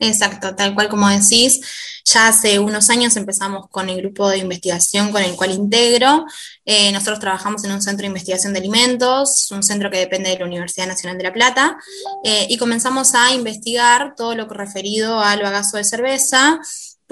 Exacto, 0.03 0.55
tal 0.55 0.73
cual 0.73 0.89
como 0.89 1.07
decís, 1.09 1.61
ya 2.05 2.27
hace 2.27 2.57
unos 2.57 2.89
años 2.89 3.15
empezamos 3.17 3.69
con 3.69 3.87
el 3.87 3.97
grupo 4.01 4.27
de 4.29 4.39
investigación 4.39 5.11
con 5.11 5.21
el 5.21 5.35
cual 5.35 5.51
integro. 5.51 6.25
Eh, 6.65 6.91
nosotros 6.91 7.19
trabajamos 7.19 7.63
en 7.65 7.71
un 7.71 7.83
centro 7.83 8.01
de 8.01 8.07
investigación 8.07 8.51
de 8.53 8.59
alimentos, 8.59 9.51
un 9.51 9.61
centro 9.61 9.91
que 9.91 9.99
depende 9.99 10.31
de 10.31 10.39
la 10.39 10.45
Universidad 10.45 10.87
Nacional 10.87 11.19
de 11.19 11.23
La 11.23 11.33
Plata, 11.33 11.77
eh, 12.23 12.47
y 12.49 12.57
comenzamos 12.57 13.13
a 13.13 13.31
investigar 13.31 14.15
todo 14.17 14.33
lo 14.33 14.47
referido 14.47 15.19
al 15.19 15.43
bagazo 15.43 15.77
de 15.77 15.83
cerveza, 15.83 16.59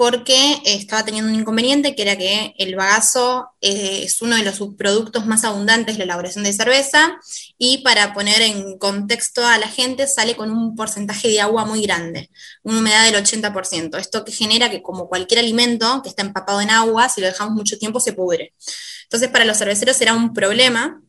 porque 0.00 0.62
estaba 0.64 1.04
teniendo 1.04 1.30
un 1.30 1.38
inconveniente 1.38 1.94
que 1.94 2.00
era 2.00 2.16
que 2.16 2.54
el 2.56 2.74
bagazo 2.74 3.50
eh, 3.60 4.04
es 4.04 4.22
uno 4.22 4.34
de 4.34 4.42
los 4.42 4.54
subproductos 4.54 5.26
más 5.26 5.44
abundantes 5.44 5.96
de 5.96 5.98
la 5.98 6.04
elaboración 6.04 6.42
de 6.42 6.54
cerveza 6.54 7.20
y 7.58 7.82
para 7.82 8.14
poner 8.14 8.40
en 8.40 8.78
contexto 8.78 9.44
a 9.46 9.58
la 9.58 9.68
gente 9.68 10.06
sale 10.06 10.36
con 10.36 10.50
un 10.52 10.74
porcentaje 10.74 11.28
de 11.28 11.42
agua 11.42 11.66
muy 11.66 11.82
grande, 11.82 12.30
una 12.62 12.78
humedad 12.78 13.04
del 13.04 13.22
80%. 13.22 13.98
Esto 13.98 14.24
que 14.24 14.32
genera 14.32 14.70
que 14.70 14.80
como 14.80 15.06
cualquier 15.06 15.40
alimento 15.40 16.00
que 16.02 16.08
está 16.08 16.22
empapado 16.22 16.62
en 16.62 16.70
agua, 16.70 17.10
si 17.10 17.20
lo 17.20 17.26
dejamos 17.26 17.52
mucho 17.52 17.76
tiempo 17.76 18.00
se 18.00 18.14
pudre. 18.14 18.54
Entonces 19.02 19.28
para 19.28 19.44
los 19.44 19.58
cerveceros 19.58 20.00
era 20.00 20.14
un 20.14 20.32
problema 20.32 21.02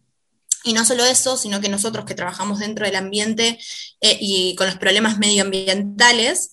y 0.65 0.73
no 0.73 0.83
solo 0.83 1.05
eso, 1.05 1.37
sino 1.37 1.61
que 1.61 1.69
nosotros 1.69 2.03
que 2.03 2.13
trabajamos 2.13 2.59
dentro 2.59 2.85
del 2.85 2.97
ambiente 2.97 3.57
eh, 4.01 4.17
y 4.19 4.53
con 4.55 4.67
los 4.67 4.75
problemas 4.75 5.17
medioambientales, 5.17 6.51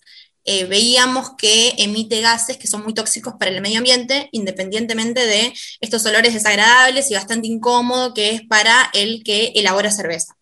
eh, 0.51 0.65
veíamos 0.65 1.33
que 1.37 1.75
emite 1.77 2.23
gases 2.23 2.57
que 2.57 2.67
son 2.67 2.83
muy 2.83 2.95
tóxicos 2.95 3.35
para 3.39 3.51
el 3.51 3.61
medio 3.61 3.81
ambiente, 3.81 4.31
independientemente 4.33 5.27
de 5.27 5.53
estos 5.83 6.07
olores 6.07 6.33
desagradables 6.33 7.11
y 7.11 7.15
bastante 7.15 7.49
incómodo 7.49 8.15
que 8.15 8.31
es 8.31 8.47
para 8.49 8.89
el 8.95 9.23
que 9.25 9.53
elabora 9.57 9.91
cerveza. 9.91 10.39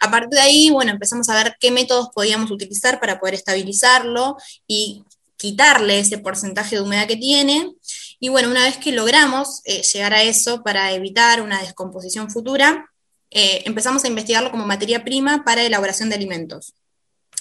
A 0.00 0.10
partir 0.10 0.30
de 0.30 0.40
ahí, 0.40 0.70
bueno, 0.70 0.90
empezamos 0.90 1.28
a 1.28 1.36
ver 1.36 1.56
qué 1.60 1.70
métodos 1.70 2.08
podíamos 2.12 2.50
utilizar 2.50 2.98
para 2.98 3.20
poder 3.20 3.34
estabilizarlo 3.34 4.36
y 4.66 5.04
quitarle 5.36 6.00
ese 6.00 6.18
porcentaje 6.18 6.74
de 6.74 6.82
humedad 6.82 7.06
que 7.06 7.16
tiene. 7.16 7.76
Y 8.18 8.30
bueno, 8.30 8.50
una 8.50 8.64
vez 8.64 8.78
que 8.78 8.90
logramos 8.90 9.60
eh, 9.66 9.82
llegar 9.82 10.14
a 10.14 10.24
eso 10.24 10.64
para 10.64 10.90
evitar 10.90 11.42
una 11.42 11.60
descomposición 11.60 12.28
futura, 12.28 12.90
eh, 13.30 13.62
empezamos 13.66 14.02
a 14.02 14.08
investigarlo 14.08 14.50
como 14.50 14.66
materia 14.66 15.04
prima 15.04 15.44
para 15.44 15.62
elaboración 15.62 16.08
de 16.08 16.16
alimentos. 16.16 16.74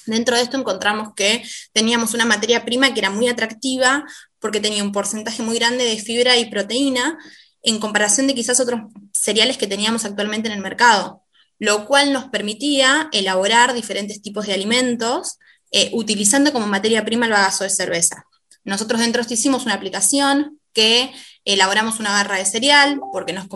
Dentro 0.07 0.35
de 0.35 0.41
esto 0.41 0.57
encontramos 0.57 1.13
que 1.15 1.43
teníamos 1.73 2.13
una 2.13 2.25
materia 2.25 2.65
prima 2.65 2.93
que 2.93 2.99
era 3.01 3.09
muy 3.09 3.27
atractiva 3.27 4.05
porque 4.39 4.59
tenía 4.59 4.83
un 4.83 4.91
porcentaje 4.91 5.43
muy 5.43 5.57
grande 5.57 5.83
de 5.83 5.97
fibra 5.99 6.37
y 6.37 6.49
proteína 6.49 7.17
en 7.61 7.79
comparación 7.79 8.27
de 8.27 8.35
quizás 8.35 8.59
otros 8.59 8.81
cereales 9.11 9.57
que 9.57 9.67
teníamos 9.67 10.05
actualmente 10.05 10.47
en 10.47 10.55
el 10.55 10.61
mercado, 10.61 11.23
lo 11.59 11.85
cual 11.85 12.13
nos 12.13 12.25
permitía 12.29 13.09
elaborar 13.11 13.73
diferentes 13.73 14.21
tipos 14.21 14.45
de 14.45 14.53
alimentos 14.53 15.37
eh, 15.71 15.89
utilizando 15.93 16.53
como 16.53 16.65
materia 16.67 17.03
prima 17.03 17.25
el 17.25 17.33
bagazo 17.33 17.65
de 17.65 17.69
cerveza. 17.69 18.25
Nosotros 18.63 19.01
dentro 19.01 19.19
de 19.19 19.23
esto 19.23 19.33
hicimos 19.33 19.65
una 19.65 19.73
aplicación 19.73 20.59
que 20.71 21.11
elaboramos 21.53 21.99
una 21.99 22.11
barra 22.11 22.35
de 22.35 22.45
cereal, 22.45 22.99
porque 23.11 23.33
nos, 23.33 23.47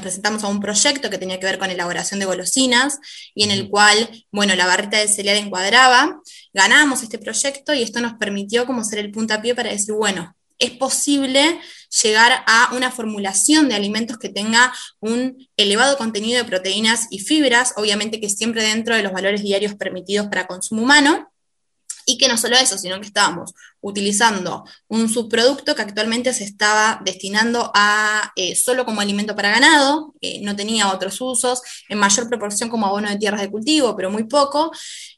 presentamos 0.00 0.44
a 0.44 0.48
un 0.48 0.60
proyecto 0.60 1.10
que 1.10 1.18
tenía 1.18 1.38
que 1.38 1.46
ver 1.46 1.58
con 1.58 1.70
elaboración 1.70 2.18
de 2.18 2.26
golosinas, 2.26 2.98
y 3.34 3.44
en 3.44 3.50
el 3.50 3.68
cual, 3.68 4.24
bueno, 4.32 4.54
la 4.56 4.66
barrita 4.66 4.98
de 4.98 5.08
cereal 5.08 5.36
encuadraba, 5.36 6.20
ganamos 6.54 7.02
este 7.02 7.18
proyecto 7.18 7.74
y 7.74 7.82
esto 7.82 8.00
nos 8.00 8.14
permitió 8.14 8.64
como 8.64 8.82
ser 8.82 8.98
el 9.00 9.10
puntapié 9.10 9.54
para 9.54 9.70
decir, 9.70 9.94
bueno, 9.94 10.34
es 10.58 10.70
posible 10.70 11.60
llegar 12.02 12.44
a 12.46 12.70
una 12.74 12.90
formulación 12.90 13.68
de 13.68 13.74
alimentos 13.74 14.18
que 14.18 14.30
tenga 14.30 14.72
un 15.00 15.48
elevado 15.56 15.98
contenido 15.98 16.38
de 16.38 16.48
proteínas 16.48 17.08
y 17.10 17.18
fibras, 17.18 17.74
obviamente 17.76 18.20
que 18.20 18.30
siempre 18.30 18.62
dentro 18.62 18.96
de 18.96 19.02
los 19.02 19.12
valores 19.12 19.42
diarios 19.42 19.74
permitidos 19.74 20.28
para 20.28 20.46
consumo 20.46 20.82
humano, 20.82 21.30
y 22.06 22.18
que 22.18 22.28
no 22.28 22.36
solo 22.36 22.56
eso, 22.56 22.78
sino 22.78 23.00
que 23.00 23.06
estábamos 23.06 23.54
utilizando 23.84 24.64
un 24.88 25.10
subproducto 25.10 25.74
que 25.74 25.82
actualmente 25.82 26.32
se 26.32 26.44
estaba 26.44 27.00
destinando 27.04 27.70
a 27.74 28.32
eh, 28.34 28.56
solo 28.56 28.86
como 28.86 29.02
alimento 29.02 29.36
para 29.36 29.50
ganado, 29.50 30.14
no 30.40 30.56
tenía 30.56 30.90
otros 30.90 31.20
usos, 31.20 31.60
en 31.90 31.98
mayor 31.98 32.26
proporción 32.28 32.70
como 32.70 32.86
abono 32.86 33.10
de 33.10 33.18
tierras 33.18 33.42
de 33.42 33.50
cultivo, 33.50 33.94
pero 33.94 34.10
muy 34.10 34.24
poco, 34.24 34.72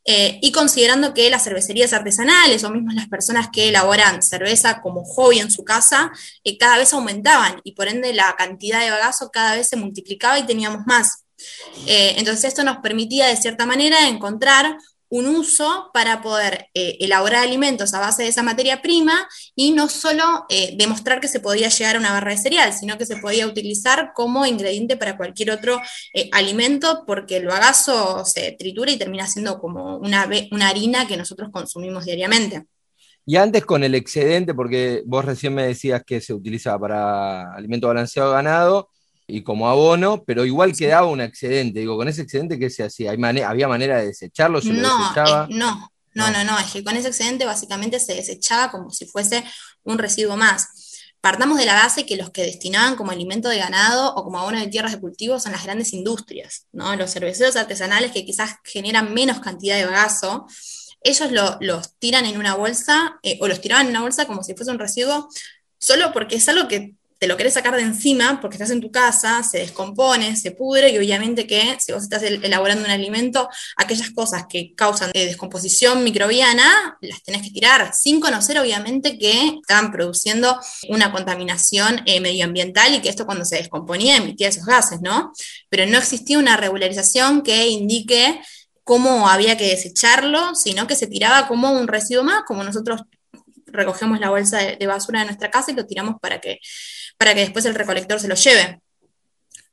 eh, 0.04 0.40
y 0.42 0.50
considerando 0.50 1.14
que 1.14 1.30
las 1.30 1.44
cervecerías 1.44 1.92
artesanales 1.92 2.64
o 2.64 2.70
mismo 2.70 2.90
las 2.92 3.08
personas 3.08 3.48
que 3.52 3.68
elaboran 3.68 4.20
cerveza 4.20 4.80
como 4.82 5.04
hobby 5.04 5.38
en 5.38 5.52
su 5.52 5.62
casa, 5.62 6.10
eh, 6.42 6.58
cada 6.58 6.76
vez 6.76 6.92
aumentaban 6.92 7.60
y 7.62 7.72
por 7.72 7.86
ende 7.86 8.12
la 8.14 8.34
cantidad 8.36 8.80
de 8.80 8.90
bagazo 8.90 9.30
cada 9.30 9.54
vez 9.54 9.68
se 9.68 9.76
multiplicaba 9.76 10.40
y 10.40 10.46
teníamos 10.46 10.84
más. 10.86 11.22
entonces 11.86 12.44
esto 12.44 12.64
nos 12.64 12.78
permitía 12.78 13.26
de 13.26 13.36
cierta 13.36 13.66
manera 13.66 14.08
encontrar 14.08 14.78
un 15.08 15.26
uso 15.26 15.90
para 15.92 16.22
poder 16.22 16.66
eh, 16.74 16.96
elaborar 17.00 17.44
alimentos 17.44 17.94
a 17.94 18.00
base 18.00 18.24
de 18.24 18.28
esa 18.28 18.42
materia 18.42 18.82
prima 18.82 19.28
y 19.54 19.72
no 19.72 19.88
solo 19.88 20.46
eh, 20.48 20.74
demostrar 20.76 21.20
que 21.20 21.28
se 21.28 21.40
podía 21.40 21.68
llegar 21.68 21.96
a 21.96 21.98
una 21.98 22.12
barra 22.12 22.32
de 22.32 22.38
cereal, 22.38 22.72
sino 22.72 22.98
que 22.98 23.06
se 23.06 23.16
podía 23.16 23.46
utilizar 23.46 24.12
como 24.14 24.46
ingrediente 24.46 24.96
para 24.96 25.16
cualquier 25.16 25.50
otro 25.50 25.80
eh, 26.12 26.28
alimento 26.32 27.04
porque 27.06 27.36
el 27.36 27.46
bagazo 27.46 28.24
se 28.24 28.52
tritura 28.52 28.90
y 28.90 28.98
termina 28.98 29.26
siendo 29.26 29.58
como 29.58 29.98
una, 29.98 30.28
una 30.50 30.68
harina 30.68 31.06
que 31.06 31.16
nosotros 31.16 31.50
consumimos 31.52 32.04
diariamente. 32.04 32.64
Y 33.28 33.36
antes 33.36 33.64
con 33.64 33.82
el 33.82 33.96
excedente, 33.96 34.54
porque 34.54 35.02
vos 35.04 35.24
recién 35.24 35.52
me 35.52 35.66
decías 35.66 36.02
que 36.04 36.20
se 36.20 36.32
utilizaba 36.32 36.78
para 36.78 37.52
alimento 37.54 37.88
balanceado 37.88 38.30
ganado, 38.32 38.90
y 39.26 39.42
como 39.42 39.68
abono, 39.68 40.22
pero 40.24 40.44
igual 40.44 40.76
quedaba 40.76 41.06
un 41.06 41.20
excedente. 41.20 41.80
Digo, 41.80 41.96
con 41.96 42.08
ese 42.08 42.22
excedente, 42.22 42.58
¿qué 42.58 42.70
se 42.70 42.84
hacía? 42.84 43.10
¿Había 43.10 43.68
manera 43.68 43.98
de 43.98 44.06
desecharlo? 44.06 44.60
no, 44.62 45.14
no, 45.14 45.46
no, 45.48 45.90
no, 46.14 46.30
no, 46.30 46.44
no, 46.44 46.58
es 46.58 46.72
que 46.72 46.82
con 46.82 46.96
ese 46.96 47.08
excedente 47.08 47.44
básicamente 47.44 48.00
se 48.00 48.14
desechaba 48.14 48.70
como 48.70 48.90
si 48.90 49.06
fuese 49.06 49.44
un 49.82 49.98
residuo 49.98 50.36
más. 50.36 50.68
Partamos 51.20 51.58
de 51.58 51.66
la 51.66 51.74
base 51.74 52.06
que 52.06 52.16
los 52.16 52.30
que 52.30 52.42
destinaban 52.42 52.94
como 52.94 53.10
alimento 53.10 53.48
de 53.48 53.58
ganado 53.58 54.14
o 54.14 54.22
como 54.22 54.38
abono 54.38 54.60
de 54.60 54.68
tierras 54.68 54.92
de 54.92 55.00
cultivo 55.00 55.40
son 55.40 55.52
las 55.52 55.64
grandes 55.64 55.92
industrias, 55.92 56.66
¿no? 56.72 56.94
Los 56.94 57.12
cerveceros 57.12 57.56
artesanales 57.56 58.12
que 58.12 58.24
quizás 58.24 58.56
generan 58.64 59.12
menos 59.12 59.40
cantidad 59.40 59.76
de 59.76 59.86
bagazo, 59.86 60.46
ellos 61.02 61.30
los 61.60 61.94
tiran 61.98 62.26
en 62.26 62.38
una 62.38 62.54
bolsa 62.54 63.18
eh, 63.22 63.38
o 63.40 63.48
los 63.48 63.60
tiraban 63.60 63.86
en 63.86 63.90
una 63.90 64.02
bolsa 64.02 64.26
como 64.26 64.42
si 64.42 64.54
fuese 64.54 64.70
un 64.70 64.78
residuo, 64.78 65.28
solo 65.78 66.12
porque 66.12 66.36
es 66.36 66.48
algo 66.48 66.68
que 66.68 66.94
te 67.18 67.26
lo 67.26 67.36
querés 67.36 67.54
sacar 67.54 67.76
de 67.76 67.82
encima 67.82 68.40
porque 68.40 68.56
estás 68.56 68.70
en 68.70 68.80
tu 68.80 68.90
casa, 68.90 69.42
se 69.42 69.58
descompone, 69.58 70.36
se 70.36 70.50
pudre 70.50 70.90
y 70.90 70.98
obviamente 70.98 71.46
que 71.46 71.76
si 71.78 71.92
vos 71.92 72.02
estás 72.02 72.22
elaborando 72.22 72.84
un 72.84 72.90
alimento, 72.90 73.48
aquellas 73.76 74.10
cosas 74.10 74.46
que 74.48 74.74
causan 74.74 75.10
eh, 75.14 75.26
descomposición 75.26 76.04
microbiana 76.04 76.98
las 77.00 77.22
tenés 77.22 77.42
que 77.42 77.50
tirar, 77.50 77.94
sin 77.94 78.20
conocer 78.20 78.58
obviamente 78.58 79.18
que 79.18 79.58
estaban 79.60 79.92
produciendo 79.92 80.60
una 80.88 81.12
contaminación 81.12 82.02
eh, 82.06 82.20
medioambiental 82.20 82.94
y 82.94 83.00
que 83.00 83.08
esto 83.08 83.26
cuando 83.26 83.44
se 83.44 83.56
descomponía 83.56 84.16
emitía 84.16 84.48
esos 84.48 84.66
gases, 84.66 85.00
¿no? 85.00 85.32
Pero 85.68 85.86
no 85.86 85.98
existía 85.98 86.38
una 86.38 86.56
regularización 86.56 87.42
que 87.42 87.68
indique 87.68 88.40
cómo 88.84 89.28
había 89.28 89.56
que 89.56 89.68
desecharlo, 89.68 90.54
sino 90.54 90.86
que 90.86 90.94
se 90.94 91.08
tiraba 91.08 91.48
como 91.48 91.72
un 91.72 91.88
residuo 91.88 92.22
más, 92.22 92.44
como 92.46 92.62
nosotros 92.62 93.02
recogemos 93.66 94.20
la 94.20 94.30
bolsa 94.30 94.58
de, 94.58 94.86
basura 94.86 95.20
de 95.20 95.26
nuestra 95.26 95.50
casa 95.50 95.72
y 95.72 95.74
lo 95.74 95.86
tiramos 95.86 96.16
para 96.20 96.40
que, 96.40 96.60
para 97.18 97.34
que 97.34 97.40
después 97.40 97.64
el 97.64 97.74
recolector 97.74 98.20
se 98.20 98.28
lo 98.28 98.34
lleve. 98.34 98.80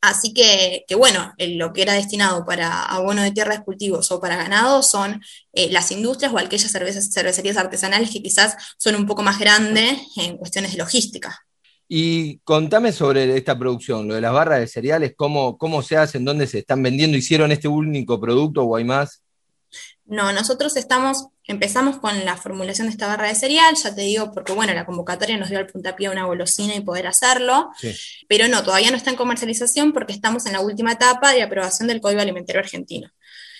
Así 0.01 0.33
que, 0.33 0.83
bueno, 0.97 1.33
lo 1.37 1.71
que 1.71 1.81
era 1.81 1.93
destinado 1.93 2.43
para 2.43 2.83
abono 2.83 3.21
de 3.21 3.31
tierras 3.31 3.61
cultivos 3.61 4.11
o 4.11 4.19
para 4.19 4.35
ganado 4.35 4.83
son 4.83 5.21
eh, 5.53 5.69
las 5.71 5.91
industrias 5.91 6.33
o 6.33 6.37
aquellas 6.37 6.73
cervecerías 6.73 7.55
artesanales 7.55 8.09
que 8.11 8.21
quizás 8.21 8.57
son 8.77 8.95
un 8.95 9.05
poco 9.05 9.23
más 9.23 9.39
grandes 9.39 9.97
en 10.17 10.35
cuestiones 10.35 10.73
de 10.73 10.79
logística. 10.79 11.45
Y 11.87 12.39
contame 12.39 12.91
sobre 12.91 13.37
esta 13.37 13.57
producción, 13.57 14.07
lo 14.07 14.15
de 14.15 14.19
las 14.21 14.33
barras 14.33 14.59
de 14.59 14.67
cereales, 14.67 15.13
cómo, 15.15 15.57
cómo 15.57 15.81
se 15.81 15.95
hacen, 15.95 16.25
dónde 16.25 16.47
se 16.47 16.59
están 16.59 16.83
vendiendo, 16.83 17.15
hicieron 17.17 17.53
este 17.53 17.69
único 17.69 18.19
producto 18.19 18.63
o 18.63 18.75
hay 18.75 18.83
más. 18.83 19.23
No, 20.05 20.33
nosotros 20.33 20.75
estamos, 20.75 21.27
empezamos 21.47 21.97
con 21.97 22.25
la 22.25 22.37
formulación 22.37 22.87
de 22.87 22.91
esta 22.91 23.07
barra 23.07 23.27
de 23.27 23.35
cereal, 23.35 23.75
ya 23.75 23.93
te 23.93 24.01
digo, 24.01 24.31
porque 24.31 24.53
bueno, 24.53 24.73
la 24.73 24.85
convocatoria 24.85 25.37
nos 25.37 25.49
dio 25.49 25.59
el 25.59 25.67
puntapié 25.67 26.09
una 26.09 26.25
golosina 26.25 26.75
y 26.75 26.81
poder 26.81 27.07
hacerlo, 27.07 27.71
pero 28.27 28.47
no, 28.47 28.63
todavía 28.63 28.91
no 28.91 28.97
está 28.97 29.09
en 29.09 29.15
comercialización 29.15 29.93
porque 29.93 30.13
estamos 30.13 30.45
en 30.45 30.53
la 30.53 30.61
última 30.61 30.93
etapa 30.93 31.33
de 31.33 31.41
aprobación 31.41 31.87
del 31.87 32.01
Código 32.01 32.21
Alimentario 32.21 32.61
Argentino. 32.61 33.09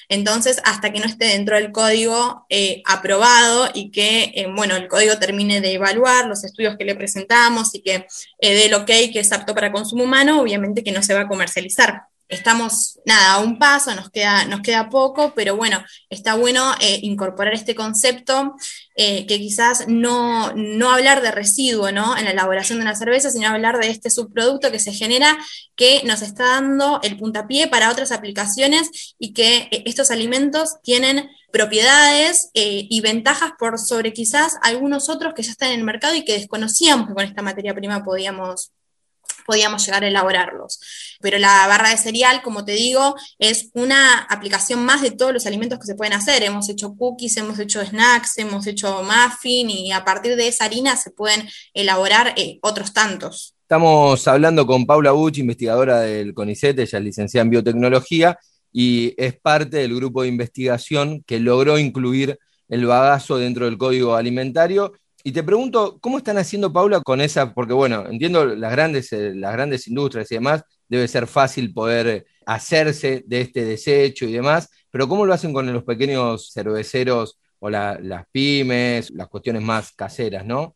Entonces, 0.10 0.62
hasta 0.66 0.92
que 0.92 1.00
no 1.00 1.06
esté 1.06 1.26
dentro 1.26 1.56
del 1.56 1.72
código 1.72 2.46
eh, 2.50 2.84
aprobado 2.86 3.70
y 3.74 3.90
que, 3.90 4.32
eh, 4.36 4.48
bueno, 4.54 4.76
el 4.76 4.88
código 4.88 5.18
termine 5.18 5.62
de 5.62 5.74
evaluar 5.74 6.28
los 6.28 6.44
estudios 6.44 6.78
que 6.78 6.86
le 6.86 6.96
presentamos 6.96 7.74
y 7.74 7.82
que 7.82 8.06
eh, 8.40 8.54
dé 8.54 8.66
el 8.66 8.74
ok 8.74 8.86
que 8.86 9.20
es 9.20 9.32
apto 9.32 9.56
para 9.56 9.72
consumo 9.72 10.04
humano, 10.04 10.42
obviamente 10.42 10.84
que 10.84 10.92
no 10.92 11.02
se 11.04 11.14
va 11.14 11.22
a 11.22 11.28
comercializar 11.28 12.04
estamos, 12.34 13.00
nada, 13.06 13.34
a 13.34 13.40
un 13.40 13.58
paso, 13.58 13.94
nos 13.96 14.10
queda, 14.10 14.46
nos 14.46 14.62
queda 14.62 14.90
poco, 14.90 15.34
pero 15.36 15.56
bueno, 15.56 15.84
está 16.10 16.36
bueno 16.36 16.74
eh, 16.82 17.00
incorporar 17.04 17.54
este 17.54 17.76
concepto, 17.76 18.56
eh, 18.96 19.26
que 19.26 19.40
quizás 19.40 19.88
no, 19.88 20.54
no, 20.56 20.92
hablar 20.92 21.22
de 21.22 21.32
residuo 21.32 21.92
¿no? 21.92 22.18
en 22.18 22.26
la 22.26 22.32
elaboración 22.32 22.80
de 22.80 22.84
una 22.84 22.96
cerveza, 22.96 23.32
sino 23.32 23.48
hablar 23.48 23.80
de 23.80 23.90
este 23.90 24.10
subproducto 24.10 24.72
que 24.72 24.80
se 24.80 24.94
genera, 24.94 25.38
que 25.76 26.02
nos 26.06 26.22
está 26.22 26.46
dando 26.46 27.00
el 27.04 27.18
puntapié 27.18 27.68
para 27.68 27.92
otras 27.92 28.12
aplicaciones 28.12 29.16
y 29.20 29.34
que 29.34 29.70
eh, 29.72 29.84
estos 29.86 30.12
alimentos 30.12 30.76
tienen 30.84 31.30
propiedades 31.52 32.50
y 32.56 33.00
ventajas 33.02 33.52
por 33.60 33.78
sobre 33.78 34.12
quizás 34.12 34.58
algunos 34.64 35.08
otros 35.08 35.36
que 35.36 35.44
ya 35.44 35.52
están 35.52 35.72
en 35.72 35.80
el 35.80 35.86
mercado 35.86 36.16
y 36.16 36.26
que 36.26 36.34
desconocíamos 36.34 37.08
que 37.08 37.14
con 37.14 37.24
esta 37.24 37.44
materia 37.44 37.76
prima 37.76 38.04
podíamos, 38.04 38.72
podíamos 39.46 39.86
llegar 39.86 40.04
a 40.04 40.08
elaborarlos. 40.08 40.80
Pero 41.22 41.38
la 41.38 41.68
barra 41.68 41.90
de 41.90 41.98
cereal, 41.98 42.42
como 42.42 42.66
te 42.66 42.74
digo, 42.74 43.16
es 43.40 43.70
una 43.74 44.20
aplicación 44.24 44.84
más 44.86 45.02
de 45.02 45.12
todos 45.12 45.34
los 45.34 45.46
alimentos 45.46 45.80
que 45.80 45.86
se 45.86 45.96
pueden 45.96 46.14
hacer. 46.14 46.44
Hemos 46.44 46.70
hecho 46.70 46.96
cookies, 46.96 47.38
hemos 47.38 47.60
hecho 47.60 47.84
snacks, 47.84 48.38
hemos 48.38 48.68
hecho 48.68 49.04
muffin 49.04 49.70
y 49.70 49.92
a 49.92 50.04
partir 50.04 50.36
de 50.36 50.48
esa 50.48 50.66
harina 50.66 50.96
se 50.96 51.12
pueden 51.12 51.48
elaborar 51.74 52.34
eh, 52.38 52.60
otros 52.62 52.94
tantos. 52.94 53.56
Estamos 53.62 54.28
hablando 54.28 54.68
con 54.68 54.86
Paula 54.86 55.12
Buch, 55.12 55.38
investigadora 55.38 56.02
del 56.02 56.34
CONICET, 56.34 56.78
ella 56.78 56.98
es 57.00 57.04
licenciada 57.04 57.44
en 57.44 57.50
biotecnología 57.50 58.38
y 58.72 59.14
es 59.18 59.40
parte 59.40 59.78
del 59.78 59.96
grupo 59.96 60.22
de 60.22 60.28
investigación 60.28 61.24
que 61.26 61.40
logró 61.40 61.80
incluir 61.80 62.38
el 62.68 62.86
bagazo 62.86 63.38
dentro 63.38 63.66
del 63.66 63.78
código 63.78 64.16
alimentario 64.16 64.94
y 65.24 65.32
te 65.32 65.44
pregunto, 65.44 66.00
¿cómo 66.02 66.18
están 66.18 66.38
haciendo, 66.38 66.74
Paula, 66.74 67.02
con 67.02 67.22
esa? 67.22 67.54
Porque, 67.54 67.74
bueno, 67.74 68.06
entiendo 68.08 68.46
las 68.46 68.72
grandes, 68.72 69.14
eh, 69.14 69.34
las 69.34 69.54
grandes 69.54 69.88
industrias 69.88 70.32
y 70.32 70.36
demás, 70.36 70.64
debe 70.90 71.08
ser 71.08 71.28
fácil 71.28 71.74
poder 71.74 72.26
hacerse 72.46 73.24
de 73.26 73.42
este 73.42 73.64
desecho 73.64 74.26
y 74.26 74.34
demás, 74.34 74.70
pero 74.92 75.08
¿cómo 75.08 75.26
lo 75.26 75.34
hacen 75.34 75.54
con 75.54 75.72
los 75.72 75.84
pequeños 75.84 76.52
cerveceros 76.54 77.40
o 77.60 77.70
las 77.70 78.26
pymes, 78.32 79.12
las 79.12 79.30
cuestiones 79.30 79.62
más 79.64 79.94
caseras, 79.94 80.46
¿no? 80.46 80.76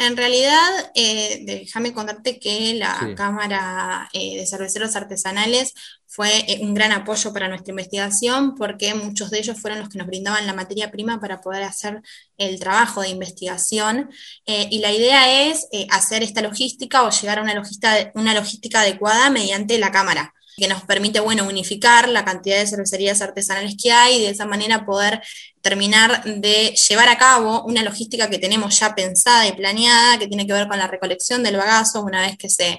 En 0.00 0.16
realidad, 0.16 0.90
eh, 0.94 1.42
déjame 1.44 1.92
contarte 1.92 2.40
que 2.40 2.72
la 2.72 3.12
Cámara 3.14 4.08
eh, 4.14 4.38
de 4.38 4.46
Cerveceros 4.46 4.96
Artesanales 4.96 5.74
fue 6.06 6.30
eh, 6.48 6.60
un 6.62 6.72
gran 6.72 6.90
apoyo 6.92 7.34
para 7.34 7.48
nuestra 7.48 7.72
investigación 7.72 8.54
porque 8.54 8.94
muchos 8.94 9.30
de 9.30 9.40
ellos 9.40 9.60
fueron 9.60 9.80
los 9.80 9.90
que 9.90 9.98
nos 9.98 10.06
brindaban 10.06 10.46
la 10.46 10.54
materia 10.54 10.90
prima 10.90 11.20
para 11.20 11.42
poder 11.42 11.64
hacer 11.64 12.00
el 12.38 12.58
trabajo 12.58 13.02
de 13.02 13.10
investigación. 13.10 14.08
y 14.46 14.78
la 14.78 14.90
idea 14.90 15.50
es 15.50 15.68
hacer 15.90 16.22
esta 16.22 16.40
logística 16.40 17.02
o 17.02 17.10
llegar 17.10 17.38
a 17.38 17.42
una 17.42 17.62
una 18.14 18.32
logística 18.34 18.80
adecuada 18.80 19.28
mediante 19.28 19.78
la 19.78 19.92
Cámara 19.92 20.32
que 20.60 20.68
nos 20.68 20.82
permite, 20.82 21.18
bueno, 21.18 21.48
unificar 21.48 22.08
la 22.08 22.24
cantidad 22.24 22.58
de 22.58 22.66
cervecerías 22.66 23.20
artesanales 23.22 23.74
que 23.82 23.90
hay 23.90 24.18
y 24.18 24.20
de 24.22 24.28
esa 24.28 24.46
manera 24.46 24.84
poder 24.84 25.22
terminar 25.62 26.22
de 26.24 26.74
llevar 26.88 27.08
a 27.08 27.18
cabo 27.18 27.64
una 27.64 27.82
logística 27.82 28.30
que 28.30 28.38
tenemos 28.38 28.78
ya 28.78 28.94
pensada 28.94 29.46
y 29.48 29.52
planeada, 29.52 30.18
que 30.18 30.28
tiene 30.28 30.46
que 30.46 30.52
ver 30.52 30.68
con 30.68 30.78
la 30.78 30.86
recolección 30.86 31.42
del 31.42 31.56
bagazo 31.56 32.02
una 32.02 32.22
vez 32.22 32.36
que 32.36 32.48
se, 32.48 32.78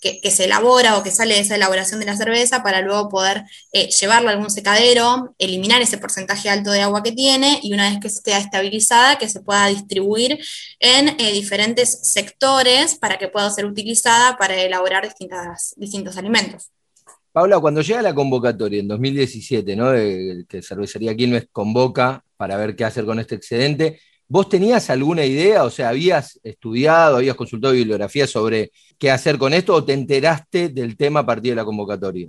se 0.00 0.44
elabora 0.44 0.96
o 0.96 1.02
que 1.02 1.10
sale 1.10 1.34
de 1.34 1.40
esa 1.40 1.56
elaboración 1.56 2.00
de 2.00 2.06
la 2.06 2.16
cerveza 2.16 2.62
para 2.62 2.80
luego 2.80 3.08
poder 3.08 3.44
eh, 3.72 3.88
llevarlo 3.88 4.30
a 4.30 4.32
algún 4.32 4.50
secadero, 4.50 5.34
eliminar 5.38 5.82
ese 5.82 5.98
porcentaje 5.98 6.48
alto 6.48 6.70
de 6.70 6.82
agua 6.82 7.02
que 7.02 7.12
tiene 7.12 7.60
y 7.62 7.72
una 7.74 7.90
vez 7.90 8.00
que 8.00 8.08
esté 8.08 8.36
estabilizada, 8.36 9.18
que 9.18 9.28
se 9.28 9.40
pueda 9.40 9.66
distribuir 9.66 10.38
en 10.80 11.08
eh, 11.20 11.32
diferentes 11.32 12.00
sectores 12.02 12.94
para 12.94 13.18
que 13.18 13.28
pueda 13.28 13.50
ser 13.50 13.66
utilizada 13.66 14.36
para 14.36 14.56
elaborar 14.56 15.04
distintas, 15.04 15.74
distintos 15.76 16.16
alimentos. 16.16 16.70
Paula, 17.38 17.60
cuando 17.60 17.82
llega 17.82 18.02
la 18.02 18.16
convocatoria 18.16 18.80
en 18.80 18.88
2017, 18.88 19.76
¿no? 19.76 19.92
que 19.92 20.60
Cervecería 20.60 21.14
Quilmes 21.14 21.46
convoca 21.52 22.24
para 22.36 22.56
ver 22.56 22.74
qué 22.74 22.84
hacer 22.84 23.04
con 23.04 23.20
este 23.20 23.36
excedente, 23.36 24.00
¿vos 24.26 24.48
tenías 24.48 24.90
alguna 24.90 25.24
idea? 25.24 25.62
O 25.62 25.70
sea, 25.70 25.90
¿habías 25.90 26.40
estudiado, 26.42 27.18
habías 27.18 27.36
consultado 27.36 27.74
bibliografía 27.74 28.26
sobre 28.26 28.72
qué 28.98 29.12
hacer 29.12 29.38
con 29.38 29.54
esto 29.54 29.72
o 29.72 29.84
te 29.84 29.92
enteraste 29.92 30.70
del 30.70 30.96
tema 30.96 31.20
a 31.20 31.26
partir 31.26 31.52
de 31.52 31.56
la 31.56 31.64
convocatoria? 31.64 32.28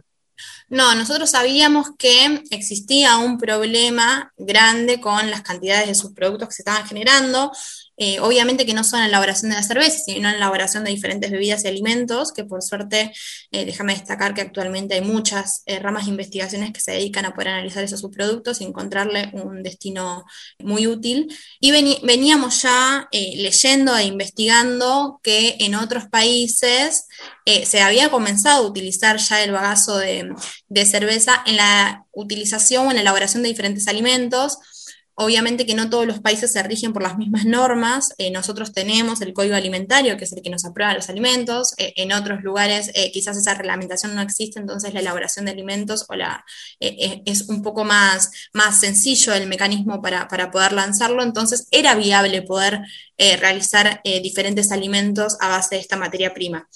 No, 0.67 0.93
nosotros 0.93 1.31
sabíamos 1.31 1.87
que 1.97 2.43
existía 2.51 3.17
un 3.17 3.39
problema 3.39 4.31
grande 4.37 5.01
con 5.01 5.31
las 5.31 5.41
cantidades 5.41 5.87
de 5.87 5.95
subproductos 5.95 6.49
que 6.49 6.53
se 6.53 6.61
estaban 6.61 6.85
generando. 6.85 7.51
Eh, 8.01 8.21
obviamente 8.21 8.65
que 8.65 8.73
no 8.73 8.85
son 8.85 8.99
en 8.99 9.03
la 9.03 9.09
elaboración 9.09 9.51
de 9.51 9.57
la 9.57 9.63
cerveza, 9.63 9.99
sino 9.99 10.17
en 10.17 10.23
la 10.23 10.37
elaboración 10.37 10.85
de 10.85 10.91
diferentes 10.91 11.29
bebidas 11.29 11.65
y 11.65 11.67
alimentos, 11.67 12.31
que 12.31 12.45
por 12.45 12.63
suerte, 12.63 13.11
eh, 13.51 13.65
déjame 13.65 13.93
destacar 13.93 14.33
que 14.33 14.39
actualmente 14.39 14.95
hay 14.95 15.01
muchas 15.01 15.63
eh, 15.65 15.79
ramas 15.79 16.05
de 16.05 16.11
investigaciones 16.11 16.71
que 16.71 16.79
se 16.79 16.93
dedican 16.93 17.25
a 17.25 17.33
poder 17.33 17.49
analizar 17.49 17.83
esos 17.83 17.99
subproductos 17.99 18.61
y 18.61 18.63
encontrarle 18.63 19.31
un 19.33 19.63
destino 19.63 20.25
muy 20.59 20.87
útil. 20.87 21.27
Y 21.59 21.71
veníamos 21.71 22.61
ya 22.61 23.09
leyendo 23.11 23.97
e 23.97 24.05
investigando 24.05 25.19
que 25.21 25.57
en 25.59 25.75
otros 25.75 26.05
países 26.07 27.05
se 27.45 27.81
había 27.81 28.09
comenzado 28.09 28.63
a 28.63 28.69
utilizar 28.69 29.17
ya 29.17 29.43
el 29.43 29.51
bagazo 29.51 29.97
de, 29.97 30.29
de 30.67 30.85
cerveza 30.85 31.43
en 31.45 31.57
la 31.57 32.05
utilización 32.11 32.87
o 32.87 32.89
en 32.91 32.95
la 32.95 33.01
elaboración 33.01 33.43
de 33.43 33.49
diferentes 33.49 33.87
alimentos 33.87 34.59
Obviamente 35.21 35.65
que 35.65 35.73
no 35.73 35.89
todos 35.89 36.07
los 36.07 36.21
países 36.21 36.53
se 36.53 36.63
rigen 36.63 36.93
por 36.93 37.03
las 37.03 37.17
mismas 37.17 37.43
normas. 37.43 38.13
Eh, 38.17 38.31
nosotros 38.31 38.71
tenemos 38.71 39.19
el 39.19 39.33
código 39.33 39.53
alimentario, 39.55 40.15
que 40.15 40.23
es 40.23 40.31
el 40.31 40.41
que 40.41 40.49
nos 40.49 40.63
aprueba 40.63 40.93
los 40.93 41.09
alimentos. 41.09 41.73
Eh, 41.77 41.91
en 41.97 42.13
otros 42.13 42.41
lugares 42.41 42.89
eh, 42.93 43.11
quizás 43.11 43.35
esa 43.35 43.53
reglamentación 43.53 44.15
no 44.15 44.21
existe, 44.21 44.61
entonces 44.61 44.93
la 44.93 45.01
elaboración 45.01 45.43
de 45.43 45.51
alimentos 45.51 46.05
o 46.07 46.15
la, 46.15 46.45
es 46.79 47.49
un 47.49 47.61
poco 47.61 47.83
más, 47.83 48.31
más 48.53 48.79
sencillo 48.79 49.33
el 49.33 49.47
mecanismo 49.47 50.01
para, 50.01 50.29
para 50.29 50.51
poder 50.51 50.71
lanzarlo. 50.71 51.21
Entonces 51.21 51.67
era 51.69 51.95
viable 51.95 52.41
poder 52.41 52.79
realizar 53.17 54.01
diferentes 54.23 54.71
alimentos 54.71 55.35
a 55.41 55.49
base 55.49 55.75
de 55.75 55.81
esta 55.81 55.97
materia 55.97 56.33
prima. 56.33 56.69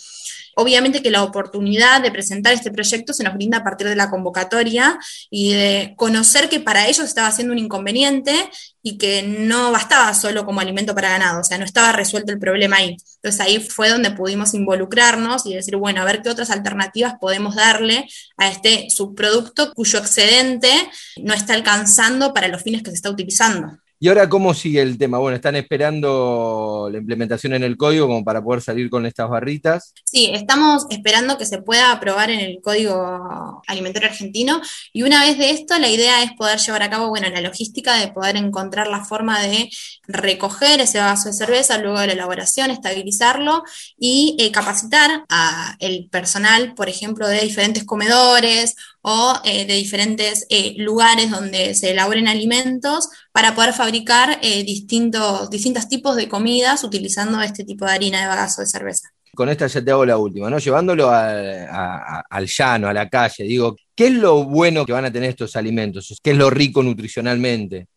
Obviamente 0.56 1.02
que 1.02 1.12
la 1.12 1.24
oportunidad 1.24 2.02
de 2.02 2.12
presentar 2.12 2.54
este 2.54 2.72
proyecto 2.72 3.14
se 3.14 3.24
nos 3.24 3.34
brinda 3.34 3.60
a 3.60 3.64
partir 3.64 3.88
de 3.88 3.96
la 3.96 4.10
convocatoria 4.10 4.98
y 5.30 5.54
de 5.54 5.94
conocer 5.98 6.50
que 6.50 6.60
para 6.60 6.88
ellos 6.88 7.06
estaba 7.06 7.32
siendo 7.32 7.54
un 7.54 7.60
inconveniente 7.60 8.50
y 8.82 8.98
que 8.98 9.24
no 9.24 9.72
bastaba 9.72 10.14
solo 10.14 10.46
como 10.46 10.60
alimento 10.60 10.94
para 10.94 11.10
ganado, 11.10 11.40
o 11.40 11.44
sea, 11.44 11.58
no 11.58 11.66
estaba 11.66 11.94
resuelto 11.94 12.34
el 12.34 12.40
problema 12.40 12.78
ahí. 12.78 12.98
Entonces 13.16 13.40
ahí 13.40 13.60
fue 13.60 13.90
donde 13.90 14.12
pudimos 14.12 14.54
involucrarnos 14.54 15.46
y 15.46 15.56
decir, 15.56 15.78
bueno, 15.78 16.02
a 16.02 16.06
ver 16.06 16.22
qué 16.22 16.30
otras 16.30 16.50
alternativas 16.50 17.16
podemos 17.20 17.56
darle 17.56 18.06
a 18.38 18.50
este 18.50 18.90
subproducto 18.90 19.74
cuyo 19.74 20.00
excedente 20.00 20.70
no 21.22 21.34
está 21.34 21.54
alcanzando 21.54 22.34
para 22.34 22.50
los 22.50 22.62
fines 22.62 22.84
que 22.84 22.90
se 22.90 22.98
está 22.98 23.10
utilizando. 23.10 23.83
¿Y 24.04 24.10
ahora 24.10 24.28
cómo 24.28 24.54
sigue 24.54 24.82
el 24.82 24.98
tema? 24.98 25.18
Bueno, 25.18 25.38
están 25.38 25.56
esperando 25.56 26.90
la 26.92 26.98
implementación 26.98 27.54
en 27.54 27.64
el 27.64 27.78
código 27.78 28.06
como 28.06 28.26
para 28.26 28.44
poder 28.44 28.62
salir 28.62 28.90
con 28.90 29.06
estas 29.06 29.30
barritas. 29.30 29.94
Sí, 30.04 30.30
estamos 30.34 30.88
esperando 30.90 31.38
que 31.38 31.46
se 31.46 31.62
pueda 31.62 31.94
aprobar 31.94 32.30
en 32.30 32.42
el 32.42 32.60
Código 32.62 33.62
Alimentario 33.66 34.10
Argentino 34.10 34.60
y 34.92 35.04
una 35.04 35.24
vez 35.24 35.38
de 35.38 35.52
esto 35.52 35.80
la 35.80 35.88
idea 35.88 36.22
es 36.22 36.34
poder 36.34 36.60
llevar 36.60 36.84
a 36.84 36.90
cabo, 36.90 37.08
bueno, 37.08 37.30
la 37.30 37.40
logística 37.40 37.96
de 37.96 38.10
poder 38.10 38.36
encontrar 38.36 38.88
la 38.88 39.06
forma 39.06 39.42
de 39.42 39.70
recoger 40.06 40.82
ese 40.82 41.00
vaso 41.00 41.30
de 41.30 41.36
cerveza 41.36 41.78
luego 41.78 42.02
de 42.02 42.08
la 42.08 42.14
elaboración, 42.14 42.72
estabilizarlo 42.72 43.64
y 43.98 44.36
eh, 44.38 44.52
capacitar 44.52 45.24
a 45.30 45.78
el 45.80 46.10
personal, 46.10 46.74
por 46.74 46.90
ejemplo, 46.90 47.26
de 47.26 47.40
diferentes 47.40 47.86
comedores 47.86 48.76
o 49.04 49.34
eh, 49.44 49.66
de 49.66 49.74
diferentes 49.76 50.48
eh, 50.50 50.76
lugares 50.78 51.30
donde 51.30 51.76
se 51.76 51.92
elaboren 51.92 52.28
alimentos 52.28 53.10
para 53.34 53.54
poder 53.54 53.74
fabricar 53.74 54.40
eh, 54.42 54.64
distintos, 54.64 55.50
distintos 55.50 55.90
tipos 55.90 56.16
de 56.16 56.30
comidas 56.30 56.84
utilizando 56.86 57.42
este 57.42 57.66
tipo 57.66 57.86
de 57.86 57.92
harina 57.92 58.22
de 58.22 58.28
bagazo 58.28 58.62
de 58.62 58.68
cerveza. 58.68 59.10
Con 59.36 59.50
esta 59.50 59.68
ya 59.68 59.84
te 59.84 59.92
hago 59.92 60.06
la 60.06 60.18
última, 60.18 60.50
¿no? 60.50 60.58
Llevándolo 60.58 61.10
al 61.10 62.46
llano, 62.46 62.88
a 62.88 62.94
la 62.94 63.10
calle, 63.10 63.44
digo, 63.44 63.76
¿qué 63.96 64.08
es 64.08 64.14
lo 64.14 64.46
bueno 64.46 64.86
que 64.86 64.94
van 64.94 65.06
a 65.06 65.12
tener 65.12 65.32
estos 65.32 65.56
alimentos? 65.56 66.20
¿Qué 66.24 66.32
es 66.32 66.38
lo 66.38 66.50
rico 66.50 66.82
nutricionalmente? 66.84 67.88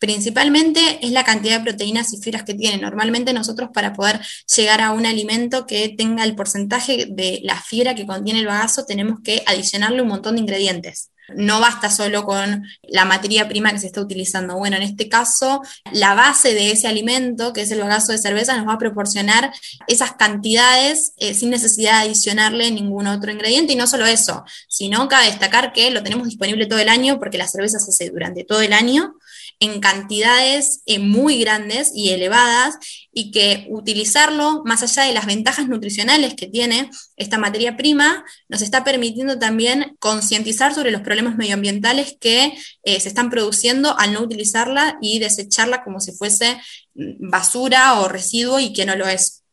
Principalmente 0.00 0.98
es 1.02 1.10
la 1.12 1.24
cantidad 1.24 1.58
de 1.58 1.64
proteínas 1.64 2.14
y 2.14 2.22
fibras 2.22 2.42
que 2.44 2.54
tiene. 2.54 2.80
Normalmente 2.80 3.34
nosotros 3.34 3.68
para 3.72 3.92
poder 3.92 4.18
llegar 4.56 4.80
a 4.80 4.92
un 4.92 5.04
alimento 5.04 5.66
que 5.66 5.90
tenga 5.90 6.24
el 6.24 6.34
porcentaje 6.34 7.06
de 7.10 7.40
la 7.42 7.60
fibra 7.60 7.94
que 7.94 8.06
contiene 8.06 8.40
el 8.40 8.46
bagazo 8.46 8.86
tenemos 8.86 9.20
que 9.22 9.42
adicionarle 9.46 10.00
un 10.00 10.08
montón 10.08 10.36
de 10.36 10.40
ingredientes. 10.40 11.10
No 11.36 11.60
basta 11.60 11.90
solo 11.90 12.24
con 12.24 12.64
la 12.82 13.04
materia 13.04 13.46
prima 13.46 13.72
que 13.72 13.78
se 13.78 13.88
está 13.88 14.00
utilizando. 14.00 14.56
Bueno, 14.56 14.76
en 14.76 14.82
este 14.82 15.10
caso, 15.10 15.60
la 15.92 16.14
base 16.14 16.54
de 16.54 16.72
ese 16.72 16.88
alimento, 16.88 17.52
que 17.52 17.60
es 17.60 17.70
el 17.70 17.80
bagazo 17.80 18.12
de 18.12 18.18
cerveza, 18.18 18.56
nos 18.56 18.66
va 18.66 18.72
a 18.72 18.78
proporcionar 18.78 19.52
esas 19.86 20.14
cantidades 20.14 21.12
eh, 21.18 21.34
sin 21.34 21.50
necesidad 21.50 22.00
de 22.00 22.08
adicionarle 22.08 22.70
ningún 22.70 23.06
otro 23.06 23.30
ingrediente. 23.30 23.74
Y 23.74 23.76
no 23.76 23.86
solo 23.86 24.06
eso, 24.06 24.44
sino 24.66 25.08
cabe 25.08 25.26
destacar 25.26 25.74
que 25.74 25.90
lo 25.90 26.02
tenemos 26.02 26.26
disponible 26.26 26.66
todo 26.66 26.78
el 26.78 26.88
año 26.88 27.18
porque 27.18 27.38
la 27.38 27.46
cerveza 27.46 27.78
se 27.78 27.90
hace 27.90 28.10
durante 28.10 28.44
todo 28.44 28.62
el 28.62 28.72
año 28.72 29.14
en 29.60 29.78
cantidades 29.80 30.82
eh, 30.86 30.98
muy 30.98 31.38
grandes 31.38 31.92
y 31.94 32.10
elevadas 32.10 32.76
y 33.12 33.30
que 33.30 33.66
utilizarlo, 33.68 34.62
más 34.64 34.82
allá 34.82 35.02
de 35.06 35.12
las 35.12 35.26
ventajas 35.26 35.68
nutricionales 35.68 36.34
que 36.34 36.46
tiene 36.46 36.90
esta 37.16 37.38
materia 37.38 37.76
prima, 37.76 38.24
nos 38.48 38.62
está 38.62 38.84
permitiendo 38.84 39.38
también 39.38 39.96
concientizar 39.98 40.74
sobre 40.74 40.90
los 40.90 41.02
problemas 41.02 41.36
medioambientales 41.36 42.16
que 42.18 42.54
eh, 42.84 43.00
se 43.00 43.08
están 43.08 43.28
produciendo 43.28 43.96
al 43.98 44.14
no 44.14 44.22
utilizarla 44.22 44.98
y 45.02 45.18
desecharla 45.18 45.84
como 45.84 46.00
si 46.00 46.12
fuese 46.12 46.56
mm, 46.94 47.30
basura 47.30 48.00
o 48.00 48.08
residuo 48.08 48.58
y 48.58 48.72
que 48.72 48.86
no 48.86 48.96
lo 48.96 49.06
es. 49.06 49.44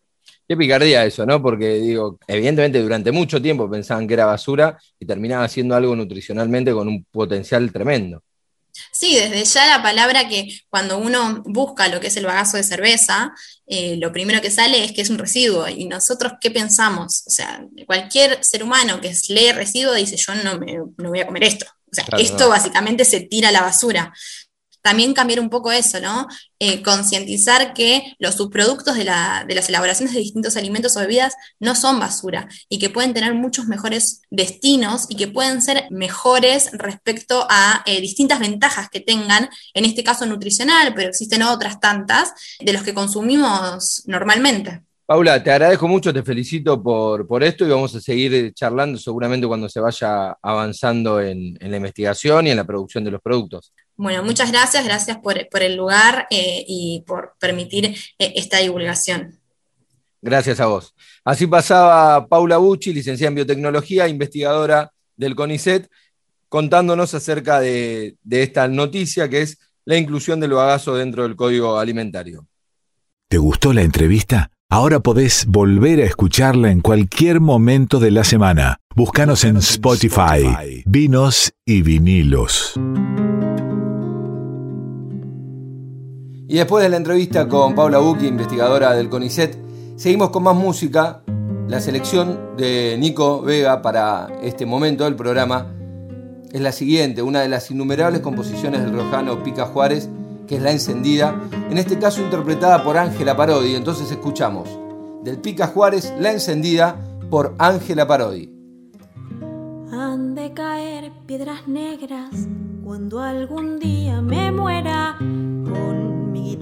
Qué 0.47 0.55
picardía 0.55 1.03
eso, 1.03 1.25
¿no? 1.25 1.41
Porque 1.41 1.73
digo, 1.79 2.17
evidentemente 2.25 2.81
durante 2.81 3.11
mucho 3.11 3.41
tiempo 3.41 3.69
pensaban 3.69 4.07
que 4.07 4.13
era 4.13 4.25
basura 4.25 4.77
y 4.97 5.05
terminaba 5.05 5.45
siendo 5.49 5.75
algo 5.75 5.93
nutricionalmente 5.93 6.71
con 6.71 6.87
un 6.87 7.03
potencial 7.11 7.69
tremendo. 7.73 8.23
Sí, 8.91 9.15
desde 9.15 9.43
ya 9.45 9.67
la 9.67 9.83
palabra 9.83 10.27
que 10.27 10.47
cuando 10.69 10.97
uno 10.97 11.43
busca 11.45 11.87
lo 11.87 11.99
que 11.99 12.07
es 12.07 12.17
el 12.17 12.25
bagazo 12.25 12.57
de 12.57 12.63
cerveza, 12.63 13.33
eh, 13.65 13.97
lo 13.97 14.11
primero 14.11 14.41
que 14.41 14.51
sale 14.51 14.83
es 14.83 14.91
que 14.91 15.01
es 15.01 15.09
un 15.09 15.17
residuo. 15.17 15.67
¿Y 15.67 15.85
nosotros 15.85 16.33
qué 16.41 16.51
pensamos? 16.51 17.23
O 17.27 17.29
sea, 17.29 17.65
cualquier 17.85 18.43
ser 18.43 18.63
humano 18.63 19.01
que 19.01 19.13
lee 19.29 19.51
residuo 19.51 19.93
dice, 19.93 20.17
yo 20.17 20.35
no 20.35 20.59
me 20.59 20.77
no 20.97 21.09
voy 21.09 21.19
a 21.19 21.25
comer 21.25 21.43
esto. 21.43 21.65
O 21.89 21.95
sea, 21.95 22.05
esto 22.17 22.49
básicamente 22.49 23.05
se 23.05 23.21
tira 23.21 23.49
a 23.49 23.51
la 23.53 23.61
basura 23.61 24.13
también 24.87 25.13
cambiar 25.13 25.41
un 25.41 25.49
poco 25.49 25.69
eso, 25.69 25.99
¿no? 25.99 26.27
Eh, 26.59 26.81
concientizar 26.81 27.73
que 27.73 28.15
los 28.19 28.35
subproductos 28.35 28.95
de, 28.95 29.03
las 29.03 29.67
elaboraciones 29.67 30.13
de 30.13 30.21
distintos 30.21 30.55
alimentos 30.55 30.95
o 30.95 31.01
bebidas 31.01 31.33
no 31.59 31.75
son 31.75 31.99
basura 31.99 32.47
y 32.69 32.79
que 32.79 32.89
pueden 32.89 33.13
tener 33.13 33.33
muchos 33.33 33.67
mejores 33.67 34.21
destinos 34.29 35.07
y 35.09 35.17
que 35.17 35.27
pueden 35.27 35.61
ser 35.61 35.87
mejores 35.91 36.69
respecto 36.71 37.45
a 37.49 37.83
eh, 37.85 37.99
distintas 37.99 38.39
ventajas 38.39 38.89
que 38.89 39.01
tengan, 39.01 39.49
en 39.73 39.83
este 39.83 40.05
caso 40.05 40.25
nutricional, 40.25 40.93
pero 40.95 41.09
existen 41.09 41.43
otras 41.43 41.81
tantas, 41.81 42.31
de 42.61 42.71
los 42.71 42.83
que 42.83 42.93
consumimos 42.93 44.03
normalmente. 44.05 44.83
Paula, 45.05 45.43
te 45.43 45.51
agradezco 45.51 45.89
mucho, 45.89 46.13
te 46.13 46.23
felicito 46.23 46.81
por, 46.81 47.43
esto 47.43 47.65
y 47.65 47.69
vamos 47.69 47.93
a 47.93 47.99
seguir 47.99 48.53
charlando 48.53 48.97
seguramente 48.97 49.47
cuando 49.47 49.67
se 49.67 49.81
vaya 49.81 50.37
avanzando 50.41 51.19
en 51.19 51.57
la 51.59 51.75
investigación 51.75 52.47
y 52.47 52.51
en 52.51 52.57
la 52.57 52.65
producción 52.65 53.03
de 53.03 53.11
los 53.11 53.21
productos. 53.21 53.73
Bueno, 53.97 54.23
muchas 54.23 54.51
gracias, 54.51 54.85
gracias 54.85 55.17
por, 55.17 55.37
el 55.63 55.75
lugar 55.75 56.27
eh, 56.29 56.63
y 56.67 57.03
por 57.07 57.33
permitir 57.39 57.85
eh, 58.19 58.33
esta 58.35 58.59
divulgación. 58.59 59.39
Gracias 60.21 60.59
a 60.59 60.67
vos. 60.67 60.93
Así 61.23 61.47
pasaba 61.47 62.27
Paula 62.27 62.57
Bucci, 62.57 62.93
licenciada 62.93 63.29
en 63.29 63.35
biotecnología, 63.35 64.07
investigadora 64.07 64.91
del 65.15 65.35
CONICET, 65.35 65.89
contándonos 66.47 67.13
acerca 67.15 67.59
de, 67.59 68.15
de 68.23 68.43
esta 68.43 68.67
noticia 68.67 69.27
que 69.29 69.41
es 69.41 69.57
la 69.85 69.97
inclusión 69.97 70.39
del 70.39 70.53
bagazo 70.53 70.95
dentro 70.95 71.23
del 71.23 71.35
código 71.35 71.79
alimentario. 71.79 72.45
¿Te 73.27 73.37
gustó 73.37 73.73
la 73.73 73.81
entrevista? 73.81 74.51
Ahora 74.69 74.99
podés 74.99 75.45
volver 75.47 76.01
a 76.01 76.05
escucharla 76.05 76.71
en 76.71 76.81
cualquier 76.81 77.39
momento 77.39 77.99
de 77.99 78.11
la 78.11 78.23
semana. 78.23 78.77
Búscanos 78.95 79.43
en 79.43 79.57
Spotify, 79.57 80.83
Vinos 80.85 81.53
y 81.65 81.81
Vinilos. 81.83 82.73
Y 86.49 86.55
después 86.55 86.81
de 86.81 86.89
la 86.89 86.95
entrevista 86.95 87.49
con 87.49 87.75
Paula 87.75 87.97
Bucchi, 87.97 88.25
investigadora 88.25 88.93
del 88.93 89.09
CONICET, 89.09 89.57
seguimos 89.97 90.29
con 90.29 90.43
más 90.43 90.55
música. 90.55 91.21
La 91.67 91.81
selección 91.81 92.55
de 92.55 92.95
Nico 92.97 93.41
Vega 93.41 93.81
para 93.81 94.29
este 94.41 94.65
momento 94.65 95.03
del 95.03 95.17
programa 95.17 95.73
es 96.53 96.61
la 96.61 96.71
siguiente, 96.71 97.21
una 97.21 97.41
de 97.41 97.49
las 97.49 97.69
innumerables 97.69 98.21
composiciones 98.21 98.81
del 98.81 98.93
rojano 98.93 99.43
Pica 99.43 99.65
Juárez, 99.65 100.09
que 100.47 100.55
es 100.55 100.61
La 100.61 100.71
Encendida, 100.71 101.35
en 101.69 101.77
este 101.77 101.99
caso 101.99 102.21
interpretada 102.21 102.81
por 102.81 102.97
Ángela 102.97 103.35
Parodi. 103.35 103.75
Entonces 103.75 104.09
escuchamos 104.09 104.69
del 105.25 105.39
Pica 105.39 105.67
Juárez 105.67 106.13
La 106.17 106.31
Encendida 106.31 106.95
por 107.29 107.55
Ángela 107.57 108.07
Parodi. 108.07 108.49
Han 109.91 110.33
de 110.33 110.53
caer 110.53 111.11
piedras 111.25 111.67
negras 111.67 112.29
cuando 112.85 113.19
algún 113.19 113.79
día 113.79 114.21
me 114.21 114.49
muera 114.49 115.17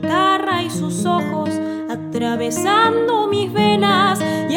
guitarra 0.05 0.61
y 0.61 0.69
sus 0.69 1.03
ojos 1.05 1.49
atravesando 1.89 3.27
mis 3.27 3.51
venas 3.51 4.19
y 4.49 4.55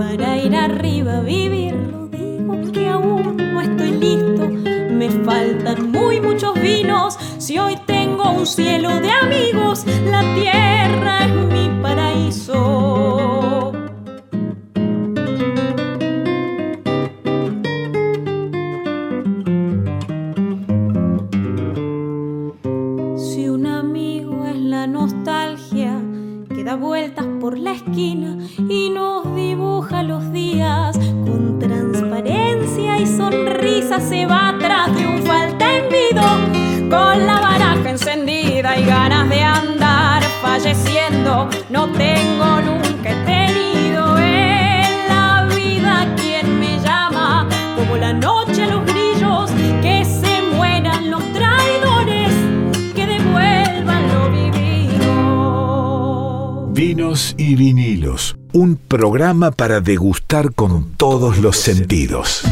para 0.00 0.38
ir 0.38 0.56
arriba 0.56 1.18
a 1.18 1.20
vivirlo, 1.20 2.06
digo 2.06 2.72
que 2.72 2.88
aún 2.88 3.36
no 3.36 3.60
estoy 3.60 3.90
listo. 3.90 4.48
Me 4.48 5.10
faltan 5.10 5.90
muy 5.92 6.22
muchos 6.22 6.54
vinos. 6.54 7.18
Si 7.36 7.58
hoy 7.58 7.76
tengo 7.84 8.30
un 8.30 8.46
cielo 8.46 8.98
de 8.98 9.10
amigos, 9.10 9.84
la 10.10 10.22
tierra 10.34 11.19
para 59.70 59.80
degustar 59.80 60.52
con 60.52 60.94
todos 60.96 61.38
los 61.38 61.56
sentidos. 61.56 62.42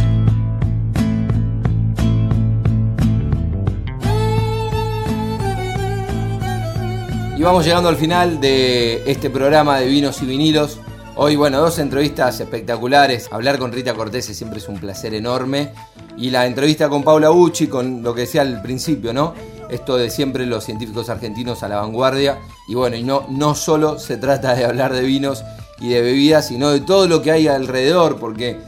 Y 7.36 7.42
vamos 7.42 7.64
llegando 7.64 7.88
al 7.88 7.96
final 7.96 8.40
de 8.40 9.02
este 9.10 9.30
programa 9.30 9.80
de 9.80 9.88
vinos 9.88 10.22
y 10.22 10.26
vinilos. 10.26 10.78
Hoy, 11.16 11.34
bueno, 11.34 11.58
dos 11.58 11.80
entrevistas 11.80 12.38
espectaculares. 12.38 13.28
Hablar 13.32 13.58
con 13.58 13.72
Rita 13.72 13.94
Cortés 13.94 14.26
siempre 14.26 14.60
es 14.60 14.68
un 14.68 14.78
placer 14.78 15.12
enorme. 15.12 15.72
Y 16.16 16.30
la 16.30 16.46
entrevista 16.46 16.88
con 16.88 17.02
Paula 17.02 17.30
Bucci, 17.30 17.66
con 17.66 18.00
lo 18.00 18.14
que 18.14 18.20
decía 18.20 18.42
al 18.42 18.62
principio, 18.62 19.12
¿no? 19.12 19.34
Esto 19.68 19.96
de 19.96 20.08
siempre 20.08 20.46
los 20.46 20.62
científicos 20.62 21.08
argentinos 21.08 21.64
a 21.64 21.68
la 21.68 21.78
vanguardia. 21.78 22.38
Y 22.68 22.76
bueno, 22.76 22.96
no, 23.02 23.26
no 23.28 23.56
solo 23.56 23.98
se 23.98 24.18
trata 24.18 24.54
de 24.54 24.64
hablar 24.64 24.92
de 24.92 25.00
vinos 25.00 25.42
y 25.80 25.88
de 25.88 26.00
bebidas, 26.00 26.48
sino 26.48 26.70
de 26.70 26.80
todo 26.80 27.06
lo 27.06 27.22
que 27.22 27.30
hay 27.30 27.48
alrededor, 27.48 28.16
porque 28.16 28.58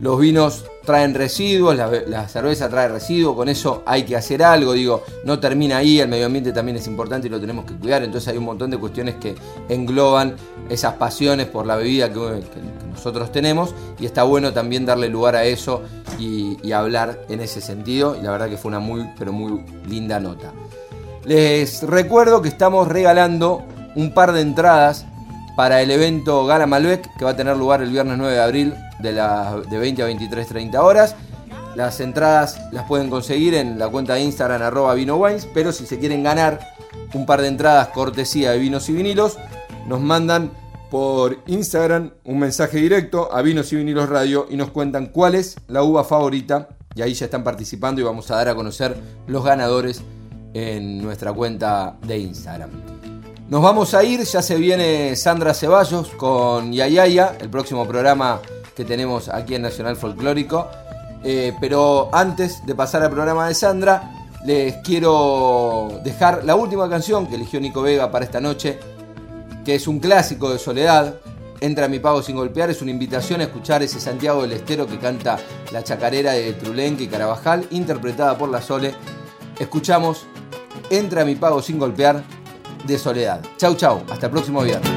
los 0.00 0.18
vinos 0.18 0.64
traen 0.84 1.14
residuos, 1.14 1.76
la, 1.76 2.28
cerveza 2.28 2.68
trae 2.68 2.88
residuos, 2.88 3.36
con 3.36 3.48
eso 3.48 3.82
hay 3.86 4.04
que 4.04 4.16
hacer 4.16 4.42
algo, 4.42 4.72
digo, 4.72 5.04
no 5.24 5.38
termina 5.38 5.76
ahí, 5.76 6.00
el 6.00 6.08
medio 6.08 6.26
ambiente 6.26 6.52
también 6.52 6.78
es 6.78 6.86
importante 6.86 7.26
y 7.28 7.30
lo 7.30 7.38
tenemos 7.38 7.64
que 7.64 7.74
cuidar, 7.74 8.02
entonces 8.02 8.28
hay 8.28 8.38
un 8.38 8.44
montón 8.44 8.70
de 8.70 8.78
cuestiones 8.78 9.16
que 9.16 9.34
engloban 9.68 10.34
esas 10.68 10.94
pasiones 10.94 11.46
por 11.46 11.66
la 11.66 11.76
bebida 11.76 12.10
que 12.12 12.42
nosotros 12.90 13.30
tenemos 13.30 13.74
y 13.98 14.06
está 14.06 14.22
bueno 14.22 14.52
también 14.52 14.86
darle 14.86 15.08
lugar 15.08 15.36
a 15.36 15.44
eso 15.44 15.82
y, 16.18 16.56
y 16.62 16.72
hablar 16.72 17.20
en 17.28 17.40
ese 17.40 17.60
sentido 17.60 18.16
y 18.18 18.22
la 18.22 18.30
verdad 18.30 18.48
que 18.48 18.56
fue 18.56 18.70
una 18.70 18.80
muy, 18.80 19.08
pero 19.18 19.32
muy 19.32 19.62
linda 19.86 20.18
nota. 20.18 20.52
Les 21.24 21.82
recuerdo 21.82 22.40
que 22.40 22.48
estamos 22.48 22.88
regalando 22.88 23.62
un 23.94 24.12
par 24.12 24.32
de 24.32 24.40
entradas 24.40 25.04
para 25.60 25.82
el 25.82 25.90
evento 25.90 26.46
Gala 26.46 26.66
Malbec 26.66 27.14
que 27.18 27.24
va 27.26 27.32
a 27.32 27.36
tener 27.36 27.54
lugar 27.54 27.82
el 27.82 27.90
viernes 27.90 28.16
9 28.16 28.32
de 28.32 28.40
abril 28.40 28.74
de, 28.98 29.12
de 29.12 29.78
20 29.78 30.02
a 30.02 30.08
23.30 30.08 30.78
horas. 30.78 31.14
Las 31.76 32.00
entradas 32.00 32.58
las 32.72 32.86
pueden 32.86 33.10
conseguir 33.10 33.52
en 33.52 33.78
la 33.78 33.88
cuenta 33.88 34.14
de 34.14 34.22
Instagram 34.22 34.62
arroba 34.62 34.94
vinowines, 34.94 35.46
pero 35.52 35.70
si 35.70 35.84
se 35.84 35.98
quieren 35.98 36.22
ganar 36.22 36.60
un 37.12 37.26
par 37.26 37.42
de 37.42 37.48
entradas 37.48 37.88
cortesía 37.88 38.52
de 38.52 38.58
vinos 38.58 38.88
y 38.88 38.94
vinilos, 38.94 39.36
nos 39.86 40.00
mandan 40.00 40.50
por 40.90 41.36
Instagram 41.46 42.12
un 42.24 42.38
mensaje 42.38 42.78
directo 42.78 43.30
a 43.30 43.42
Vinos 43.42 43.70
y 43.74 43.76
Vinilos 43.76 44.08
Radio 44.08 44.46
y 44.48 44.56
nos 44.56 44.70
cuentan 44.70 45.08
cuál 45.08 45.34
es 45.34 45.56
la 45.68 45.82
uva 45.82 46.04
favorita 46.04 46.70
y 46.94 47.02
ahí 47.02 47.12
ya 47.12 47.26
están 47.26 47.44
participando 47.44 48.00
y 48.00 48.04
vamos 48.04 48.30
a 48.30 48.36
dar 48.36 48.48
a 48.48 48.54
conocer 48.54 48.96
los 49.26 49.44
ganadores 49.44 50.00
en 50.54 51.02
nuestra 51.02 51.34
cuenta 51.34 51.98
de 52.06 52.16
Instagram. 52.16 52.99
Nos 53.50 53.62
vamos 53.62 53.94
a 53.94 54.04
ir, 54.04 54.22
ya 54.22 54.42
se 54.42 54.54
viene 54.54 55.16
Sandra 55.16 55.54
Ceballos 55.54 56.10
con 56.10 56.72
Yayaya, 56.72 57.36
el 57.40 57.50
próximo 57.50 57.84
programa 57.84 58.40
que 58.76 58.84
tenemos 58.84 59.28
aquí 59.28 59.56
en 59.56 59.62
Nacional 59.62 59.96
Folclórico. 59.96 60.68
Eh, 61.24 61.52
pero 61.60 62.10
antes 62.12 62.64
de 62.64 62.76
pasar 62.76 63.02
al 63.02 63.10
programa 63.10 63.48
de 63.48 63.54
Sandra, 63.54 64.28
les 64.44 64.76
quiero 64.84 66.00
dejar 66.04 66.44
la 66.44 66.54
última 66.54 66.88
canción 66.88 67.26
que 67.26 67.34
eligió 67.34 67.60
Nico 67.60 67.82
Vega 67.82 68.08
para 68.12 68.24
esta 68.24 68.40
noche, 68.40 68.78
que 69.64 69.74
es 69.74 69.88
un 69.88 69.98
clásico 69.98 70.52
de 70.52 70.60
Soledad. 70.60 71.16
Entra 71.60 71.86
a 71.86 71.88
mi 71.88 71.98
pago 71.98 72.22
sin 72.22 72.36
golpear, 72.36 72.70
es 72.70 72.80
una 72.82 72.92
invitación 72.92 73.40
a 73.40 73.44
escuchar 73.44 73.82
ese 73.82 73.98
Santiago 73.98 74.42
del 74.42 74.52
Estero 74.52 74.86
que 74.86 75.00
canta 75.00 75.40
la 75.72 75.82
chacarera 75.82 76.34
de 76.34 76.52
Trulenque 76.52 77.02
y 77.02 77.08
Carabajal, 77.08 77.66
interpretada 77.72 78.38
por 78.38 78.48
la 78.48 78.62
Sole. 78.62 78.94
Escuchamos 79.58 80.28
Entra 80.90 81.22
a 81.22 81.24
mi 81.24 81.36
pago 81.36 81.62
sin 81.62 81.78
golpear 81.78 82.24
de 82.84 82.98
Soledad. 82.98 83.40
Chau, 83.56 83.74
chau, 83.74 84.02
hasta 84.10 84.26
el 84.26 84.32
próximo 84.32 84.62
viernes. 84.62 84.90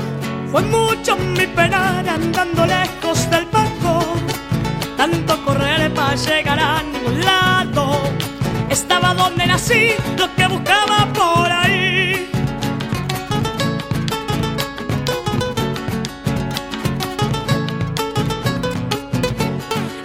Fue 0.52 0.62
mucho 0.64 1.16
mi 1.18 1.48
penar 1.48 2.08
andando 2.08 2.66
lejos 2.66 3.30
del 3.30 3.46
banco, 3.46 4.04
tanto 4.98 5.44
correr 5.46 5.92
para 5.94 6.16
llegar 6.16 6.60
a 6.60 6.84
ningún 6.84 7.26
lado. 7.26 7.98
Estaba 8.70 9.14
donde 9.14 9.48
nací, 9.48 9.92
lo 10.18 10.34
que 10.36 10.48
buscaba 10.48 11.08
por 11.14 11.52
ahí. 11.52 12.30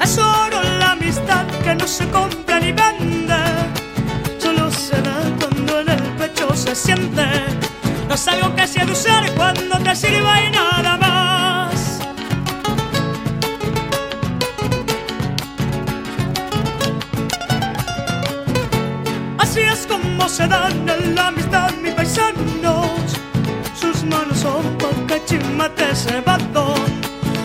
Es 0.03 0.19
oro 0.19 0.63
la 0.79 0.93
amistad 0.93 1.47
que 1.63 1.75
no 1.75 1.87
se 1.87 2.09
compra 2.09 2.59
ni 2.61 2.73
vende, 2.73 3.35
se 6.69 6.75
siente. 6.75 7.25
No 8.09 8.15
es 8.15 8.29
algo 8.29 8.55
que 8.55 8.67
se 8.67 8.85
usar 8.85 9.33
cuando 9.35 9.79
te 9.79 9.97
sirva 9.97 10.41
y 10.43 10.51
nada 10.51 10.97
más. 10.99 12.01
Así 19.39 19.61
es 19.61 19.87
como 19.87 20.29
se 20.29 20.47
dan 20.47 20.89
en 20.89 21.15
la 21.15 21.29
amistad 21.29 21.71
mis 21.83 21.95
paisanos. 21.95 23.01
Sus 23.81 24.05
manos 24.05 24.39
son 24.39 24.77
chimate 25.25 25.95
cebado 25.95 26.75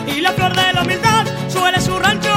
y 0.06 0.20
la 0.20 0.32
flor 0.32 0.54
de 0.54 0.72
la 0.72 0.82
humildad 0.82 1.26
suele 1.48 1.80
su 1.80 1.98
rancho 1.98 2.33